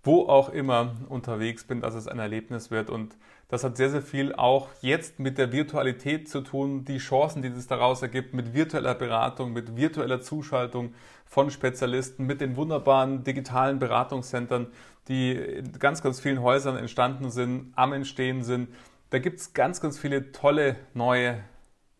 wo 0.02 0.26
auch 0.28 0.48
immer 0.48 0.94
unterwegs 1.08 1.64
bin, 1.64 1.80
dass 1.80 1.94
es 1.94 2.06
ein 2.06 2.20
Erlebnis 2.20 2.70
wird 2.70 2.88
und 2.88 3.16
das 3.50 3.64
hat 3.64 3.76
sehr, 3.76 3.90
sehr 3.90 4.02
viel 4.02 4.34
auch 4.34 4.68
jetzt 4.80 5.18
mit 5.18 5.36
der 5.36 5.52
Virtualität 5.52 6.28
zu 6.28 6.40
tun, 6.40 6.84
die 6.84 6.98
Chancen, 6.98 7.42
die 7.42 7.48
es 7.48 7.66
daraus 7.66 8.00
ergibt, 8.00 8.32
mit 8.32 8.54
virtueller 8.54 8.94
Beratung, 8.94 9.52
mit 9.52 9.76
virtueller 9.76 10.20
Zuschaltung 10.20 10.94
von 11.26 11.50
Spezialisten, 11.50 12.26
mit 12.26 12.40
den 12.40 12.56
wunderbaren 12.56 13.24
digitalen 13.24 13.78
Beratungszentren, 13.78 14.68
die 15.08 15.32
in 15.32 15.72
ganz, 15.78 16.02
ganz 16.02 16.20
vielen 16.20 16.42
Häusern 16.42 16.76
entstanden 16.76 17.30
sind, 17.30 17.72
am 17.74 17.92
Entstehen 17.92 18.44
sind. 18.44 18.68
Da 19.10 19.18
gibt 19.18 19.40
es 19.40 19.52
ganz, 19.52 19.80
ganz 19.80 19.98
viele 19.98 20.30
tolle 20.30 20.76
neue 20.94 21.42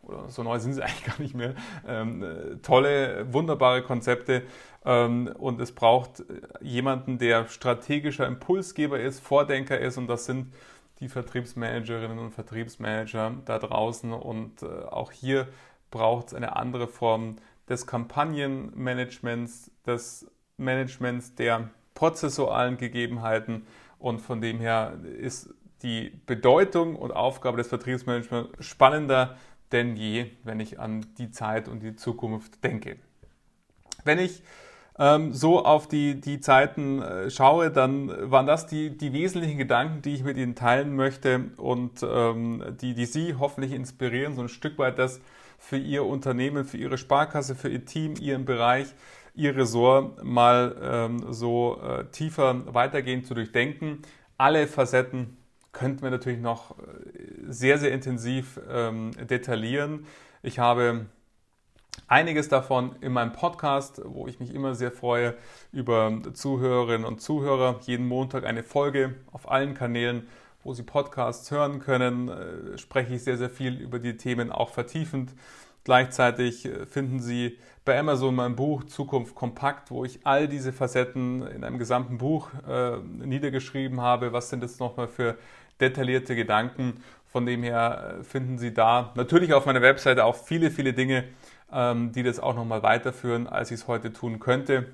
oder 0.02 0.28
so 0.28 0.42
neu 0.42 0.58
sind 0.58 0.74
sie 0.74 0.82
eigentlich 0.84 1.04
gar 1.04 1.20
nicht 1.20 1.34
mehr, 1.34 1.54
ähm, 1.86 2.24
tolle, 2.62 3.32
wunderbare 3.32 3.82
Konzepte. 3.82 4.42
Ähm, 4.84 5.30
und 5.38 5.60
es 5.60 5.72
braucht 5.72 6.24
jemanden, 6.60 7.18
der 7.18 7.48
strategischer 7.48 8.26
Impulsgeber 8.26 8.98
ist, 8.98 9.20
Vordenker 9.20 9.78
ist. 9.78 9.98
Und 9.98 10.06
das 10.06 10.24
sind 10.24 10.52
die 11.00 11.08
Vertriebsmanagerinnen 11.08 12.18
und 12.18 12.30
Vertriebsmanager 12.32 13.34
da 13.44 13.58
draußen. 13.58 14.12
Und 14.12 14.62
äh, 14.62 14.66
auch 14.66 15.12
hier 15.12 15.48
braucht 15.90 16.28
es 16.28 16.34
eine 16.34 16.56
andere 16.56 16.86
Form 16.86 17.36
des 17.68 17.86
Kampagnenmanagements, 17.86 19.70
des 19.86 20.30
Managements 20.56 21.34
der 21.34 21.70
prozessualen 21.94 22.76
Gegebenheiten. 22.76 23.66
Und 23.98 24.20
von 24.20 24.40
dem 24.40 24.58
her 24.58 24.98
ist 25.18 25.52
die 25.82 26.10
Bedeutung 26.26 26.96
und 26.96 27.12
Aufgabe 27.12 27.56
des 27.56 27.68
Vertriebsmanagements 27.68 28.64
spannender 28.64 29.36
denn 29.72 29.96
je, 29.96 30.30
wenn 30.42 30.60
ich 30.60 30.80
an 30.80 31.06
die 31.18 31.30
Zeit 31.30 31.68
und 31.68 31.80
die 31.82 31.94
Zukunft 31.94 32.64
denke. 32.64 32.96
Wenn 34.04 34.18
ich 34.18 34.42
ähm, 35.00 35.32
so 35.32 35.64
auf 35.64 35.88
die, 35.88 36.20
die 36.20 36.40
Zeiten 36.40 37.00
äh, 37.00 37.30
schaue, 37.30 37.70
dann 37.70 38.30
waren 38.30 38.46
das 38.46 38.66
die, 38.66 38.96
die 38.96 39.14
wesentlichen 39.14 39.56
Gedanken, 39.56 40.02
die 40.02 40.12
ich 40.12 40.22
mit 40.22 40.36
Ihnen 40.36 40.54
teilen 40.54 40.94
möchte 40.94 41.46
und 41.56 42.02
ähm, 42.02 42.62
die, 42.82 42.92
die 42.92 43.06
Sie 43.06 43.34
hoffentlich 43.34 43.72
inspirieren, 43.72 44.34
so 44.34 44.42
ein 44.42 44.50
Stück 44.50 44.78
weit 44.78 44.98
das 44.98 45.22
für 45.58 45.78
Ihr 45.78 46.04
Unternehmen, 46.04 46.66
für 46.66 46.76
Ihre 46.76 46.98
Sparkasse, 46.98 47.54
für 47.54 47.70
Ihr 47.70 47.86
Team, 47.86 48.14
Ihren 48.20 48.44
Bereich, 48.44 48.88
Ihr 49.34 49.56
Ressort 49.56 50.22
mal 50.22 50.76
ähm, 50.82 51.32
so 51.32 51.80
äh, 51.80 52.04
tiefer 52.12 52.74
weitergehend 52.74 53.26
zu 53.26 53.32
durchdenken. 53.32 54.02
Alle 54.36 54.66
Facetten 54.66 55.38
könnten 55.72 56.02
wir 56.02 56.10
natürlich 56.10 56.40
noch 56.40 56.72
äh, 56.72 56.82
sehr, 57.48 57.78
sehr 57.78 57.92
intensiv 57.92 58.60
ähm, 58.68 59.12
detaillieren. 59.30 60.04
Ich 60.42 60.58
habe 60.58 61.06
einiges 62.08 62.48
davon 62.48 62.96
in 63.00 63.12
meinem 63.12 63.32
Podcast, 63.32 64.02
wo 64.04 64.26
ich 64.26 64.40
mich 64.40 64.54
immer 64.54 64.74
sehr 64.74 64.90
freue 64.90 65.34
über 65.72 66.12
Zuhörerinnen 66.32 67.06
und 67.06 67.20
Zuhörer. 67.20 67.80
Jeden 67.86 68.06
Montag 68.06 68.44
eine 68.44 68.62
Folge 68.62 69.14
auf 69.32 69.50
allen 69.50 69.74
Kanälen, 69.74 70.26
wo 70.64 70.74
Sie 70.74 70.82
Podcasts 70.82 71.50
hören 71.50 71.78
können. 71.78 72.28
Äh, 72.28 72.78
spreche 72.78 73.14
ich 73.14 73.24
sehr, 73.24 73.38
sehr 73.38 73.50
viel 73.50 73.80
über 73.80 73.98
die 73.98 74.16
Themen 74.16 74.50
auch 74.50 74.70
vertiefend. 74.70 75.32
Gleichzeitig 75.84 76.66
äh, 76.66 76.86
finden 76.86 77.20
Sie 77.20 77.56
bei 77.84 77.98
Amazon 77.98 78.34
mein 78.34 78.56
Buch 78.56 78.84
Zukunft 78.84 79.34
kompakt, 79.34 79.90
wo 79.90 80.04
ich 80.04 80.20
all 80.24 80.48
diese 80.48 80.72
Facetten 80.72 81.46
in 81.46 81.64
einem 81.64 81.78
gesamten 81.78 82.18
Buch 82.18 82.50
äh, 82.68 82.98
niedergeschrieben 82.98 84.00
habe. 84.00 84.32
Was 84.32 84.50
sind 84.50 84.62
jetzt 84.62 84.80
nochmal 84.80 85.08
für 85.08 85.36
detaillierte 85.80 86.36
Gedanken? 86.36 87.02
Von 87.26 87.46
dem 87.46 87.62
her 87.62 88.18
äh, 88.20 88.24
finden 88.24 88.58
Sie 88.58 88.74
da 88.74 89.12
natürlich 89.14 89.54
auf 89.54 89.64
meiner 89.64 89.82
Webseite 89.82 90.24
auch 90.24 90.34
viele, 90.34 90.70
viele 90.70 90.92
Dinge, 90.92 91.24
die 91.72 92.22
das 92.22 92.40
auch 92.40 92.54
nochmal 92.54 92.82
weiterführen, 92.82 93.46
als 93.46 93.70
ich 93.70 93.80
es 93.80 93.88
heute 93.88 94.12
tun 94.12 94.40
könnte. 94.40 94.86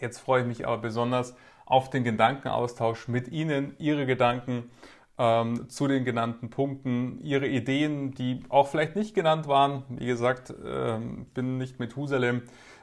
Jetzt 0.00 0.18
freue 0.18 0.42
ich 0.42 0.46
mich 0.46 0.66
aber 0.66 0.78
besonders 0.78 1.34
auf 1.66 1.90
den 1.90 2.04
Gedankenaustausch 2.04 3.08
mit 3.08 3.28
Ihnen, 3.28 3.74
Ihre 3.78 4.06
Gedanken 4.06 4.70
ähm, 5.18 5.68
zu 5.68 5.86
den 5.86 6.04
genannten 6.04 6.48
Punkten, 6.50 7.20
Ihre 7.22 7.46
Ideen, 7.46 8.12
die 8.12 8.42
auch 8.48 8.68
vielleicht 8.68 8.96
nicht 8.96 9.14
genannt 9.14 9.46
waren. 9.46 9.84
Wie 9.90 10.06
gesagt, 10.06 10.54
ähm, 10.64 11.26
bin 11.34 11.58
nicht 11.58 11.78
mit 11.78 11.94
Husalem, 11.94 12.42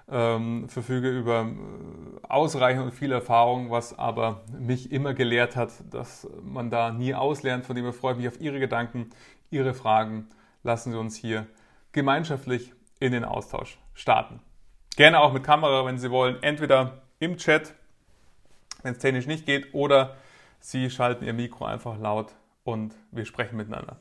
ähm, 0.10 0.70
verfüge 0.70 1.10
über 1.10 1.41
äh, 1.41 2.28
ausreichend 2.28 2.84
und 2.84 2.91
viel 2.91 3.12
Erfahrung, 3.12 3.72
was 3.72 3.97
aber 3.97 4.43
mich 4.58 4.91
immer 4.91 5.16
gelehrt 5.16 5.55
hat, 5.55 5.72
dass 5.89 6.30
man 6.43 6.70
da 6.70 6.91
nie 6.91 7.16
auslernt. 7.16 7.66
Von 7.66 7.76
dem 7.76 7.86
her 7.86 7.93
freue 7.93 8.14
ich 8.14 8.20
mich 8.20 8.28
auf 8.28 8.39
Ihre 8.39 8.60
Gedanken, 8.60 9.10
Ihre 9.49 9.74
Fragen. 9.74 10.28
Lassen 10.64 10.91
Sie 10.91 10.99
uns 10.99 11.16
hier 11.16 11.47
gemeinschaftlich 11.91 12.74
in 13.00 13.12
den 13.12 13.26
Austausch 13.26 13.78
starten. 13.93 14.39
Gerne 14.95 15.20
auch 15.20 15.34
mit 15.34 15.43
Kamera, 15.43 15.86
wenn 15.86 15.98
Sie 15.98 16.12
wollen, 16.12 16.41
entweder 16.41 17.02
im 17.20 17.38
Chat, 17.38 17.74
wenn 18.84 18.93
es 18.93 19.00
technisch 19.00 19.28
nicht 19.28 19.45
geht, 19.45 19.74
oder 19.74 20.16
Sie 20.60 20.89
schalten 20.89 21.24
Ihr 21.26 21.34
Mikro 21.34 21.66
einfach 21.66 21.98
laut 22.00 22.36
und 22.64 22.95
wir 23.12 23.26
sprechen 23.26 23.58
miteinander. 23.58 23.98